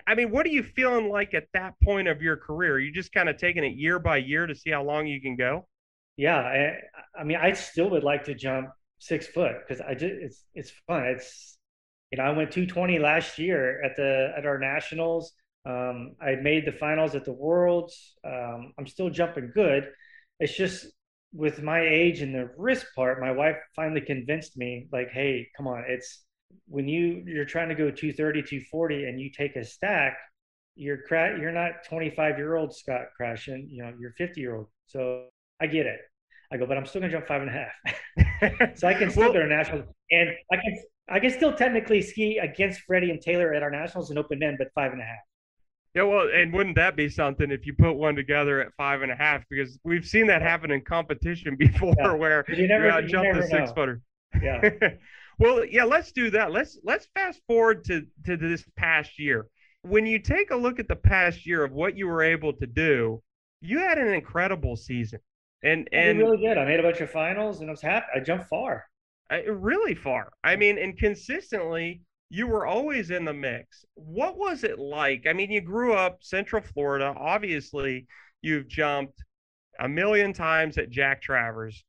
I 0.05 0.13
mean, 0.13 0.29
what 0.29 0.45
are 0.45 0.49
you 0.49 0.61
feeling 0.61 1.09
like 1.09 1.33
at 1.33 1.47
that 1.53 1.73
point 1.81 2.09
of 2.09 2.21
your 2.21 2.35
career? 2.35 2.73
Are 2.73 2.79
you 2.79 2.91
just 2.91 3.13
kind 3.13 3.29
of 3.29 3.37
taking 3.37 3.63
it 3.63 3.75
year 3.75 3.97
by 3.97 4.17
year 4.17 4.45
to 4.45 4.53
see 4.53 4.71
how 4.71 4.83
long 4.83 5.07
you 5.07 5.21
can 5.21 5.37
go? 5.37 5.67
Yeah, 6.17 6.37
I, 6.37 6.73
I 7.17 7.23
mean, 7.23 7.37
I 7.41 7.53
still 7.53 7.89
would 7.91 8.03
like 8.03 8.25
to 8.25 8.35
jump 8.35 8.69
six 8.99 9.27
foot 9.27 9.55
because 9.67 9.81
I 9.81 9.93
just 9.93 10.13
it's 10.21 10.43
it's 10.53 10.71
fun. 10.87 11.05
It's 11.05 11.57
you 12.11 12.17
know, 12.17 12.23
I 12.25 12.31
went 12.31 12.51
220 12.51 12.99
last 12.99 13.37
year 13.39 13.83
at 13.83 13.95
the 13.95 14.33
at 14.37 14.45
our 14.45 14.57
nationals. 14.57 15.33
Um, 15.65 16.15
I 16.21 16.35
made 16.35 16.65
the 16.65 16.71
finals 16.71 17.15
at 17.15 17.25
the 17.25 17.33
Worlds. 17.33 18.15
Um, 18.25 18.73
I'm 18.77 18.87
still 18.87 19.09
jumping 19.09 19.51
good. 19.53 19.89
It's 20.39 20.55
just 20.55 20.87
with 21.33 21.61
my 21.61 21.81
age 21.81 22.21
and 22.21 22.33
the 22.33 22.49
risk 22.57 22.87
part, 22.95 23.19
my 23.21 23.31
wife 23.31 23.57
finally 23.75 24.01
convinced 24.01 24.57
me, 24.57 24.87
like, 24.91 25.09
hey, 25.11 25.47
come 25.55 25.67
on, 25.67 25.83
it's 25.87 26.23
when 26.67 26.87
you 26.87 27.23
you're 27.25 27.45
trying 27.45 27.69
to 27.69 27.75
go 27.75 27.91
230, 27.91 28.41
240, 28.41 29.05
and 29.05 29.19
you 29.19 29.29
take 29.31 29.55
a 29.55 29.63
stack, 29.63 30.17
you're 30.75 31.01
cra- 31.03 31.37
you're 31.39 31.51
not 31.51 31.83
25 31.87 32.37
year 32.37 32.55
old 32.55 32.75
Scot 32.75 33.07
crashing, 33.15 33.67
you 33.69 33.83
know, 33.83 33.93
you're 33.99 34.13
50 34.13 34.41
year 34.41 34.55
old. 34.55 34.67
So 34.87 35.27
I 35.61 35.67
get 35.67 35.85
it. 35.85 35.99
I 36.51 36.57
go, 36.57 36.65
but 36.65 36.77
I'm 36.77 36.85
still 36.85 37.01
gonna 37.01 37.11
jump 37.11 37.27
five 37.27 37.41
and 37.41 37.49
a 37.49 37.53
half. 37.53 38.77
so 38.77 38.87
I 38.87 38.93
can 38.93 39.11
still 39.11 39.23
well, 39.23 39.33
go 39.33 39.39
to 39.39 39.47
nationals, 39.47 39.85
and 40.11 40.29
I 40.51 40.55
can 40.55 40.83
I 41.09 41.19
can 41.19 41.31
still 41.31 41.53
technically 41.53 42.01
ski 42.01 42.37
against 42.37 42.81
Freddie 42.81 43.11
and 43.11 43.21
Taylor 43.21 43.53
at 43.53 43.63
our 43.63 43.71
nationals 43.71 44.09
and 44.09 44.17
open 44.17 44.39
men, 44.39 44.55
but 44.57 44.69
five 44.73 44.91
and 44.91 45.01
a 45.01 45.05
half. 45.05 45.19
Yeah, 45.95 46.03
well, 46.03 46.29
and 46.31 46.53
wouldn't 46.53 46.75
that 46.75 46.95
be 46.95 47.09
something 47.09 47.49
if 47.49 47.65
you 47.65 47.73
put 47.73 47.93
one 47.93 48.15
together 48.15 48.61
at 48.61 48.73
five 48.77 49.01
and 49.01 49.11
a 49.11 49.15
half? 49.15 49.43
Because 49.49 49.79
we've 49.83 50.05
seen 50.05 50.27
that 50.27 50.41
happen 50.41 50.69
in 50.71 50.81
competition 50.81 51.55
before, 51.59 51.95
yeah. 51.99 52.13
where 52.13 52.45
you 52.47 52.67
never 52.67 53.01
you, 53.01 53.07
jump 53.07 53.33
the 53.33 53.47
six 53.47 53.71
footer. 53.71 54.01
Yeah. 54.41 54.69
well, 55.39 55.65
yeah, 55.65 55.83
let's 55.83 56.11
do 56.11 56.29
that. 56.31 56.51
Let's 56.51 56.79
let's 56.83 57.07
fast 57.15 57.41
forward 57.47 57.83
to 57.85 58.05
to 58.25 58.37
this 58.37 58.63
past 58.75 59.17
year. 59.17 59.47
When 59.81 60.05
you 60.05 60.19
take 60.19 60.51
a 60.51 60.55
look 60.55 60.79
at 60.79 60.87
the 60.87 60.95
past 60.95 61.45
year 61.45 61.63
of 61.63 61.71
what 61.71 61.97
you 61.97 62.07
were 62.07 62.21
able 62.21 62.53
to 62.53 62.67
do, 62.67 63.21
you 63.61 63.79
had 63.79 63.97
an 63.97 64.13
incredible 64.13 64.75
season. 64.75 65.19
And 65.63 65.89
and 65.91 66.17
really 66.19 66.37
good. 66.37 66.57
I 66.57 66.65
made 66.65 66.79
a 66.79 66.83
bunch 66.83 67.01
of 67.01 67.09
finals, 67.09 67.59
and 67.59 67.69
I 67.69 67.71
was 67.71 67.81
happy. 67.81 68.05
I 68.15 68.19
jumped 68.19 68.47
far. 68.47 68.85
I, 69.29 69.41
really 69.43 69.93
far. 69.93 70.31
I 70.43 70.55
mean, 70.55 70.77
and 70.77 70.97
consistently 70.97 72.01
you 72.29 72.47
were 72.47 72.65
always 72.65 73.11
in 73.11 73.25
the 73.25 73.33
mix. 73.33 73.85
What 73.95 74.37
was 74.37 74.63
it 74.63 74.79
like? 74.79 75.25
I 75.27 75.33
mean, 75.33 75.51
you 75.51 75.61
grew 75.61 75.93
up 75.93 76.19
Central 76.21 76.61
Florida. 76.61 77.13
Obviously, 77.17 78.07
you've 78.41 78.67
jumped 78.67 79.23
a 79.79 79.89
million 79.89 80.33
times 80.33 80.77
at 80.77 80.89
Jack 80.89 81.21
Travers. 81.21 81.83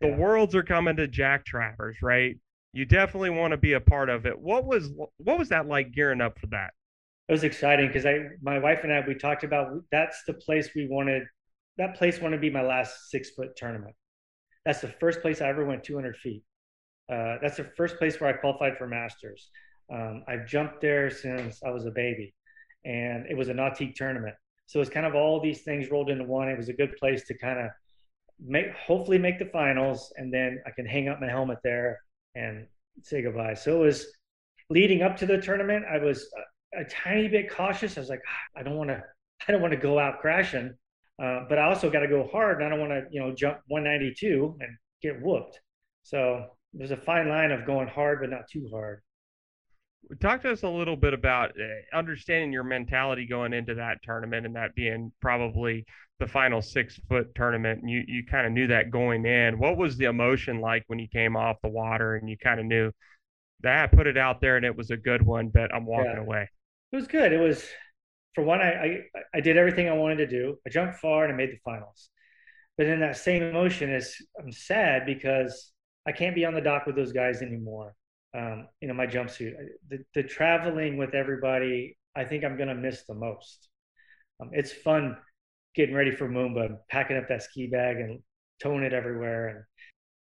The 0.00 0.08
yeah. 0.08 0.16
worlds 0.16 0.54
are 0.54 0.62
coming 0.62 0.96
to 0.96 1.06
Jack 1.06 1.44
Travers, 1.44 1.98
right? 2.02 2.36
You 2.72 2.86
definitely 2.86 3.30
want 3.30 3.52
to 3.52 3.58
be 3.58 3.74
a 3.74 3.80
part 3.80 4.08
of 4.08 4.26
it. 4.26 4.38
What 4.38 4.64
was 4.64 4.90
what 5.18 5.38
was 5.38 5.50
that 5.50 5.66
like 5.66 5.92
gearing 5.92 6.20
up 6.20 6.38
for 6.38 6.46
that? 6.48 6.72
It 7.28 7.32
was 7.32 7.44
exciting 7.44 7.86
because 7.86 8.06
I 8.06 8.18
my 8.40 8.58
wife 8.58 8.80
and 8.82 8.92
I 8.92 9.04
we 9.06 9.14
talked 9.14 9.44
about 9.44 9.68
that's 9.90 10.22
the 10.26 10.34
place 10.34 10.70
we 10.74 10.88
wanted 10.88 11.24
that 11.78 11.96
place 11.96 12.20
wanted 12.20 12.36
to 12.36 12.40
be 12.40 12.50
my 12.50 12.62
last 12.62 13.10
six 13.10 13.30
foot 13.30 13.56
tournament. 13.56 13.94
That's 14.64 14.80
the 14.80 14.88
first 15.00 15.20
place 15.20 15.40
I 15.40 15.48
ever 15.48 15.64
went 15.64 15.84
200 15.84 16.16
feet. 16.16 16.42
Uh, 17.10 17.36
that's 17.42 17.56
the 17.56 17.70
first 17.76 17.98
place 17.98 18.20
where 18.20 18.30
I 18.30 18.34
qualified 18.34 18.76
for 18.78 18.86
masters. 18.86 19.50
Um, 19.92 20.24
I've 20.28 20.46
jumped 20.46 20.80
there 20.80 21.10
since 21.10 21.62
I 21.64 21.70
was 21.70 21.86
a 21.86 21.90
baby, 21.90 22.34
and 22.84 23.26
it 23.26 23.36
was 23.36 23.48
a 23.48 23.54
Nautique 23.54 23.94
tournament. 23.94 24.34
So 24.66 24.80
it's 24.80 24.90
kind 24.90 25.04
of 25.04 25.14
all 25.14 25.40
these 25.40 25.62
things 25.62 25.90
rolled 25.90 26.08
into 26.08 26.24
one. 26.24 26.48
It 26.48 26.56
was 26.56 26.68
a 26.68 26.72
good 26.72 26.96
place 26.96 27.26
to 27.26 27.36
kind 27.36 27.58
of 27.58 27.70
make, 28.40 28.72
hopefully, 28.74 29.18
make 29.18 29.38
the 29.38 29.46
finals, 29.46 30.12
and 30.16 30.32
then 30.32 30.62
I 30.66 30.70
can 30.70 30.86
hang 30.86 31.08
up 31.08 31.20
my 31.20 31.28
helmet 31.28 31.58
there 31.64 32.00
and 32.34 32.66
say 33.02 33.22
goodbye. 33.22 33.54
So 33.54 33.82
it 33.82 33.86
was 33.86 34.06
leading 34.70 35.02
up 35.02 35.16
to 35.18 35.26
the 35.26 35.38
tournament. 35.38 35.84
I 35.90 35.98
was 35.98 36.26
a, 36.74 36.80
a 36.80 36.84
tiny 36.84 37.28
bit 37.28 37.50
cautious. 37.50 37.96
I 37.96 38.00
was 38.00 38.08
like, 38.08 38.22
ah, 38.26 38.60
I 38.60 38.62
don't 38.62 38.76
want 38.76 38.90
to, 38.90 39.02
I 39.46 39.52
don't 39.52 39.60
want 39.60 39.72
to 39.72 39.78
go 39.78 39.98
out 39.98 40.20
crashing, 40.20 40.72
uh, 41.20 41.40
but 41.48 41.58
I 41.58 41.64
also 41.64 41.90
got 41.90 42.00
to 42.00 42.08
go 42.08 42.28
hard. 42.30 42.62
And 42.62 42.66
I 42.66 42.68
don't 42.70 42.80
want 42.80 42.92
to, 42.92 43.04
you 43.10 43.20
know, 43.20 43.34
jump 43.34 43.58
192 43.68 44.56
and 44.60 44.76
get 45.02 45.20
whooped. 45.20 45.60
So 46.02 46.46
there's 46.74 46.90
a 46.90 46.96
fine 46.96 47.28
line 47.28 47.50
of 47.50 47.66
going 47.66 47.88
hard 47.88 48.20
but 48.20 48.30
not 48.30 48.48
too 48.48 48.68
hard 48.70 49.02
talk 50.20 50.42
to 50.42 50.50
us 50.50 50.62
a 50.62 50.68
little 50.68 50.96
bit 50.96 51.14
about 51.14 51.50
uh, 51.50 51.96
understanding 51.96 52.52
your 52.52 52.64
mentality 52.64 53.26
going 53.26 53.52
into 53.52 53.74
that 53.74 53.98
tournament 54.02 54.46
and 54.46 54.56
that 54.56 54.74
being 54.74 55.12
probably 55.20 55.84
the 56.18 56.26
final 56.26 56.60
six 56.60 56.98
foot 57.08 57.34
tournament 57.34 57.80
and 57.80 57.90
you, 57.90 58.02
you 58.06 58.24
kind 58.24 58.46
of 58.46 58.52
knew 58.52 58.66
that 58.66 58.90
going 58.90 59.24
in 59.24 59.58
what 59.58 59.76
was 59.76 59.96
the 59.96 60.04
emotion 60.04 60.60
like 60.60 60.84
when 60.86 60.98
you 60.98 61.08
came 61.12 61.36
off 61.36 61.56
the 61.62 61.68
water 61.68 62.16
and 62.16 62.28
you 62.28 62.36
kind 62.36 62.60
of 62.60 62.66
knew 62.66 62.90
that 63.62 63.84
I 63.84 63.86
put 63.96 64.06
it 64.06 64.16
out 64.16 64.40
there 64.40 64.56
and 64.56 64.66
it 64.66 64.76
was 64.76 64.90
a 64.90 64.96
good 64.96 65.22
one 65.22 65.48
but 65.48 65.74
i'm 65.74 65.86
walking 65.86 66.12
yeah. 66.14 66.20
away 66.20 66.48
it 66.92 66.96
was 66.96 67.06
good 67.06 67.32
it 67.32 67.40
was 67.40 67.64
for 68.34 68.42
one 68.42 68.60
I, 68.60 68.72
I 68.72 68.98
i 69.34 69.40
did 69.40 69.56
everything 69.56 69.88
i 69.88 69.92
wanted 69.92 70.16
to 70.16 70.26
do 70.26 70.58
i 70.66 70.70
jumped 70.70 70.96
far 70.96 71.24
and 71.24 71.32
i 71.32 71.36
made 71.36 71.50
the 71.50 71.58
finals 71.64 72.10
but 72.76 72.86
in 72.86 73.00
that 73.00 73.16
same 73.16 73.42
emotion 73.42 73.92
is 73.92 74.16
i'm 74.38 74.52
sad 74.52 75.06
because 75.06 75.72
i 76.06 76.12
can't 76.12 76.34
be 76.34 76.44
on 76.44 76.54
the 76.54 76.60
dock 76.60 76.86
with 76.86 76.96
those 76.96 77.12
guys 77.12 77.42
anymore 77.42 77.94
um, 78.34 78.68
you 78.80 78.88
know, 78.88 78.94
my 78.94 79.06
jumpsuit. 79.06 79.52
The, 79.88 79.98
the 80.14 80.22
traveling 80.22 80.96
with 80.96 81.14
everybody, 81.14 81.96
I 82.16 82.24
think 82.24 82.44
I'm 82.44 82.56
going 82.56 82.68
to 82.68 82.74
miss 82.74 83.04
the 83.04 83.14
most. 83.14 83.68
Um, 84.40 84.50
it's 84.52 84.72
fun 84.72 85.16
getting 85.74 85.94
ready 85.94 86.10
for 86.10 86.28
Moomba, 86.28 86.78
packing 86.90 87.16
up 87.16 87.28
that 87.28 87.42
ski 87.42 87.66
bag 87.66 87.96
and 87.96 88.20
towing 88.60 88.84
it 88.84 88.92
everywhere. 88.92 89.48
And 89.48 89.64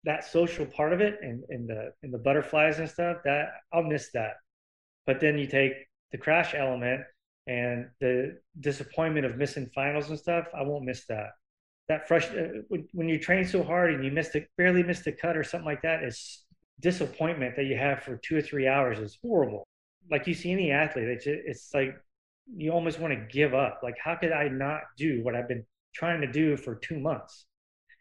that 0.04 0.24
social 0.24 0.66
part 0.66 0.94
of 0.94 1.02
it 1.02 1.18
and, 1.22 1.44
and 1.50 1.68
the 1.68 1.92
and 2.04 2.14
the 2.14 2.18
butterflies 2.18 2.80
and 2.80 2.90
stuff, 2.90 3.18
that 3.26 3.50
I'll 3.74 3.84
miss 3.84 4.10
that. 4.14 4.36
But 5.06 5.20
then 5.20 5.38
you 5.38 5.48
take 5.48 5.74
the 6.12 6.18
crash 6.18 6.54
element 6.56 7.02
and 7.48 7.90
the 8.02 8.38
disappointment 8.60 9.26
of 9.26 9.38
missing 9.38 9.70
finals 9.74 10.10
and 10.10 10.20
stuff, 10.20 10.48
I 10.54 10.64
won't 10.64 10.86
miss 10.86 11.06
that. 11.08 11.32
That 11.88 12.08
fresh 12.08 12.28
uh, 12.30 12.62
when, 12.92 13.08
you 13.08 13.18
train 13.18 13.46
so 13.46 13.64
hard 13.64 13.94
and 13.94 14.04
you 14.04 14.12
missed 14.12 14.36
it, 14.36 14.50
barely 14.58 14.84
missed 14.84 15.08
a 15.08 15.14
cut 15.14 15.38
or 15.38 15.44
something 15.44 15.66
like 15.66 15.82
that 15.84 16.04
is 16.04 16.44
disappointment 16.82 17.56
that 17.56 17.66
you 17.66 17.78
have 17.78 18.04
for 18.04 18.18
two 18.18 18.38
or 18.38 18.42
three 18.42 18.68
hours 18.68 19.00
is 19.00 19.18
horrible. 19.24 19.66
Like 20.12 20.28
you 20.28 20.34
see 20.34 20.52
any 20.52 20.72
athlete, 20.72 21.08
it's, 21.08 21.26
it's 21.26 21.74
like 21.74 21.96
you 22.54 22.72
almost 22.72 23.00
want 23.00 23.14
to 23.14 23.28
give 23.32 23.54
up. 23.54 23.80
Like, 23.84 23.96
how 24.02 24.16
could 24.16 24.32
I 24.32 24.50
not 24.50 24.82
do 24.98 25.24
what 25.24 25.36
I've 25.36 25.48
been 25.48 25.66
trying 25.94 26.22
to 26.22 26.32
do 26.32 26.58
for 26.58 26.76
two 26.76 27.00
months 27.00 27.46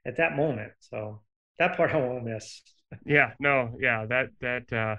at 0.04 0.16
that 0.16 0.37
moment? 0.37 0.72
So 0.80 1.22
that 1.59 1.76
part 1.76 1.90
I 1.94 1.98
won't 1.98 2.24
miss. 2.24 2.62
Yeah, 3.04 3.32
no, 3.40 3.76
yeah, 3.80 4.06
that, 4.06 4.26
that, 4.40 4.72
uh, 4.72 4.96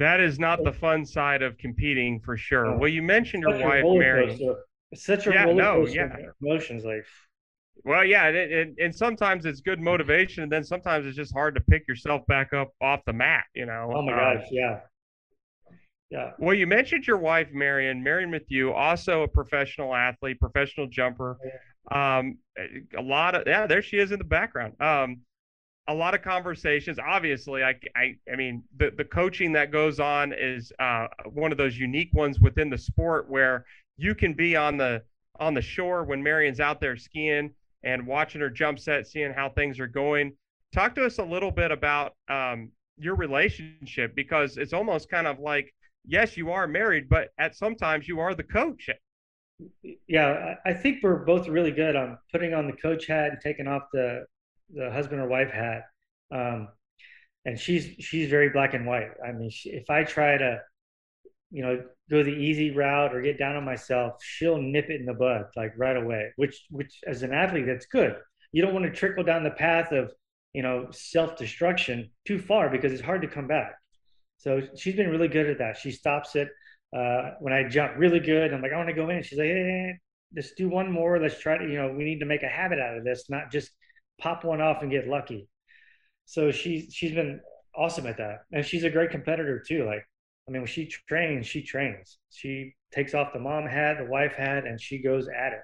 that 0.00 0.18
is 0.18 0.38
not 0.38 0.64
the 0.64 0.72
fun 0.72 1.04
side 1.04 1.42
of 1.42 1.58
competing 1.58 2.20
for 2.20 2.34
sure. 2.34 2.76
Well, 2.76 2.88
you 2.88 3.02
mentioned 3.02 3.42
your 3.42 3.58
wife, 3.58 3.84
Mary. 3.84 4.50
It's 4.92 5.04
such 5.04 5.26
a 5.26 5.30
yeah, 5.30 5.44
roller 5.44 5.62
no, 5.62 5.86
yeah. 5.86 6.16
emotions. 6.42 6.84
Like, 6.84 7.04
well, 7.84 8.04
yeah, 8.04 8.26
and, 8.26 8.36
and, 8.36 8.78
and, 8.78 8.96
sometimes 8.96 9.44
it's 9.44 9.60
good 9.60 9.78
motivation, 9.78 10.42
and 10.42 10.50
then 10.50 10.64
sometimes 10.64 11.06
it's 11.06 11.16
just 11.16 11.32
hard 11.32 11.54
to 11.54 11.60
pick 11.60 11.86
yourself 11.86 12.26
back 12.26 12.52
up 12.54 12.70
off 12.80 13.00
the 13.04 13.12
mat. 13.12 13.44
You 13.54 13.66
know. 13.66 13.92
Oh 13.94 14.02
my 14.02 14.12
um, 14.12 14.38
gosh, 14.38 14.46
yeah, 14.50 14.80
yeah. 16.10 16.30
Well, 16.38 16.54
you 16.54 16.66
mentioned 16.66 17.06
your 17.06 17.18
wife, 17.18 17.48
Marion. 17.52 18.02
Marion 18.02 18.30
with 18.30 18.50
you, 18.50 18.72
also 18.72 19.22
a 19.22 19.28
professional 19.28 19.94
athlete, 19.94 20.40
professional 20.40 20.88
jumper. 20.88 21.36
Um, 21.92 22.38
a 22.96 23.02
lot 23.02 23.34
of 23.34 23.42
yeah, 23.46 23.66
there 23.66 23.82
she 23.82 23.98
is 23.98 24.12
in 24.12 24.18
the 24.18 24.24
background. 24.24 24.80
Um, 24.80 25.20
a 25.90 25.94
lot 25.94 26.14
of 26.14 26.22
conversations. 26.22 26.98
Obviously, 27.04 27.64
I, 27.64 27.74
I, 27.96 28.14
I 28.32 28.36
mean, 28.36 28.62
the 28.76 28.92
the 28.96 29.04
coaching 29.04 29.52
that 29.52 29.72
goes 29.72 29.98
on 29.98 30.32
is 30.32 30.72
uh, 30.78 31.08
one 31.32 31.50
of 31.50 31.58
those 31.58 31.76
unique 31.76 32.10
ones 32.14 32.38
within 32.38 32.70
the 32.70 32.78
sport 32.78 33.28
where 33.28 33.66
you 33.96 34.14
can 34.14 34.32
be 34.32 34.54
on 34.56 34.76
the 34.76 35.02
on 35.40 35.52
the 35.52 35.60
shore 35.60 36.04
when 36.04 36.22
Marion's 36.22 36.60
out 36.60 36.80
there 36.80 36.96
skiing 36.96 37.50
and 37.82 38.06
watching 38.06 38.40
her 38.40 38.50
jump 38.50 38.78
set, 38.78 39.08
seeing 39.08 39.32
how 39.32 39.48
things 39.48 39.80
are 39.80 39.88
going. 39.88 40.32
Talk 40.72 40.94
to 40.94 41.04
us 41.04 41.18
a 41.18 41.24
little 41.24 41.50
bit 41.50 41.72
about 41.72 42.14
um, 42.28 42.70
your 42.96 43.16
relationship 43.16 44.14
because 44.14 44.58
it's 44.58 44.72
almost 44.72 45.10
kind 45.10 45.26
of 45.26 45.40
like, 45.40 45.74
yes, 46.06 46.36
you 46.36 46.52
are 46.52 46.68
married, 46.68 47.08
but 47.08 47.30
at 47.38 47.56
sometimes 47.56 48.06
you 48.06 48.20
are 48.20 48.34
the 48.34 48.44
coach. 48.44 48.88
Yeah, 50.06 50.54
I 50.64 50.72
think 50.72 51.02
we're 51.02 51.24
both 51.24 51.48
really 51.48 51.72
good 51.72 51.96
on 51.96 52.16
putting 52.30 52.54
on 52.54 52.68
the 52.68 52.74
coach 52.74 53.06
hat 53.06 53.30
and 53.30 53.40
taking 53.42 53.66
off 53.66 53.82
the 53.92 54.24
the 54.74 54.90
husband 54.90 55.20
or 55.20 55.28
wife 55.28 55.50
hat. 55.50 55.84
Um, 56.32 56.68
and 57.44 57.58
she's 57.58 57.86
she's 57.98 58.28
very 58.28 58.50
black 58.50 58.74
and 58.74 58.86
white. 58.86 59.10
I 59.26 59.32
mean, 59.32 59.50
she, 59.50 59.70
if 59.70 59.88
I 59.88 60.04
try 60.04 60.36
to 60.36 60.60
you 61.50 61.62
know, 61.62 61.82
go 62.10 62.22
the 62.22 62.30
easy 62.30 62.70
route 62.70 63.14
or 63.14 63.20
get 63.20 63.38
down 63.38 63.56
on 63.56 63.64
myself, 63.64 64.22
she'll 64.22 64.58
nip 64.58 64.88
it 64.88 65.00
in 65.00 65.06
the 65.06 65.14
bud 65.14 65.46
like 65.56 65.72
right 65.76 65.96
away. 65.96 66.32
Which, 66.36 66.64
which 66.70 67.00
as 67.06 67.22
an 67.22 67.32
athlete, 67.32 67.66
that's 67.66 67.86
good. 67.86 68.16
You 68.52 68.62
don't 68.62 68.72
want 68.72 68.86
to 68.86 68.92
trickle 68.92 69.24
down 69.24 69.44
the 69.44 69.50
path 69.50 69.92
of, 69.92 70.12
you 70.52 70.62
know, 70.62 70.88
self 70.92 71.36
destruction 71.36 72.10
too 72.24 72.38
far 72.38 72.70
because 72.70 72.92
it's 72.92 73.02
hard 73.02 73.22
to 73.22 73.28
come 73.28 73.46
back. 73.46 73.74
So 74.38 74.62
she's 74.76 74.96
been 74.96 75.10
really 75.10 75.28
good 75.28 75.50
at 75.50 75.58
that. 75.58 75.76
She 75.76 75.90
stops 75.90 76.34
it 76.36 76.48
uh, 76.96 77.32
when 77.40 77.52
I 77.52 77.68
jump 77.68 77.94
really 77.96 78.20
good. 78.20 78.54
I'm 78.54 78.62
like, 78.62 78.72
I 78.72 78.76
want 78.76 78.88
to 78.88 78.94
go 78.94 79.10
in. 79.10 79.22
She's 79.22 79.38
like, 79.38 79.48
hey, 79.48 79.98
let's 80.34 80.52
do 80.52 80.68
one 80.68 80.90
more. 80.90 81.20
Let's 81.20 81.38
try 81.38 81.58
to, 81.58 81.64
you 81.64 81.76
know, 81.76 81.92
we 81.92 82.04
need 82.04 82.20
to 82.20 82.26
make 82.26 82.42
a 82.42 82.48
habit 82.48 82.78
out 82.78 82.96
of 82.96 83.04
this, 83.04 83.24
not 83.28 83.50
just 83.50 83.70
pop 84.20 84.44
one 84.44 84.60
off 84.60 84.82
and 84.82 84.90
get 84.90 85.08
lucky. 85.08 85.48
So 86.26 86.50
she's 86.50 86.92
she's 86.92 87.12
been 87.12 87.40
awesome 87.74 88.06
at 88.06 88.16
that, 88.18 88.40
and 88.52 88.64
she's 88.64 88.84
a 88.84 88.90
great 88.90 89.10
competitor 89.10 89.62
too. 89.66 89.84
Like 89.84 90.06
I 90.48 90.52
mean, 90.52 90.62
when 90.62 90.68
she 90.68 90.86
trains, 90.86 91.46
she 91.46 91.62
trains. 91.62 92.18
She 92.30 92.74
takes 92.92 93.14
off 93.14 93.32
the 93.32 93.38
mom 93.38 93.66
hat, 93.66 93.98
the 93.98 94.10
wife 94.10 94.32
hat, 94.32 94.64
and 94.66 94.80
she 94.80 95.02
goes 95.02 95.28
at 95.28 95.52
it. 95.52 95.60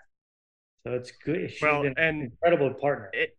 So 0.84 0.92
it's 0.92 1.12
good. 1.24 1.50
She's 1.50 1.62
well, 1.62 1.84
and 1.96 2.22
incredible 2.22 2.72
partner. 2.74 3.10
It, 3.12 3.36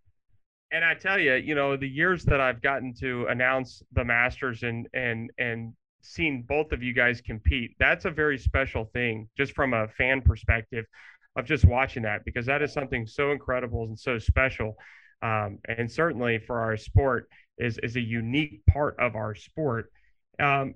and 0.72 0.84
I 0.84 0.95
tell 0.95 1.18
you, 1.18 1.36
you 1.36 1.55
know, 1.55 1.78
the 1.78 1.88
years 1.88 2.26
that 2.26 2.41
I've 2.41 2.61
gotten 2.61 2.93
to 2.99 3.26
announce 3.28 3.82
the 3.93 4.03
Masters 4.03 4.63
and 4.63 4.88
and 4.93 5.32
and 5.38 5.74
seen 6.01 6.43
both 6.47 6.72
of 6.72 6.84
you 6.84 6.93
guys 6.93 7.22
compete. 7.22 7.72
That's 7.80 8.05
a 8.05 8.11
very 8.11 8.38
special 8.38 8.86
thing, 8.93 9.30
just 9.38 9.53
from 9.53 9.74
a 9.74 9.88
fan 9.88 10.22
perspective 10.22 10.86
of 11.36 11.45
just 11.45 11.65
watching 11.65 12.03
that, 12.03 12.26
because 12.26 12.45
that 12.47 12.61
is 12.61 12.74
something 12.74 13.05
so 13.05 13.32
incredible 13.32 13.84
and 13.86 13.97
so 13.97 14.18
special. 14.18 14.76
Um, 15.22 15.59
and 15.68 15.91
certainly 15.91 16.39
for 16.39 16.59
our 16.59 16.78
sport 16.78 17.30
is, 17.57 17.80
is 17.80 17.95
a 17.95 18.01
unique 18.01 18.61
part 18.68 18.95
of 18.99 19.15
our 19.15 19.34
sport. 19.36 19.91
Um, 20.39 20.76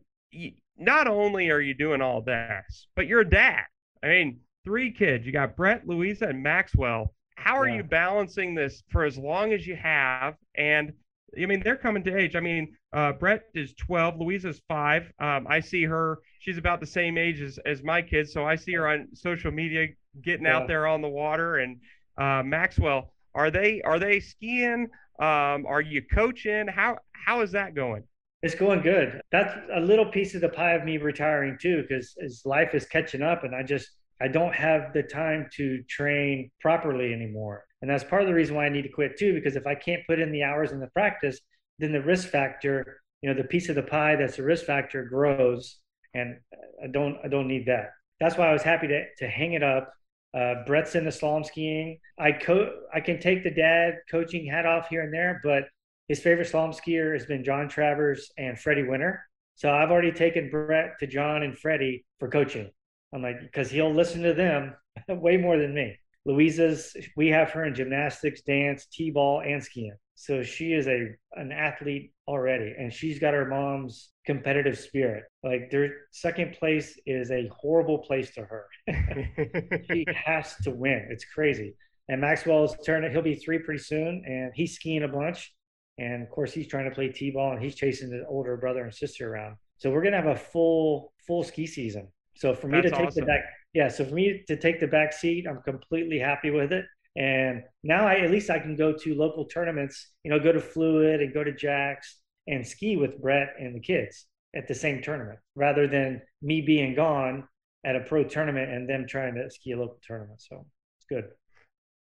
not 0.77 1.07
only 1.07 1.49
are 1.49 1.61
you 1.61 1.73
doing 1.73 2.01
all 2.01 2.21
this, 2.21 2.87
but 2.95 3.07
you're 3.07 3.21
a 3.21 3.29
dad. 3.29 3.63
I 4.03 4.07
mean, 4.07 4.39
three 4.63 4.91
kids. 4.91 5.25
You 5.25 5.31
got 5.31 5.55
Brett, 5.55 5.87
Louisa, 5.87 6.27
and 6.27 6.41
Maxwell. 6.41 7.13
How 7.35 7.57
are 7.57 7.67
yeah. 7.67 7.77
you 7.77 7.83
balancing 7.83 8.55
this 8.55 8.83
for 8.89 9.03
as 9.03 9.17
long 9.17 9.53
as 9.53 9.65
you 9.65 9.75
have? 9.75 10.35
And 10.55 10.93
I 11.39 11.45
mean, 11.45 11.61
they're 11.63 11.77
coming 11.77 12.03
to 12.03 12.17
age. 12.17 12.35
I 12.35 12.39
mean, 12.39 12.75
uh, 12.93 13.13
Brett 13.13 13.43
is 13.53 13.73
12, 13.75 14.19
Louisa's 14.19 14.61
five. 14.67 15.11
Um, 15.19 15.47
I 15.49 15.59
see 15.61 15.83
her, 15.85 16.19
she's 16.39 16.57
about 16.57 16.79
the 16.79 16.85
same 16.85 17.17
age 17.17 17.41
as, 17.41 17.57
as 17.65 17.83
my 17.83 18.01
kids. 18.01 18.33
So 18.33 18.45
I 18.45 18.55
see 18.55 18.73
her 18.73 18.87
on 18.87 19.07
social 19.13 19.51
media 19.51 19.87
getting 20.21 20.45
yeah. 20.45 20.57
out 20.57 20.67
there 20.67 20.87
on 20.87 21.01
the 21.01 21.07
water. 21.07 21.57
And 21.57 21.79
uh, 22.17 22.43
Maxwell, 22.43 23.10
are 23.33 23.51
they 23.51 23.81
are 23.81 23.99
they 23.99 24.19
skiing? 24.19 24.87
Um, 25.19 25.65
are 25.67 25.81
you 25.81 26.01
coaching? 26.01 26.67
How 26.67 26.97
how 27.25 27.41
is 27.41 27.51
that 27.51 27.75
going? 27.75 28.03
It's 28.43 28.55
going 28.55 28.81
good. 28.81 29.21
That's 29.31 29.53
a 29.75 29.79
little 29.79 30.05
piece 30.05 30.33
of 30.33 30.41
the 30.41 30.49
pie 30.49 30.73
of 30.73 30.83
me 30.83 30.97
retiring 30.97 31.57
too, 31.61 31.83
because 31.83 32.15
as 32.23 32.41
life 32.45 32.73
is 32.73 32.85
catching 32.85 33.21
up, 33.21 33.43
and 33.43 33.55
I 33.55 33.63
just 33.63 33.89
I 34.21 34.27
don't 34.27 34.53
have 34.53 34.93
the 34.93 35.03
time 35.03 35.47
to 35.57 35.83
train 35.89 36.51
properly 36.59 37.13
anymore. 37.13 37.65
And 37.81 37.89
that's 37.89 38.03
part 38.03 38.21
of 38.21 38.27
the 38.27 38.33
reason 38.33 38.55
why 38.55 38.65
I 38.65 38.69
need 38.69 38.83
to 38.83 38.89
quit 38.89 39.17
too, 39.17 39.33
because 39.33 39.55
if 39.55 39.65
I 39.65 39.73
can't 39.73 40.05
put 40.05 40.19
in 40.19 40.31
the 40.31 40.43
hours 40.43 40.71
in 40.71 40.79
the 40.79 40.87
practice, 40.87 41.39
then 41.79 41.91
the 41.91 42.01
risk 42.01 42.29
factor, 42.29 43.01
you 43.21 43.29
know, 43.29 43.35
the 43.35 43.47
piece 43.47 43.69
of 43.69 43.75
the 43.75 43.81
pie 43.81 44.15
that's 44.15 44.37
the 44.37 44.43
risk 44.43 44.65
factor 44.65 45.03
grows. 45.05 45.77
And 46.13 46.37
I 46.83 46.87
don't, 46.87 47.17
I 47.23 47.27
don't 47.27 47.47
need 47.47 47.65
that. 47.65 47.91
That's 48.19 48.37
why 48.37 48.49
I 48.49 48.53
was 48.53 48.61
happy 48.61 48.87
to, 48.87 49.05
to 49.17 49.27
hang 49.27 49.53
it 49.53 49.63
up. 49.63 49.91
Uh, 50.33 50.63
Brett's 50.65 50.95
in 50.95 51.03
the 51.03 51.11
slalom 51.11 51.45
skiing. 51.45 51.99
I 52.17 52.31
co- 52.31 52.73
I 52.93 53.01
can 53.01 53.19
take 53.19 53.43
the 53.43 53.51
dad 53.51 53.95
coaching 54.09 54.45
hat 54.45 54.65
off 54.65 54.87
here 54.87 55.01
and 55.01 55.13
there, 55.13 55.41
but 55.43 55.65
his 56.07 56.19
favorite 56.21 56.47
slalom 56.47 56.73
skier 56.73 57.13
has 57.13 57.25
been 57.25 57.43
John 57.43 57.67
Travers 57.67 58.31
and 58.37 58.59
Freddie 58.59 58.83
Winter. 58.87 59.23
So 59.55 59.69
I've 59.69 59.91
already 59.91 60.11
taken 60.11 60.49
Brett 60.49 60.99
to 60.99 61.07
John 61.07 61.43
and 61.43 61.57
Freddie 61.57 62.05
for 62.19 62.29
coaching. 62.29 62.69
I'm 63.13 63.21
like, 63.21 63.41
because 63.41 63.69
he'll 63.69 63.93
listen 63.93 64.23
to 64.23 64.33
them 64.33 64.75
way 65.09 65.37
more 65.37 65.57
than 65.57 65.73
me. 65.73 65.97
Louisa's, 66.25 66.95
we 67.17 67.29
have 67.29 67.51
her 67.51 67.65
in 67.65 67.75
gymnastics, 67.75 68.41
dance, 68.41 68.85
t-ball, 68.85 69.41
and 69.41 69.63
skiing. 69.63 69.95
So 70.21 70.43
she 70.43 70.73
is 70.73 70.87
a 70.87 71.07
an 71.33 71.51
athlete 71.51 72.13
already, 72.27 72.75
and 72.77 72.93
she's 72.93 73.17
got 73.17 73.33
her 73.33 73.43
mom's 73.43 74.11
competitive 74.23 74.77
spirit. 74.77 75.23
Like 75.43 75.71
their 75.71 75.89
second 76.11 76.53
place 76.59 76.95
is 77.07 77.31
a 77.31 77.49
horrible 77.51 77.97
place 77.97 78.31
to 78.35 78.41
her. 78.41 78.67
she 79.89 80.05
has 80.13 80.55
to 80.57 80.69
win. 80.69 81.07
It's 81.09 81.25
crazy. 81.25 81.73
And 82.07 82.21
Maxwell's 82.21 82.75
turn. 82.85 83.09
He'll 83.11 83.23
be 83.23 83.33
three 83.33 83.57
pretty 83.57 83.81
soon, 83.81 84.23
and 84.27 84.51
he's 84.53 84.75
skiing 84.75 85.01
a 85.01 85.07
bunch. 85.07 85.55
And 85.97 86.21
of 86.21 86.29
course, 86.29 86.53
he's 86.53 86.67
trying 86.67 86.87
to 86.87 86.93
play 86.93 87.09
t-ball, 87.09 87.53
and 87.53 87.63
he's 87.63 87.73
chasing 87.73 88.11
his 88.11 88.21
older 88.29 88.57
brother 88.57 88.83
and 88.83 88.93
sister 88.93 89.33
around. 89.33 89.55
So 89.77 89.89
we're 89.89 90.03
gonna 90.03 90.21
have 90.21 90.27
a 90.27 90.35
full 90.35 91.13
full 91.25 91.43
ski 91.43 91.65
season. 91.65 92.07
So 92.35 92.53
for 92.53 92.67
me 92.67 92.79
That's 92.79 92.91
to 92.91 92.97
take 92.97 93.07
awesome. 93.07 93.21
the 93.21 93.25
back, 93.25 93.41
yeah. 93.73 93.87
So 93.87 94.05
for 94.05 94.13
me 94.13 94.43
to 94.47 94.55
take 94.55 94.79
the 94.79 94.87
back 94.87 95.13
seat, 95.13 95.47
I'm 95.49 95.63
completely 95.63 96.19
happy 96.19 96.51
with 96.51 96.71
it. 96.73 96.85
And 97.15 97.63
now 97.83 98.07
I 98.07 98.19
at 98.19 98.31
least 98.31 98.49
I 98.49 98.59
can 98.59 98.75
go 98.75 98.93
to 98.93 99.15
local 99.15 99.45
tournaments, 99.45 100.11
you 100.23 100.31
know, 100.31 100.39
go 100.39 100.51
to 100.51 100.61
Fluid 100.61 101.21
and 101.21 101.33
go 101.33 101.43
to 101.43 101.51
Jack's 101.51 102.17
and 102.47 102.65
ski 102.65 102.95
with 102.95 103.21
Brett 103.21 103.53
and 103.59 103.75
the 103.75 103.79
kids 103.79 104.25
at 104.55 104.67
the 104.67 104.75
same 104.75 105.01
tournament, 105.01 105.39
rather 105.55 105.87
than 105.87 106.21
me 106.41 106.61
being 106.61 106.95
gone 106.95 107.47
at 107.85 107.95
a 107.95 108.01
pro 108.01 108.23
tournament 108.23 108.71
and 108.71 108.89
them 108.89 109.05
trying 109.07 109.35
to 109.35 109.49
ski 109.49 109.71
a 109.71 109.79
local 109.79 109.99
tournament. 110.05 110.41
So 110.41 110.65
it's 110.99 111.05
good. 111.09 111.25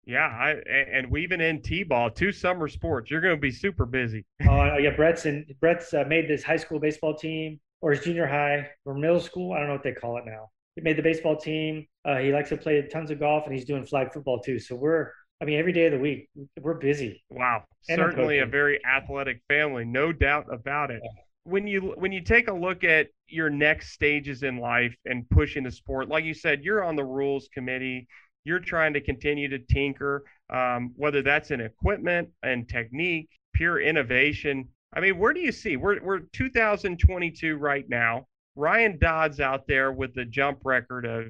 Yeah, 0.07 0.27
I 0.27 0.55
and 0.71 1.11
weaving 1.11 1.41
in 1.41 1.63
t-ball, 1.63 2.11
two 2.11 2.31
summer 2.31 2.69
sports. 2.69 3.11
You're 3.11 3.21
going 3.21 3.35
to 3.35 3.41
be 3.41 3.51
super 3.51 3.87
busy. 3.87 4.25
Oh 4.49 4.79
yeah, 4.79 4.95
Brett's 4.95 5.27
and 5.27 5.45
Brett's 5.61 5.93
uh, 5.95 6.05
made 6.07 6.29
this 6.29 6.45
high 6.45 6.57
school 6.57 6.79
baseball 6.79 7.15
team 7.15 7.59
or 7.81 7.91
his 7.91 8.05
junior 8.05 8.27
high 8.27 8.69
or 8.85 8.95
middle 8.95 9.21
school. 9.21 9.53
I 9.53 9.59
don't 9.59 9.67
know 9.67 9.75
what 9.75 9.83
they 9.83 9.93
call 9.93 10.19
it 10.19 10.25
now. 10.27 10.51
He 10.77 10.83
made 10.83 10.97
the 10.97 11.03
baseball 11.03 11.37
team. 11.37 11.87
Uh, 12.07 12.19
he 12.19 12.33
likes 12.33 12.51
to 12.51 12.57
play 12.57 12.81
tons 12.89 13.11
of 13.11 13.19
golf, 13.19 13.47
and 13.47 13.55
he's 13.55 13.65
doing 13.65 13.85
flag 13.85 14.13
football 14.13 14.41
too. 14.41 14.59
So 14.59 14.77
we're, 14.77 15.11
I 15.41 15.45
mean, 15.45 15.59
every 15.59 15.73
day 15.73 15.87
of 15.87 15.93
the 15.93 15.99
week 15.99 16.29
we're 16.61 16.75
busy. 16.75 17.23
Wow, 17.31 17.65
and 17.89 17.99
certainly 17.99 18.39
a 18.39 18.47
very 18.47 18.81
athletic 18.85 19.41
family, 19.49 19.85
no 19.85 20.13
doubt 20.13 20.47
about 20.53 20.91
it. 20.91 21.01
Yeah. 21.03 21.11
When 21.45 21.67
you 21.67 21.95
when 21.97 22.13
you 22.13 22.23
take 22.23 22.49
a 22.49 22.53
look 22.53 22.85
at 22.85 23.09
your 23.29 23.51
next 23.51 23.93
stages 23.93 24.43
in 24.43 24.59
life 24.59 24.95
and 25.05 25.29
pushing 25.31 25.65
the 25.65 25.71
sport, 25.71 26.09
like 26.09 26.25
you 26.25 26.35
said, 26.35 26.65
you're 26.65 26.85
on 26.85 26.97
the 26.97 27.05
rules 27.05 27.49
committee. 27.53 28.07
You're 28.45 28.61
trying 28.61 28.95
to 28.95 29.01
continue 29.01 29.49
to 29.49 29.59
tinker, 29.59 30.25
um, 30.51 30.93
whether 30.95 31.21
that's 31.21 31.51
in 31.51 31.61
equipment 31.61 32.29
and 32.45 32.69
technique, 32.69 33.29
pure 33.55 33.81
innovation 33.81 34.69
I 34.97 35.01
mean, 35.01 35.19
where 35.19 35.35
do 35.35 35.41
you 35.41 35.53
see? 35.53 35.77
We're 35.77 36.03
we're 36.03 36.21
2022 36.33 37.57
right 37.57 37.85
now. 37.89 38.27
Ryan 38.55 38.99
Dodd's 38.99 39.41
out 39.41 39.67
there 39.67 39.93
with 39.93 40.15
the 40.15 40.25
jump 40.25 40.61
record 40.65 41.05
of 41.05 41.27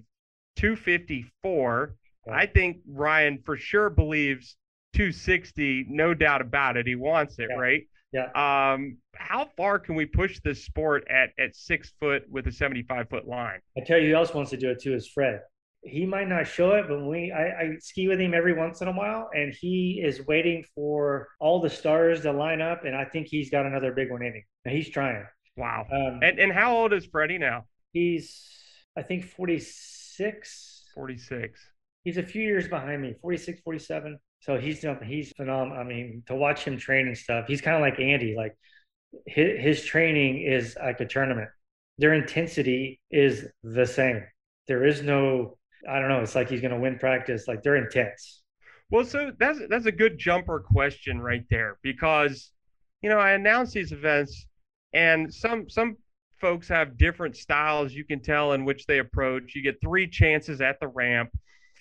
254. 0.56 1.94
I 2.32 2.46
think 2.46 2.78
Ryan 2.88 3.38
for 3.44 3.56
sure 3.56 3.88
believes 3.88 4.56
260, 4.94 5.86
no 5.88 6.12
doubt 6.12 6.40
about 6.40 6.76
it. 6.76 6.86
He 6.86 6.96
wants 6.96 7.38
it, 7.38 7.48
yeah. 7.50 7.56
right? 7.56 7.82
Yeah. 8.12 8.72
Um, 8.72 8.98
how 9.14 9.48
far 9.56 9.78
can 9.78 9.94
we 9.94 10.06
push 10.06 10.40
this 10.40 10.64
sport 10.64 11.06
at 11.08 11.30
at 11.38 11.54
six 11.54 11.92
foot 12.00 12.24
with 12.28 12.46
a 12.46 12.52
75 12.52 13.08
foot 13.08 13.28
line? 13.28 13.60
I 13.76 13.82
tell 13.84 13.98
you, 13.98 14.08
who 14.08 14.14
else 14.16 14.34
wants 14.34 14.50
to 14.50 14.56
do 14.56 14.70
it 14.70 14.80
too 14.80 14.94
is 14.94 15.06
Fred 15.06 15.40
he 15.86 16.04
might 16.04 16.28
not 16.28 16.46
show 16.46 16.72
it, 16.72 16.86
but 16.88 17.04
we 17.04 17.32
I, 17.32 17.44
I, 17.44 17.70
ski 17.78 18.08
with 18.08 18.20
him 18.20 18.34
every 18.34 18.52
once 18.52 18.80
in 18.80 18.88
a 18.88 18.92
while, 18.92 19.30
and 19.34 19.54
he 19.54 20.02
is 20.04 20.26
waiting 20.26 20.64
for 20.74 21.28
all 21.40 21.60
the 21.60 21.70
stars 21.70 22.22
to 22.22 22.32
line 22.32 22.60
up, 22.60 22.84
and 22.84 22.94
I 22.94 23.04
think 23.04 23.28
he's 23.28 23.50
got 23.50 23.66
another 23.66 23.92
big 23.92 24.10
one 24.10 24.22
in 24.22 24.34
him. 24.34 24.42
And 24.64 24.74
he's 24.74 24.90
trying. 24.90 25.24
Wow. 25.56 25.86
Um, 25.92 26.20
and 26.22 26.38
and 26.38 26.52
how 26.52 26.76
old 26.76 26.92
is 26.92 27.06
Freddie 27.06 27.38
now? 27.38 27.64
He's 27.92 28.46
I 28.96 29.02
think 29.02 29.24
46. 29.24 29.95
46. 30.94 31.60
He's 32.04 32.18
a 32.18 32.22
few 32.22 32.42
years 32.42 32.68
behind 32.68 33.02
me, 33.02 33.14
46, 33.20 33.60
47. 33.60 34.18
So 34.40 34.58
he's 34.58 34.84
he's 35.04 35.32
phenomenal. 35.32 35.78
I 35.78 35.84
mean, 35.84 36.22
to 36.26 36.34
watch 36.34 36.64
him 36.64 36.78
train 36.78 37.06
and 37.06 37.16
stuff, 37.16 37.46
he's 37.48 37.60
kind 37.60 37.76
of 37.76 37.82
like 37.82 37.98
Andy. 37.98 38.34
Like 38.36 38.56
his, 39.26 39.60
his 39.60 39.84
training 39.84 40.42
is 40.42 40.76
like 40.80 41.00
a 41.00 41.06
tournament. 41.06 41.48
Their 41.98 42.14
intensity 42.14 43.00
is 43.10 43.46
the 43.62 43.86
same. 43.86 44.22
There 44.68 44.84
is 44.84 45.02
no 45.02 45.56
I 45.88 46.00
don't 46.00 46.08
know. 46.08 46.20
It's 46.20 46.34
like 46.34 46.48
he's 46.48 46.60
going 46.60 46.72
to 46.72 46.80
win 46.80 46.98
practice. 46.98 47.46
Like 47.46 47.62
they're 47.62 47.76
intense. 47.76 48.42
Well, 48.90 49.04
so 49.04 49.32
that's 49.38 49.60
that's 49.68 49.86
a 49.86 49.92
good 49.92 50.18
jumper 50.18 50.60
question 50.60 51.20
right 51.20 51.44
there 51.50 51.78
because 51.82 52.52
you 53.02 53.10
know 53.10 53.18
I 53.18 53.32
announce 53.32 53.72
these 53.72 53.92
events 53.92 54.46
and 54.92 55.32
some 55.32 55.68
some 55.68 55.96
folks 56.40 56.68
have 56.68 56.98
different 56.98 57.36
styles 57.36 57.92
you 57.92 58.04
can 58.04 58.20
tell 58.20 58.52
in 58.52 58.64
which 58.64 58.86
they 58.86 58.98
approach. 58.98 59.54
You 59.54 59.62
get 59.62 59.80
three 59.80 60.08
chances 60.08 60.60
at 60.60 60.80
the 60.80 60.88
ramp. 60.88 61.30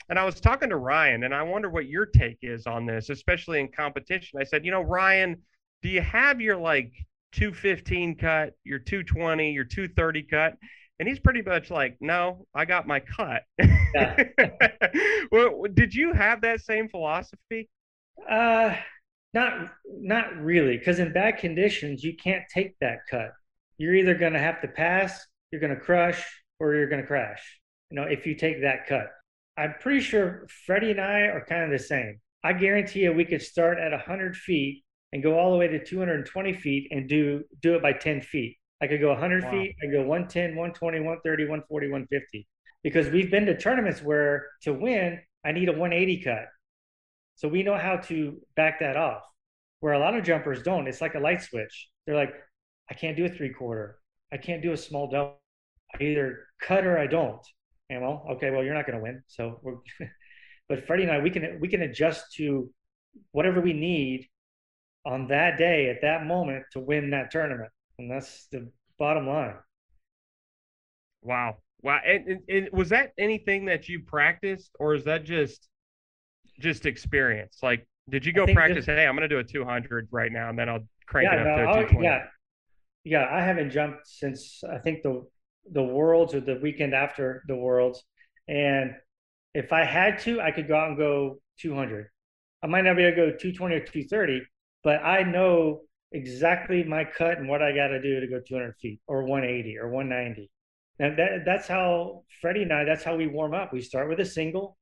And 0.10 0.20
I 0.20 0.26
was 0.26 0.40
talking 0.40 0.70
to 0.70 0.78
Ryan 0.78 1.24
and 1.24 1.34
I 1.34 1.44
wonder 1.44 1.70
what 1.70 1.88
your 1.88 2.06
take 2.06 2.40
is 2.42 2.68
on 2.68 2.86
this, 2.86 3.10
especially 3.10 3.60
in 3.60 3.70
competition. 3.70 4.40
I 4.40 4.44
said, 4.44 4.64
you 4.64 4.72
know, 4.72 4.82
Ryan, 4.82 5.42
do 5.82 5.90
you 5.90 6.02
have 6.02 6.40
your 6.42 6.58
like 6.58 6.94
215 7.34 8.16
cut, 8.16 8.54
your 8.64 8.80
220, 8.80 9.52
your 9.52 9.64
230 9.64 10.24
cut? 10.24 10.54
And 11.00 11.10
he's 11.10 11.20
pretty 11.20 11.42
much 11.42 11.72
like, 11.72 11.98
no, 12.00 12.46
I 12.54 12.66
got 12.66 12.88
my 12.88 13.00
cut. 13.00 13.44
Yeah. 13.94 14.24
well, 15.32 15.64
did 15.74 15.94
you 15.94 16.14
have 16.14 16.42
that 16.42 16.62
same 16.62 16.88
philosophy? 16.88 17.70
Uh, 18.30 18.76
not, 19.34 19.72
not 19.86 20.38
really. 20.38 20.78
Cause 20.78 21.00
in 21.00 21.12
bad 21.12 21.40
conditions, 21.40 22.04
you 22.04 22.16
can't 22.16 22.44
take 22.54 22.78
that 22.80 23.00
cut. 23.10 23.34
You're 23.78 23.96
either 23.96 24.16
going 24.16 24.34
to 24.34 24.40
have 24.40 24.62
to 24.62 24.68
pass, 24.68 25.26
you're 25.52 25.62
going 25.62 25.76
to 25.76 25.80
crush, 25.80 26.24
or 26.60 26.76
you're 26.76 26.88
going 26.88 27.02
to 27.02 27.08
crash. 27.08 27.60
You 27.92 28.00
know, 28.00 28.08
if 28.08 28.26
you 28.26 28.36
take 28.36 28.62
that 28.62 28.88
cut, 28.88 29.08
I'm 29.58 29.76
pretty 29.80 30.02
sure 30.02 30.48
Freddie 30.66 30.92
and 30.92 31.02
I 31.02 31.22
are 31.22 31.46
kind 31.46 31.64
of 31.64 31.70
the 31.70 31.84
same. 31.84 32.20
I 32.44 32.54
guarantee 32.54 33.02
you, 33.02 33.14
we 33.14 33.26
could 33.26 33.42
start 33.42 33.80
at 33.80 33.92
100 33.92 34.36
feet 34.36 34.84
and 35.14 35.24
go 35.24 35.40
all 35.40 35.52
the 35.52 35.58
way 35.58 35.68
to 35.68 35.84
220 35.84 36.54
feet 36.54 36.88
and 36.92 37.08
do 37.08 37.44
do 37.62 37.76
it 37.76 37.82
by 37.82 37.94
10 37.94 38.22
feet. 38.22 38.58
I 38.82 38.88
could 38.88 39.00
go 39.00 39.10
100 39.10 39.44
wow. 39.44 39.52
feet, 39.52 39.76
I 39.82 39.92
go 39.92 40.00
110, 40.02 40.56
120, 40.56 41.00
130, 41.00 41.44
140, 41.44 41.88
150. 41.88 42.48
Because 42.84 43.10
we've 43.10 43.32
been 43.32 43.46
to 43.46 43.58
tournaments 43.58 44.02
where 44.02 44.48
to 44.64 44.74
win, 44.74 45.20
I 45.44 45.54
need 45.54 45.70
a 45.70 45.72
180 45.72 46.22
cut. 46.22 46.46
So 47.36 47.48
we 47.48 47.64
know 47.64 47.78
how 47.78 47.98
to 47.98 48.40
back 48.56 48.80
that 48.80 48.98
off. 48.98 49.24
Where 49.80 49.94
a 49.94 50.00
lot 50.00 50.16
of 50.16 50.24
jumpers 50.24 50.62
don't. 50.62 50.88
It's 50.88 51.02
like 51.02 51.16
a 51.16 51.20
light 51.20 51.42
switch. 51.42 51.90
They're 52.06 52.16
like, 52.16 52.34
I 52.90 52.94
can't 52.94 53.18
do 53.18 53.26
a 53.26 53.30
three 53.30 53.54
quarter. 53.54 53.98
I 54.32 54.38
can't 54.38 54.62
do 54.62 54.74
a 54.74 54.78
small 54.78 55.10
double. 55.10 55.40
I 55.94 56.04
either 56.04 56.48
cut 56.62 56.86
or 56.86 56.98
I 56.98 57.08
don't. 57.08 57.42
And 57.90 58.02
well, 58.02 58.26
okay, 58.32 58.52
well, 58.52 58.64
you're 58.64 58.74
not 58.74 58.88
going 58.88 58.98
to 58.98 59.04
win. 59.04 59.24
So 59.28 59.60
we're, 59.62 59.76
but 60.70 60.86
Freddie 60.88 61.04
and 61.04 61.12
I, 61.12 61.20
we 61.20 61.30
can 61.30 61.60
we 61.60 61.68
can 61.68 61.84
adjust 61.84 62.34
to 62.38 62.70
whatever 63.32 63.62
we 63.62 63.74
need 63.74 64.28
on 65.06 65.28
that 65.28 65.58
day 65.58 65.90
at 65.90 66.02
that 66.02 66.26
moment 66.26 66.66
to 66.74 66.80
win 66.80 67.12
that 67.12 67.32
tournament 67.32 67.72
and 68.00 68.10
that's 68.10 68.48
the 68.52 68.70
bottom 68.98 69.28
line. 69.28 69.56
Wow. 71.22 71.58
Wow. 71.82 72.00
And, 72.06 72.28
and, 72.28 72.40
and, 72.50 72.70
was 72.72 72.90
that 72.90 73.12
anything 73.18 73.66
that 73.66 73.88
you 73.88 74.02
practiced 74.02 74.72
or 74.80 74.96
is 74.96 75.04
that 75.06 75.24
just 75.24 75.68
just 76.60 76.86
experience? 76.86 77.58
Like, 77.62 77.88
did 78.10 78.26
you 78.26 78.34
go 78.34 78.46
practice, 78.46 78.86
this, 78.86 78.96
hey, 78.96 79.06
I'm 79.06 79.16
going 79.16 79.28
to 79.28 79.34
do 79.34 79.40
a 79.40 79.44
200 79.44 80.08
right 80.12 80.32
now 80.32 80.50
and 80.50 80.58
then 80.58 80.70
I'll 80.70 80.88
crank 81.08 81.30
yeah, 81.32 81.42
it 81.42 81.48
up 81.48 81.48
no, 81.48 81.56
to 81.56 81.64
220? 81.88 82.06
Yeah. 82.06 82.24
Yeah. 83.06 83.28
I 83.32 83.40
haven't 83.40 83.72
jumped 83.72 84.08
since 84.08 84.62
I 84.70 84.80
think 84.80 85.04
the, 85.04 85.24
the 85.72 85.84
worlds 85.84 86.34
or 86.34 86.42
the 86.42 86.60
weekend 86.62 86.94
after 86.94 87.44
the 87.48 87.56
worlds. 87.56 88.04
And 88.50 88.92
if 89.54 89.72
I 89.72 89.86
had 89.86 90.20
to, 90.20 90.42
I 90.42 90.52
could 90.52 90.68
go 90.68 90.76
out 90.76 90.90
and 90.90 90.98
go 90.98 91.40
200. 91.60 92.08
I 92.62 92.68
might 92.68 92.84
not 92.84 92.98
be 92.98 93.04
able 93.04 93.16
to 93.16 93.32
go 93.32 93.38
220 93.38 93.76
or 93.76 93.80
230, 93.80 94.42
but 94.84 95.04
I 95.04 95.24
know 95.24 95.84
exactly 96.12 96.84
my 96.84 97.06
cut 97.06 97.38
and 97.38 97.48
what 97.48 97.62
I 97.62 97.76
got 97.76 97.88
to 97.88 98.02
do 98.02 98.20
to 98.20 98.28
go 98.28 98.40
200 98.46 98.76
feet 98.82 99.00
or 99.08 99.24
180 99.24 99.78
or 99.78 99.90
190. 99.90 100.50
And 101.00 101.20
that, 101.20 101.46
that's 101.46 101.68
how 101.68 102.24
Freddie 102.42 102.64
and 102.64 102.74
I, 102.74 102.86
that's 102.86 103.04
how 103.04 103.16
we 103.16 103.28
warm 103.28 103.54
up. 103.54 103.74
We 103.74 103.82
start 103.82 104.10
with 104.10 104.20
a 104.20 104.26
single, 104.26 104.78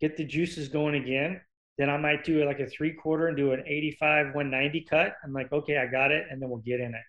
get 0.00 0.16
the 0.16 0.24
juices 0.24 0.68
going 0.68 0.94
again. 0.94 1.40
Then 1.76 1.90
I 1.90 1.98
might 1.98 2.24
do 2.24 2.44
like 2.44 2.60
a 2.60 2.66
three 2.66 2.92
quarter 2.92 3.28
and 3.28 3.36
do 3.36 3.52
an 3.52 3.62
85, 3.66 4.34
190 4.34 4.86
cut. 4.88 5.14
I'm 5.22 5.32
like, 5.32 5.52
okay, 5.52 5.78
I 5.78 5.86
got 5.86 6.12
it. 6.12 6.24
And 6.30 6.40
then 6.40 6.48
we'll 6.48 6.58
get 6.58 6.80
in 6.80 6.94
it. 6.94 7.02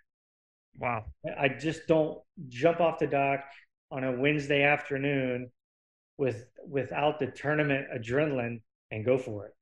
Wow. 0.78 1.06
I 1.40 1.50
just 1.50 1.88
don't 1.88 2.20
jump 2.48 2.82
off 2.82 3.00
the 3.00 3.08
dock 3.08 3.42
on 3.92 4.04
a 4.04 4.12
Wednesday 4.12 4.64
afternoon 4.64 5.50
with 6.18 6.46
without 6.68 7.20
the 7.20 7.28
tournament 7.28 7.88
adrenaline 7.96 8.62
and 8.92 9.06
go 9.06 9.18
for 9.18 9.46
it. 9.46 9.54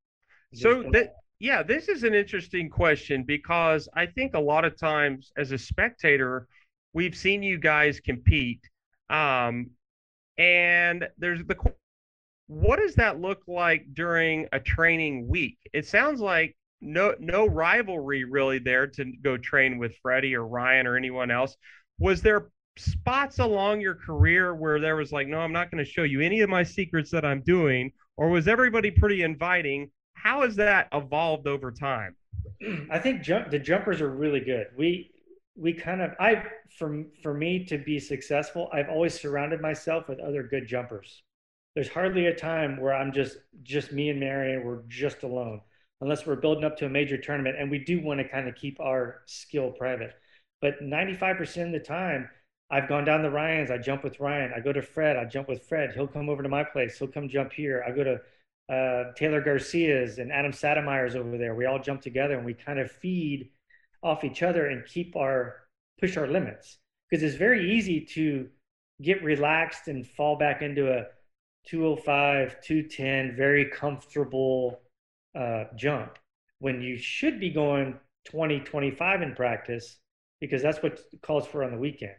so 0.54 0.84
that 0.92 1.16
yeah, 1.40 1.62
this 1.62 1.90
is 1.90 2.04
an 2.04 2.14
interesting 2.14 2.70
question 2.70 3.24
because 3.24 3.90
I 3.96 4.06
think 4.06 4.34
a 4.34 4.40
lot 4.40 4.66
of 4.66 4.78
times 4.78 5.32
as 5.36 5.52
a 5.52 5.58
spectator, 5.58 6.48
we've 6.94 7.16
seen 7.16 7.44
you 7.44 7.58
guys 7.58 8.00
compete. 8.00 8.62
Um, 9.10 9.72
and 10.38 11.06
there's 11.18 11.44
the 11.44 11.56
what 12.48 12.80
does 12.80 12.96
that 12.96 13.20
look 13.20 13.42
like 13.48 13.86
during 13.94 14.48
a 14.52 14.60
training 14.60 15.28
week? 15.28 15.58
It 15.74 15.86
sounds 15.86 16.22
like 16.22 16.56
no 16.84 17.16
no 17.20 17.48
rivalry 17.48 18.24
really 18.24 18.60
there 18.60 18.88
to 18.88 19.06
go 19.24 19.38
train 19.38 19.78
with 19.78 19.96
Freddie 20.02 20.36
or 20.36 20.46
Ryan 20.46 20.88
or 20.88 20.98
anyone 20.98 21.32
else. 21.32 21.56
Was 22.00 22.22
there 22.22 22.50
spots 22.78 23.40
along 23.40 23.82
your 23.82 23.96
career 23.96 24.56
where 24.56 24.80
there 24.80 24.96
was 24.96 25.12
like, 25.12 25.28
no, 25.28 25.40
I'm 25.40 25.54
not 25.54 25.72
going 25.72 25.84
to 25.84 25.90
show 25.90 26.04
you 26.04 26.22
any 26.22 26.42
of 26.42 26.50
my 26.50 26.64
secrets 26.64 27.12
that 27.12 27.24
I'm 27.24 27.42
doing, 27.42 27.92
or 28.18 28.30
was 28.30 28.48
everybody 28.48 28.92
pretty 28.92 29.22
inviting? 29.22 29.92
How 30.14 30.42
has 30.42 30.56
that 30.56 30.88
evolved 30.94 31.48
over 31.48 31.72
time? 31.72 32.16
I 32.92 33.00
think 33.00 33.22
jump, 33.22 33.52
the 33.52 33.60
jumpers 33.60 34.02
are 34.02 34.10
really 34.10 34.40
good. 34.40 34.68
We 34.78 35.12
we 35.56 35.74
kind 35.74 36.02
of 36.02 36.12
I 36.20 36.44
for 36.78 37.04
for 37.22 37.34
me 37.34 37.66
to 37.66 37.78
be 37.78 38.00
successful, 38.00 38.70
I've 38.74 38.90
always 38.90 39.20
surrounded 39.20 39.62
myself 39.62 40.08
with 40.08 40.20
other 40.20 40.44
good 40.44 40.68
jumpers. 40.68 41.24
There's 41.76 41.90
hardly 41.90 42.28
a 42.28 42.36
time 42.36 42.80
where 42.80 42.94
I'm 42.94 43.12
just 43.12 43.38
just 43.64 43.92
me 43.92 44.10
and 44.10 44.20
Marion. 44.20 44.64
We're 44.64 44.84
just 44.88 45.24
alone, 45.24 45.62
unless 46.02 46.26
we're 46.26 46.36
building 46.36 46.64
up 46.64 46.78
to 46.78 46.86
a 46.86 46.90
major 46.90 47.18
tournament, 47.18 47.56
and 47.60 47.70
we 47.70 47.80
do 47.80 48.02
want 48.02 48.20
to 48.20 48.28
kind 48.28 48.48
of 48.48 48.56
keep 48.56 48.80
our 48.80 49.22
skill 49.26 49.72
private. 49.72 50.14
But 50.62 50.82
95% 50.82 51.68
of 51.68 51.72
the 51.72 51.80
time, 51.80 52.30
I've 52.72 52.88
gone 52.88 53.06
down 53.06 53.22
the 53.22 53.30
Ryan's. 53.30 53.70
I 53.70 53.78
jump 53.78 54.04
with 54.04 54.20
Ryan. 54.20 54.52
I 54.56 54.60
go 54.60 54.74
to 54.74 54.82
Fred. 54.82 55.18
I 55.18 55.26
jump 55.26 55.48
with 55.48 55.68
Fred. 55.68 55.92
He'll 55.94 56.08
come 56.08 56.30
over 56.30 56.42
to 56.42 56.50
my 56.50 56.64
place. 56.64 56.98
He'll 56.98 57.08
come 57.08 57.30
jump 57.30 57.54
here. 57.54 57.84
I 57.88 57.92
go 57.92 58.04
to 58.04 58.74
uh, 58.74 59.12
Taylor 59.16 59.42
Garcia's 59.42 60.18
and 60.18 60.32
Adam 60.32 60.52
Sedlmajer's 60.52 61.16
over 61.16 61.38
there. 61.38 61.56
We 61.56 61.66
all 61.66 61.80
jump 61.80 62.02
together 62.02 62.36
and 62.36 62.46
we 62.46 62.54
kind 62.54 62.80
of 62.80 62.92
feed 62.92 63.50
off 64.02 64.24
each 64.24 64.44
other 64.44 64.68
and 64.68 64.86
keep 64.86 65.16
our 65.16 65.68
push 66.00 66.18
our 66.18 66.28
limits 66.28 66.78
because 67.10 67.24
it's 67.24 67.36
very 67.36 67.74
easy 67.74 68.02
to 68.02 68.48
get 69.02 69.24
relaxed 69.24 69.88
and 69.88 70.06
fall 70.06 70.38
back 70.38 70.62
into 70.62 70.92
a 70.92 71.06
205 71.68 72.62
210 72.62 73.36
very 73.36 73.66
comfortable 73.66 74.82
uh, 75.36 75.66
jump 75.76 76.18
when 76.60 76.82
you 76.82 76.98
should 76.98 77.40
be 77.40 77.50
going 77.50 77.98
20 78.26 78.60
25 78.62 79.22
in 79.22 79.36
practice 79.36 79.98
because 80.40 80.62
that's 80.62 80.82
what 80.82 81.00
calls 81.22 81.46
for 81.46 81.64
on 81.64 81.72
the 81.72 81.78
weekend 81.78 82.16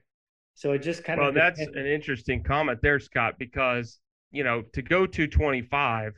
so 0.54 0.72
it 0.72 0.78
just 0.78 1.04
kind 1.04 1.18
well, 1.18 1.30
of 1.30 1.34
well 1.34 1.44
that's 1.44 1.60
an 1.60 1.86
interesting 1.86 2.42
comment 2.42 2.78
there 2.82 3.00
scot 3.00 3.34
because 3.38 3.98
you 4.30 4.44
know 4.44 4.62
to 4.72 4.82
go 4.82 5.06
to 5.06 5.26
25 5.26 6.12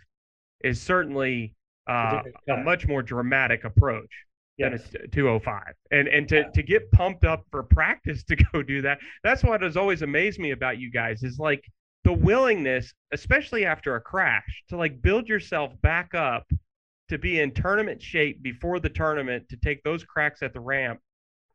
is 0.65 0.81
certainly 0.81 1.55
uh, 1.89 2.23
a 2.49 2.57
much 2.57 2.89
more 2.89 3.03
dramatic 3.03 3.65
approach 3.65 4.11
yes. 4.59 4.83
than 4.91 5.03
a 5.03 5.09
205. 5.09 5.63
And 5.91 6.09
and 6.09 6.29
to, 6.29 6.37
yeah. 6.37 6.49
to 6.49 6.63
get 6.63 6.91
pumped 6.93 7.25
up 7.25 7.45
for 7.51 7.63
practice 7.63 8.25
to 8.29 8.37
go 8.37 8.63
do 8.63 8.83
that, 8.83 8.99
that's 9.23 9.45
what 9.45 9.63
has 9.63 9.77
always 9.77 10.03
amazed 10.03 10.39
me 10.39 10.51
about 10.51 10.79
you 10.79 10.91
guys 10.91 11.23
is 11.23 11.39
like 11.39 11.65
the 12.05 12.13
willingness, 12.13 12.93
especially 13.13 13.65
after 13.65 13.97
a 13.97 14.01
crash, 14.01 14.63
to 14.69 14.77
like 14.77 15.03
build 15.03 15.29
yourself 15.29 15.73
back 15.83 16.15
up 16.15 16.47
to 17.09 17.19
be 17.19 17.41
in 17.41 17.53
tournament 17.53 18.03
shape 18.03 18.43
before 18.43 18.81
the 18.81 18.89
tournament 18.89 19.49
to 19.51 19.57
take 19.57 19.83
those 19.83 20.05
cracks 20.05 20.43
at 20.43 20.53
the 20.53 20.61
ramp. 20.61 21.01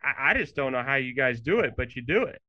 I, 0.04 0.32
I 0.32 0.34
just 0.34 0.56
don't 0.56 0.72
know 0.72 0.84
how 0.84 0.96
you 0.96 1.14
guys 1.14 1.42
do 1.42 1.60
it, 1.60 1.74
but 1.78 1.96
you 1.96 2.02
do 2.02 2.24
it. 2.24 2.42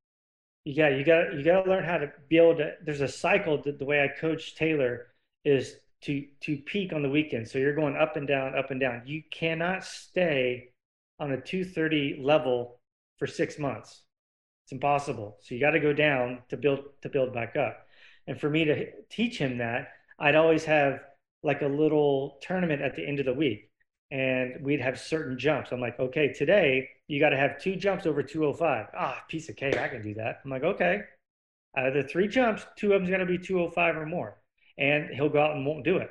Yeah, 0.65 0.89
you 0.89 1.03
got 1.03 1.33
you 1.33 1.43
got 1.43 1.63
to 1.63 1.69
learn 1.69 1.83
how 1.83 1.97
to 1.97 2.11
be 2.29 2.37
able 2.37 2.55
to. 2.57 2.73
There's 2.85 3.01
a 3.01 3.07
cycle. 3.07 3.61
That 3.63 3.79
the 3.79 3.85
way 3.85 4.01
I 4.01 4.07
coach 4.07 4.55
Taylor 4.55 5.07
is 5.43 5.75
to 6.03 6.25
to 6.41 6.57
peak 6.57 6.93
on 6.93 7.01
the 7.01 7.09
weekend. 7.09 7.49
So 7.49 7.57
you're 7.57 7.75
going 7.75 7.97
up 7.97 8.15
and 8.15 8.27
down, 8.27 8.57
up 8.57 8.71
and 8.71 8.79
down. 8.79 9.01
You 9.05 9.23
cannot 9.29 9.83
stay 9.83 10.69
on 11.19 11.31
a 11.31 11.41
230 11.41 12.21
level 12.21 12.79
for 13.17 13.27
six 13.27 13.59
months. 13.59 14.03
It's 14.65 14.71
impossible. 14.71 15.37
So 15.41 15.53
you 15.53 15.61
got 15.61 15.71
to 15.71 15.79
go 15.79 15.91
down 15.91 16.39
to 16.49 16.55
build 16.55 16.85
to 17.01 17.09
build 17.09 17.33
back 17.33 17.57
up. 17.57 17.85
And 18.27 18.39
for 18.39 18.49
me 18.49 18.63
to 18.63 18.85
teach 19.09 19.37
him 19.37 19.57
that, 19.57 19.89
I'd 20.17 20.35
always 20.35 20.63
have 20.63 21.01
like 21.43 21.61
a 21.61 21.67
little 21.67 22.39
tournament 22.41 22.81
at 22.81 22.95
the 22.95 23.05
end 23.05 23.19
of 23.19 23.25
the 23.25 23.33
week, 23.33 23.69
and 24.11 24.63
we'd 24.63 24.81
have 24.81 24.99
certain 24.99 25.37
jumps. 25.37 25.71
I'm 25.71 25.81
like, 25.81 25.99
okay, 25.99 26.33
today 26.33 26.89
you 27.07 27.19
got 27.19 27.29
to 27.29 27.37
have 27.37 27.61
two 27.61 27.75
jumps 27.75 28.05
over 28.05 28.23
205. 28.23 28.87
Ah, 28.97 29.23
piece 29.27 29.49
of 29.49 29.55
cake, 29.55 29.77
I 29.77 29.87
can 29.87 30.01
do 30.01 30.13
that. 30.15 30.39
I'm 30.43 30.51
like, 30.51 30.63
okay. 30.63 31.01
The 31.75 32.07
three 32.09 32.27
jumps, 32.27 32.65
two 32.77 32.93
of 32.93 33.01
them's 33.01 33.09
going 33.09 33.19
to 33.19 33.25
be 33.25 33.39
205 33.39 33.97
or 33.97 34.05
more 34.05 34.37
and 34.77 35.09
he'll 35.09 35.29
go 35.29 35.41
out 35.41 35.55
and 35.55 35.65
won't 35.65 35.83
do 35.83 35.97
it. 35.97 36.09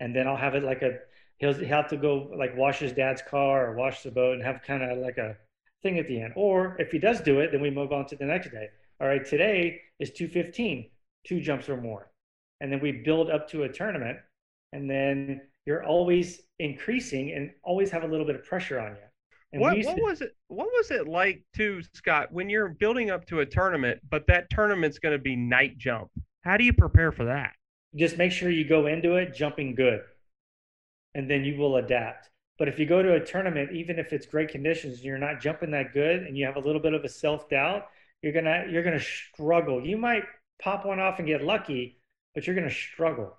And 0.00 0.14
then 0.14 0.26
I'll 0.26 0.36
have 0.36 0.54
it 0.54 0.64
like 0.64 0.82
a 0.82 0.98
he'll, 1.38 1.54
he'll 1.54 1.68
have 1.68 1.88
to 1.90 1.96
go 1.96 2.30
like 2.36 2.56
wash 2.56 2.78
his 2.78 2.92
dad's 2.92 3.22
car 3.22 3.66
or 3.66 3.74
wash 3.74 4.02
the 4.02 4.10
boat 4.10 4.34
and 4.34 4.42
have 4.42 4.62
kind 4.62 4.82
of 4.82 4.98
like 4.98 5.18
a 5.18 5.36
thing 5.82 5.98
at 5.98 6.08
the 6.08 6.20
end. 6.20 6.32
Or 6.36 6.76
if 6.78 6.90
he 6.90 6.98
does 6.98 7.20
do 7.20 7.40
it, 7.40 7.52
then 7.52 7.60
we 7.60 7.70
move 7.70 7.92
on 7.92 8.06
to 8.06 8.16
the 8.16 8.24
next 8.24 8.50
day. 8.50 8.68
All 9.00 9.08
right, 9.08 9.24
today 9.24 9.80
is 9.98 10.10
215, 10.12 10.90
two 11.26 11.40
jumps 11.40 11.68
or 11.68 11.76
more. 11.76 12.10
And 12.60 12.72
then 12.72 12.80
we 12.80 12.92
build 12.92 13.30
up 13.30 13.48
to 13.50 13.64
a 13.64 13.68
tournament. 13.68 14.18
And 14.74 14.90
then 14.90 15.40
you're 15.64 15.84
always 15.84 16.42
increasing 16.58 17.32
and 17.32 17.50
always 17.62 17.90
have 17.90 18.02
a 18.02 18.06
little 18.06 18.26
bit 18.26 18.34
of 18.34 18.44
pressure 18.44 18.78
on 18.78 18.96
you. 18.96 19.02
And 19.52 19.60
what, 19.62 19.78
what 19.78 19.96
to, 19.96 20.02
was 20.02 20.20
it? 20.20 20.36
What 20.48 20.66
was 20.66 20.90
it 20.90 21.08
like 21.08 21.42
to 21.54 21.80
Scot 21.94 22.32
when 22.32 22.50
you're 22.50 22.68
building 22.68 23.10
up 23.10 23.24
to 23.26 23.40
a 23.40 23.46
tournament, 23.46 24.00
but 24.10 24.26
that 24.26 24.50
tournament's 24.50 24.98
going 24.98 25.12
to 25.12 25.18
be 25.22 25.36
night 25.36 25.78
jump? 25.78 26.10
How 26.42 26.56
do 26.56 26.64
you 26.64 26.72
prepare 26.72 27.12
for 27.12 27.24
that? 27.26 27.52
just 27.96 28.18
make 28.18 28.32
sure 28.32 28.50
you 28.50 28.64
go 28.66 28.86
into 28.86 29.16
it 29.16 29.34
jumping 29.34 29.74
good 29.74 30.02
and 31.14 31.30
then 31.30 31.44
you 31.44 31.56
will 31.56 31.76
adapt 31.76 32.30
but 32.58 32.68
if 32.68 32.78
you 32.78 32.86
go 32.86 33.02
to 33.02 33.14
a 33.14 33.24
tournament 33.24 33.70
even 33.72 33.98
if 33.98 34.12
it's 34.12 34.26
great 34.26 34.48
conditions 34.48 34.96
and 34.96 35.04
you're 35.04 35.18
not 35.18 35.40
jumping 35.40 35.70
that 35.70 35.92
good 35.92 36.22
and 36.22 36.36
you 36.36 36.44
have 36.44 36.56
a 36.56 36.60
little 36.60 36.80
bit 36.80 36.94
of 36.94 37.04
a 37.04 37.08
self-doubt 37.08 37.86
you're 38.22 38.32
gonna 38.32 38.64
you're 38.70 38.82
gonna 38.82 39.00
struggle 39.00 39.84
you 39.84 39.96
might 39.96 40.24
pop 40.60 40.84
one 40.84 41.00
off 41.00 41.18
and 41.18 41.28
get 41.28 41.44
lucky 41.44 41.98
but 42.34 42.46
you're 42.46 42.56
gonna 42.56 42.70
struggle 42.70 43.36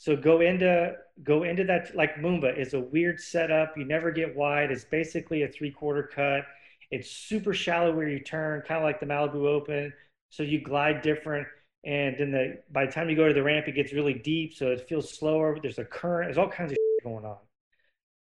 so 0.00 0.16
go 0.16 0.40
into 0.40 0.94
go 1.22 1.42
into 1.42 1.62
that 1.64 1.94
like 1.94 2.14
Moomba 2.14 2.56
is 2.58 2.72
a 2.72 2.80
weird 2.80 3.20
setup. 3.20 3.76
You 3.76 3.84
never 3.84 4.10
get 4.10 4.34
wide. 4.34 4.70
It's 4.70 4.84
basically 4.84 5.42
a 5.42 5.48
three 5.48 5.70
quarter 5.70 6.02
cut. 6.02 6.46
It's 6.90 7.10
super 7.10 7.52
shallow 7.52 7.94
where 7.94 8.08
you 8.08 8.18
turn, 8.18 8.62
kind 8.62 8.78
of 8.78 8.82
like 8.84 8.98
the 8.98 9.04
Malibu 9.04 9.46
Open. 9.46 9.92
So 10.30 10.42
you 10.42 10.62
glide 10.62 11.02
different 11.02 11.46
and 11.84 12.16
then 12.18 12.30
the 12.30 12.62
by 12.72 12.86
the 12.86 12.92
time 12.92 13.10
you 13.10 13.16
go 13.16 13.28
to 13.28 13.34
the 13.34 13.42
ramp 13.42 13.68
it 13.68 13.72
gets 13.74 13.92
really 13.92 14.14
deep 14.14 14.54
so 14.54 14.68
it 14.68 14.86
feels 14.88 15.16
slower 15.18 15.58
there's 15.62 15.78
a 15.78 15.84
current 15.84 16.28
there's 16.28 16.38
all 16.38 16.50
kinds 16.50 16.72
of 16.72 16.78
going 17.02 17.24
on 17.24 17.38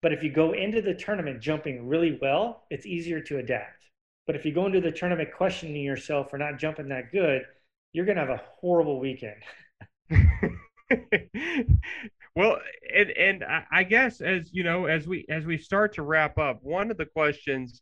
but 0.03 0.13
if 0.13 0.21
you 0.21 0.31
go 0.31 0.53
into 0.53 0.83
the 0.83 0.93
tournament 0.93 1.41
jumping 1.41 1.87
really 1.87 2.19
well 2.21 2.65
it's 2.69 2.85
easier 2.85 3.19
to 3.19 3.39
adapt 3.39 3.89
but 4.27 4.35
if 4.35 4.45
you 4.45 4.53
go 4.53 4.67
into 4.67 4.79
the 4.79 4.91
tournament 4.91 5.29
questioning 5.35 5.81
yourself 5.81 6.29
for 6.29 6.37
not 6.37 6.59
jumping 6.59 6.87
that 6.87 7.11
good 7.11 7.41
you're 7.91 8.05
to 8.05 8.13
have 8.13 8.29
a 8.29 8.41
horrible 8.59 8.99
weekend 8.99 9.41
well 12.35 12.57
and 12.95 13.09
and 13.11 13.45
i 13.71 13.83
guess 13.83 14.21
as 14.21 14.49
you 14.51 14.63
know 14.63 14.85
as 14.85 15.07
we 15.07 15.25
as 15.29 15.45
we 15.45 15.57
start 15.57 15.93
to 15.93 16.01
wrap 16.01 16.37
up 16.37 16.59
one 16.61 16.89
of 16.89 16.97
the 16.97 17.05
questions 17.05 17.81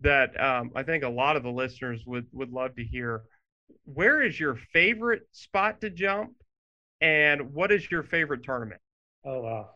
that 0.00 0.38
um, 0.42 0.70
i 0.74 0.82
think 0.82 1.04
a 1.04 1.08
lot 1.08 1.36
of 1.36 1.42
the 1.42 1.50
listeners 1.50 2.02
would 2.06 2.26
would 2.32 2.50
love 2.50 2.74
to 2.76 2.84
hear 2.84 3.22
where 3.84 4.22
is 4.22 4.38
your 4.38 4.56
favorite 4.72 5.22
spot 5.32 5.80
to 5.80 5.90
jump 5.90 6.32
and 7.00 7.52
what 7.52 7.72
is 7.72 7.90
your 7.90 8.02
favorite 8.02 8.42
tournament? 8.42 8.80
Oh 9.24 9.42
wow. 9.42 9.70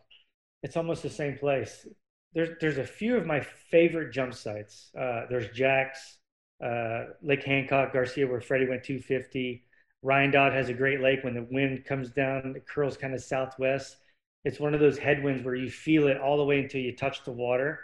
It's 0.63 0.77
almost 0.77 1.03
the 1.03 1.09
same 1.09 1.37
place. 1.37 1.87
There's 2.33 2.49
there's 2.59 2.77
a 2.77 2.85
few 2.85 3.17
of 3.17 3.25
my 3.25 3.41
favorite 3.41 4.11
jump 4.11 4.33
sites. 4.33 4.91
Uh, 4.97 5.23
there's 5.29 5.49
Jack's, 5.49 6.19
uh, 6.63 7.05
Lake 7.21 7.43
Hancock, 7.43 7.93
Garcia, 7.93 8.27
where 8.27 8.41
Freddie 8.41 8.67
went 8.67 8.83
250. 8.83 9.65
Wyandotte 10.01 10.53
has 10.53 10.69
a 10.69 10.73
great 10.73 11.01
lake 11.01 11.23
when 11.23 11.35
the 11.35 11.47
wind 11.51 11.85
comes 11.85 12.09
down, 12.09 12.55
it 12.55 12.67
curls 12.67 12.97
kind 12.97 13.13
of 13.13 13.21
southwest. 13.21 13.97
It's 14.43 14.59
one 14.59 14.73
of 14.73 14.79
those 14.79 14.97
headwinds 14.97 15.43
where 15.43 15.55
you 15.55 15.69
feel 15.69 16.07
it 16.07 16.19
all 16.19 16.37
the 16.37 16.43
way 16.43 16.59
until 16.59 16.81
you 16.81 16.95
touch 16.95 17.23
the 17.23 17.31
water. 17.31 17.79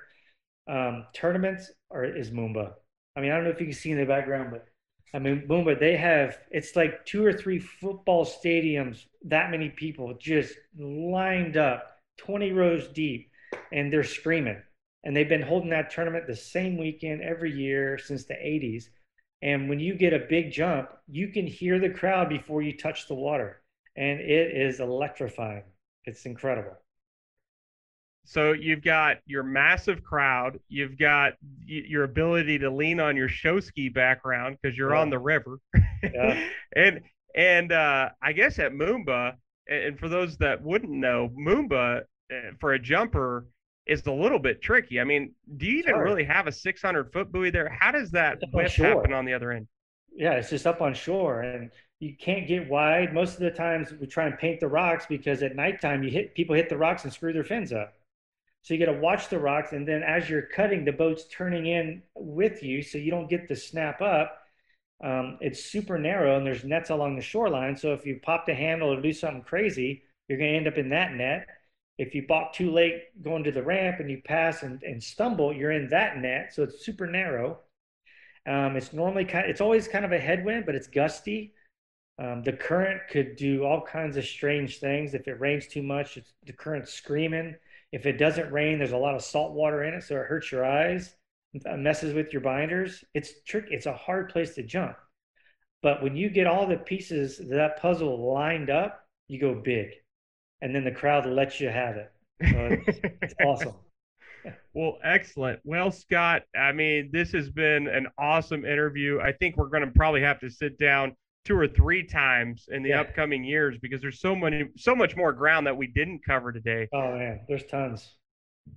Um, 0.67 1.05
tournaments 1.13 1.71
are 1.91 2.03
is 2.03 2.31
Moomba. 2.31 2.73
I 3.15 3.21
mean, 3.21 3.31
I 3.31 3.35
don't 3.35 3.43
know 3.43 3.51
if 3.51 3.59
you 3.59 3.67
can 3.67 3.75
see 3.75 3.91
in 3.91 3.97
the 3.97 4.05
background, 4.05 4.49
but 4.51 4.65
I 5.13 5.19
mean, 5.19 5.47
Moomba, 5.47 5.79
they 5.79 5.95
have 5.95 6.39
it's 6.51 6.75
like 6.75 7.05
two 7.05 7.23
or 7.25 7.31
three 7.31 7.59
football 7.59 8.25
stadiums, 8.25 9.05
that 9.25 9.51
many 9.51 9.69
people 9.69 10.13
just 10.19 10.55
lined 10.77 11.57
up, 11.57 11.99
20 12.17 12.51
rows 12.51 12.87
deep, 12.89 13.29
and 13.71 13.91
they're 13.91 14.03
screaming. 14.03 14.61
And 15.03 15.15
they've 15.15 15.29
been 15.29 15.41
holding 15.41 15.69
that 15.69 15.91
tournament 15.91 16.27
the 16.27 16.35
same 16.35 16.77
weekend 16.77 17.21
every 17.21 17.51
year 17.51 17.97
since 17.97 18.25
the 18.25 18.33
80s. 18.33 18.85
And 19.41 19.69
when 19.69 19.79
you 19.79 19.93
get 19.93 20.13
a 20.13 20.19
big 20.19 20.51
jump, 20.51 20.89
you 21.07 21.29
can 21.29 21.45
hear 21.45 21.79
the 21.79 21.89
crowd 21.89 22.29
before 22.29 22.61
you 22.61 22.75
touch 22.75 23.07
the 23.07 23.13
water. 23.13 23.61
And 23.95 24.19
it 24.19 24.55
is 24.55 24.79
electrifying. 24.79 25.63
It's 26.05 26.25
incredible. 26.25 26.77
So 28.27 28.51
you've 28.51 28.83
got 28.83 29.17
your 29.25 29.43
massive 29.43 30.03
crowd, 30.03 30.59
you've 30.67 30.97
got 30.97 31.33
your 31.65 32.03
ability 32.03 32.59
to 32.59 32.69
lean 32.69 32.99
on 32.99 33.15
your 33.15 33.29
show 33.29 33.61
ski 33.61 33.87
background 33.87 34.57
because 34.61 34.77
you're 34.77 34.93
yeah. 34.93 34.99
on 34.99 35.09
the 35.09 35.17
river, 35.17 35.59
yeah. 36.03 36.49
and 36.75 37.01
and 37.33 37.71
uh, 37.71 38.09
I 38.21 38.33
guess 38.33 38.59
at 38.59 38.73
Moomba, 38.73 39.35
and 39.69 39.97
for 39.97 40.09
those 40.09 40.35
that 40.39 40.61
wouldn't 40.61 40.91
know, 40.91 41.31
Moomba 41.39 42.01
eh, 42.29 42.51
for 42.59 42.73
a 42.73 42.79
jumper 42.79 43.45
is 43.87 44.05
a 44.05 44.11
little 44.11 44.39
bit 44.39 44.61
tricky. 44.61 44.99
I 44.99 45.03
mean, 45.03 45.33
do 45.57 45.65
you 45.65 45.79
even 45.79 45.95
really 45.95 46.23
have 46.23 46.47
a 46.47 46.51
600 46.51 47.11
foot 47.11 47.31
buoy 47.31 47.49
there? 47.49 47.69
How 47.69 47.91
does 47.91 48.11
that 48.11 48.39
whip 48.51 48.71
happen 48.71 49.13
on 49.13 49.25
the 49.25 49.33
other 49.33 49.51
end? 49.51 49.67
Yeah, 50.15 50.33
it's 50.33 50.49
just 50.49 50.65
up 50.65 50.81
on 50.81 50.93
shore, 50.93 51.41
and 51.41 51.69
you 51.99 52.15
can't 52.19 52.47
get 52.47 52.69
wide. 52.69 53.13
Most 53.13 53.35
of 53.35 53.41
the 53.41 53.51
times, 53.51 53.93
we 53.99 54.07
try 54.07 54.25
and 54.25 54.37
paint 54.37 54.59
the 54.59 54.67
rocks 54.67 55.05
because 55.07 55.43
at 55.43 55.55
nighttime, 55.55 56.03
you 56.03 56.09
hit 56.09 56.33
people 56.33 56.55
hit 56.55 56.69
the 56.69 56.77
rocks 56.77 57.03
and 57.03 57.13
screw 57.13 57.33
their 57.33 57.43
fins 57.43 57.71
up. 57.71 57.93
So 58.63 58.73
you 58.73 58.85
got 58.85 58.91
to 58.91 58.99
watch 58.99 59.29
the 59.29 59.39
rocks, 59.39 59.71
and 59.71 59.87
then 59.87 60.03
as 60.03 60.29
you're 60.29 60.41
cutting, 60.41 60.83
the 60.83 60.91
boat's 60.91 61.25
turning 61.31 61.67
in 61.67 62.01
with 62.15 62.63
you, 62.63 62.81
so 62.81 62.97
you 62.97 63.11
don't 63.11 63.29
get 63.29 63.47
the 63.47 63.55
snap 63.55 64.01
up. 64.01 64.41
Um, 65.03 65.37
it's 65.39 65.63
super 65.63 65.97
narrow, 65.97 66.37
and 66.37 66.45
there's 66.45 66.63
nets 66.63 66.89
along 66.89 67.15
the 67.15 67.21
shoreline. 67.21 67.77
So 67.77 67.93
if 67.93 68.05
you 68.05 68.19
pop 68.21 68.45
the 68.45 68.55
handle 68.55 68.91
or 68.91 69.01
do 69.01 69.13
something 69.13 69.43
crazy, 69.43 70.03
you're 70.27 70.39
going 70.39 70.51
to 70.51 70.57
end 70.57 70.67
up 70.67 70.77
in 70.77 70.89
that 70.89 71.13
net. 71.13 71.47
If 71.97 72.13
you 72.13 72.25
balk 72.27 72.53
too 72.53 72.71
late 72.71 73.03
going 73.23 73.43
to 73.43 73.51
the 73.51 73.63
ramp 73.63 73.99
and 73.99 74.09
you 74.09 74.21
pass 74.23 74.63
and, 74.63 74.81
and 74.83 75.01
stumble, 75.01 75.51
you're 75.51 75.71
in 75.71 75.89
that 75.89 76.17
net. 76.17 76.53
So 76.53 76.63
it's 76.63 76.85
super 76.85 77.07
narrow. 77.07 77.59
Um, 78.47 78.77
it's 78.77 78.93
normally 78.93 79.25
kind. 79.25 79.49
It's 79.49 79.61
always 79.61 79.87
kind 79.87 80.05
of 80.05 80.11
a 80.11 80.19
headwind, 80.19 80.65
but 80.65 80.75
it's 80.75 80.87
gusty. 80.87 81.53
Um, 82.19 82.43
the 82.43 82.53
current 82.53 83.01
could 83.09 83.35
do 83.35 83.63
all 83.63 83.81
kinds 83.81 84.17
of 84.17 84.25
strange 84.25 84.79
things. 84.79 85.13
If 85.13 85.27
it 85.27 85.39
rains 85.39 85.67
too 85.67 85.83
much, 85.83 86.17
the 86.45 86.53
current 86.53 86.87
screaming. 86.87 87.55
If 87.91 88.05
it 88.05 88.17
doesn't 88.17 88.51
rain, 88.51 88.77
there's 88.77 88.91
a 88.91 88.97
lot 88.97 89.15
of 89.15 89.21
salt 89.21 89.53
water 89.53 89.83
in 89.83 89.93
it, 89.93 90.03
so 90.03 90.15
it 90.15 90.25
hurts 90.25 90.51
your 90.51 90.65
eyes, 90.65 91.15
messes 91.65 92.13
with 92.13 92.33
your 92.33 92.41
binders. 92.41 93.03
It's 93.13 93.41
tricky. 93.45 93.73
It's 93.73 93.85
a 93.85 93.93
hard 93.93 94.29
place 94.29 94.55
to 94.55 94.63
jump. 94.63 94.97
But 95.83 96.01
when 96.01 96.15
you 96.15 96.29
get 96.29 96.47
all 96.47 96.67
the 96.67 96.77
pieces 96.77 97.39
of 97.39 97.49
that 97.49 97.79
puzzle 97.79 98.33
lined 98.33 98.69
up, 98.69 99.05
you 99.27 99.39
go 99.39 99.53
big, 99.53 99.89
and 100.61 100.73
then 100.73 100.83
the 100.83 100.91
crowd 100.91 101.25
lets 101.25 101.59
you 101.59 101.69
have 101.69 101.95
it. 101.95 102.11
So 102.41 102.79
it's, 102.87 102.99
it's 103.21 103.33
awesome. 103.45 103.73
Well, 104.73 104.97
excellent. 105.03 105.59
Well, 105.63 105.91
Scot, 105.91 106.43
I 106.55 106.71
mean, 106.71 107.09
this 107.11 107.31
has 107.31 107.49
been 107.49 107.87
an 107.87 108.07
awesome 108.17 108.65
interview. 108.65 109.19
I 109.19 109.31
think 109.33 109.57
we're 109.57 109.69
going 109.69 109.85
to 109.85 109.91
probably 109.91 110.21
have 110.21 110.39
to 110.41 110.49
sit 110.49 110.77
down 110.77 111.15
two 111.45 111.57
or 111.57 111.67
three 111.67 112.03
times 112.03 112.65
in 112.69 112.83
the 112.83 112.89
yeah. 112.89 113.01
upcoming 113.01 113.43
years 113.43 113.77
because 113.81 114.01
there's 114.01 114.19
so 114.19 114.35
many 114.35 114.65
so 114.75 114.93
much 114.93 115.15
more 115.15 115.31
ground 115.31 115.65
that 115.65 115.75
we 115.75 115.87
didn't 115.87 116.23
cover 116.25 116.51
today. 116.51 116.87
Oh 116.93 117.13
man, 117.13 117.41
there's 117.47 117.63
tons. 117.63 118.15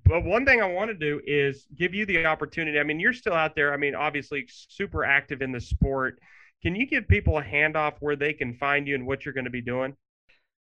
But 0.05 0.25
one 0.25 0.47
thing 0.47 0.63
I 0.63 0.67
want 0.67 0.89
to 0.91 0.95
do 0.95 1.21
is 1.27 1.67
give 1.77 1.95
you 1.95 2.07
the 2.07 2.25
opportunity. 2.27 2.79
I 2.79 2.85
mean, 2.85 3.01
you're 3.01 3.13
still 3.13 3.33
out 3.33 3.57
there. 3.57 3.73
I 3.73 3.77
mean, 3.77 3.97
obviously 3.97 4.47
super 4.49 5.05
active 5.05 5.43
in 5.43 5.51
the 5.51 5.61
sport. 5.61 6.21
Can 6.63 6.77
you 6.77 6.87
give 6.87 7.09
people 7.09 7.39
a 7.39 7.43
handoff 7.43 7.95
where 7.99 8.15
they 8.15 8.33
can 8.33 8.55
find 8.55 8.87
you 8.87 8.95
and 8.95 9.05
what 9.05 9.25
you're 9.25 9.35
going 9.35 9.45
to 9.47 9.51
be 9.51 9.63
doing? 9.63 9.97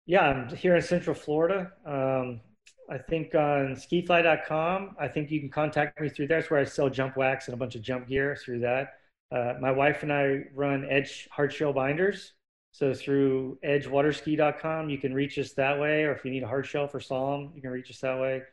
Yeah, 0.05 0.21
I'm 0.21 0.55
here 0.55 0.75
in 0.75 0.81
Central 0.81 1.15
Florida. 1.15 1.71
Um, 1.85 2.41
I 2.89 2.99
think 2.99 3.33
on 3.33 3.75
skifly.com, 3.75 4.95
I 4.99 5.07
think 5.07 5.31
you 5.31 5.39
can 5.39 5.49
contact 5.49 5.99
me 5.99 6.09
through 6.09 6.27
there. 6.27 6.39
That's 6.39 6.51
where 6.51 6.59
I 6.59 6.63
sell 6.63 6.89
jump 6.89 7.17
wax 7.17 7.47
and 7.47 7.55
a 7.55 7.57
bunch 7.57 7.75
of 7.75 7.81
jump 7.81 8.07
gear 8.07 8.35
through 8.35 8.59
that. 8.59 8.93
Uh, 9.31 9.55
my 9.59 9.71
wife 9.71 10.03
and 10.03 10.13
I 10.13 10.43
run 10.53 10.85
Edge 10.89 11.27
Hardshell 11.31 11.73
Binders. 11.73 12.33
So 12.71 12.93
through 12.93 13.57
edgewaterski.com, 13.65 14.89
you 14.89 14.97
can 14.99 15.13
reach 15.13 15.39
us 15.39 15.53
that 15.53 15.79
way. 15.79 16.03
Or 16.03 16.11
if 16.11 16.23
you 16.23 16.31
need 16.31 16.43
a 16.43 16.47
hard 16.47 16.67
shell 16.67 16.87
for 16.87 16.99
slalom, 16.99 17.55
you 17.55 17.61
can 17.61 17.71
reach 17.71 17.89
us 17.89 17.99
that 18.01 18.19
way. 18.19 18.43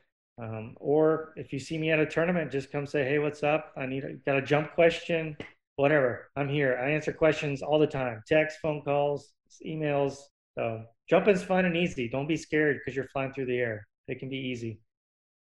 Um, 0.40 0.74
or 0.80 1.34
if 1.36 1.53
you 1.53 1.59
see 1.59 1.76
me 1.76 1.90
at 1.90 1.98
a 1.98 2.07
tournament, 2.07 2.50
just 2.50 2.72
come 2.72 2.86
say, 2.86 3.05
"Hey, 3.05 3.18
what's 3.18 3.42
up? 3.42 3.72
I 3.76 3.84
need 3.84 4.05
a, 4.05 4.14
got 4.14 4.38
a 4.38 4.42
jump 4.42 4.72
question, 4.72 5.36
whatever. 5.76 6.30
I'm 6.36 6.48
here. 6.48 6.78
I 6.82 6.90
answer 6.90 7.12
questions 7.12 7.62
all 7.62 7.78
the 7.78 7.86
time: 7.86 8.22
text, 8.26 8.59
phone 8.62 8.80
calls, 8.82 9.34
emails. 9.66 10.16
So 10.57 10.84
jumping's 11.09 11.42
fun 11.42 11.64
and 11.64 11.76
easy. 11.76 12.09
Don't 12.09 12.28
be 12.28 12.36
scared 12.36 12.78
because 12.78 12.96
you're 12.96 13.09
flying 13.09 13.32
through 13.32 13.46
the 13.46 13.59
air. 13.59 13.86
It 14.09 14.18
can 14.18 14.28
be 14.28 14.36
easy. 14.36 14.80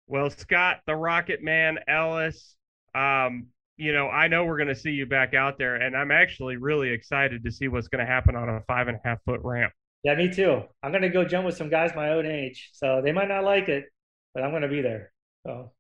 Well, 0.08 0.30
Scot, 0.30 0.80
the 0.86 0.96
Rocket 0.96 1.42
Man 1.42 1.80
Ellis, 1.88 2.56
um, 2.96 3.48
you 3.78 3.94
know, 3.94 4.10
I 4.10 4.28
know 4.28 4.46
we're 4.46 4.58
going 4.58 4.68
to 4.68 4.76
see 4.76 4.92
you 4.92 5.06
back 5.06 5.34
out 5.34 5.58
there, 5.58 5.76
and 5.76 5.96
I'm 5.96 6.12
actually 6.12 6.58
really 6.58 6.90
excited 6.90 7.44
to 7.44 7.52
see 7.52 7.68
what's 7.68 7.88
going 7.88 8.06
to 8.06 8.12
happen 8.12 8.36
on 8.36 8.50
a 8.50 8.62
five 8.68 8.88
and 8.88 8.98
a 8.98 9.08
half 9.08 9.20
foot 9.24 9.40
ramp. 9.44 9.74
Yeah, 10.04 10.16
me 10.16 10.30
too. 10.30 10.64
I'm 10.84 10.92
going 10.92 11.04
to 11.04 11.10
go 11.10 11.24
jump 11.24 11.46
with 11.46 11.56
some 11.56 11.70
guys 11.70 11.92
my 11.96 12.10
own 12.10 12.26
age, 12.26 12.72
so 12.74 13.02
they 13.04 13.12
might 13.12 13.28
not 13.28 13.44
like 13.44 13.70
it, 13.70 13.86
but 14.34 14.44
I'm 14.44 14.52
going 14.52 14.64
to 14.64 14.68
be 14.68 14.82
there. 14.82 15.12
So, 15.46 15.72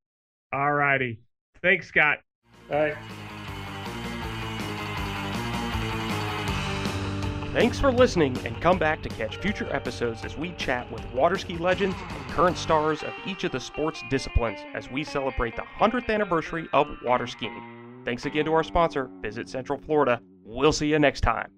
all 0.53 0.71
righty. 0.71 1.21
Thanks, 1.61 1.87
Scot. 1.87 2.19
All 2.71 2.77
right. 2.77 3.40
Thanks 7.53 7.81
for 7.81 7.91
listening, 7.91 8.37
and 8.45 8.61
come 8.61 8.79
back 8.79 9.03
to 9.03 9.09
catch 9.09 9.35
future 9.35 9.67
episodes 9.75 10.23
as 10.23 10.37
we 10.37 10.53
chat 10.53 10.89
with 10.89 11.05
water 11.13 11.37
ski 11.37 11.57
legends 11.57 11.97
and 11.99 12.31
current 12.31 12.57
stars 12.57 13.03
of 13.03 13.11
each 13.25 13.43
of 13.43 13.51
the 13.51 13.59
sports 13.59 14.01
disciplines 14.09 14.59
as 14.73 14.89
we 14.89 15.03
celebrate 15.03 15.57
the 15.57 15.63
100th 15.77 16.09
anniversary 16.09 16.69
of 16.71 16.87
water 17.03 17.27
skiing. 17.27 18.01
Thanks 18.05 18.25
again 18.25 18.45
to 18.45 18.53
our 18.53 18.63
sponsor, 18.63 19.09
Visit 19.21 19.49
Central 19.49 19.77
Florida. 19.79 20.21
We'll 20.45 20.71
see 20.71 20.87
you 20.87 20.97
next 20.97 21.21
time. 21.21 21.51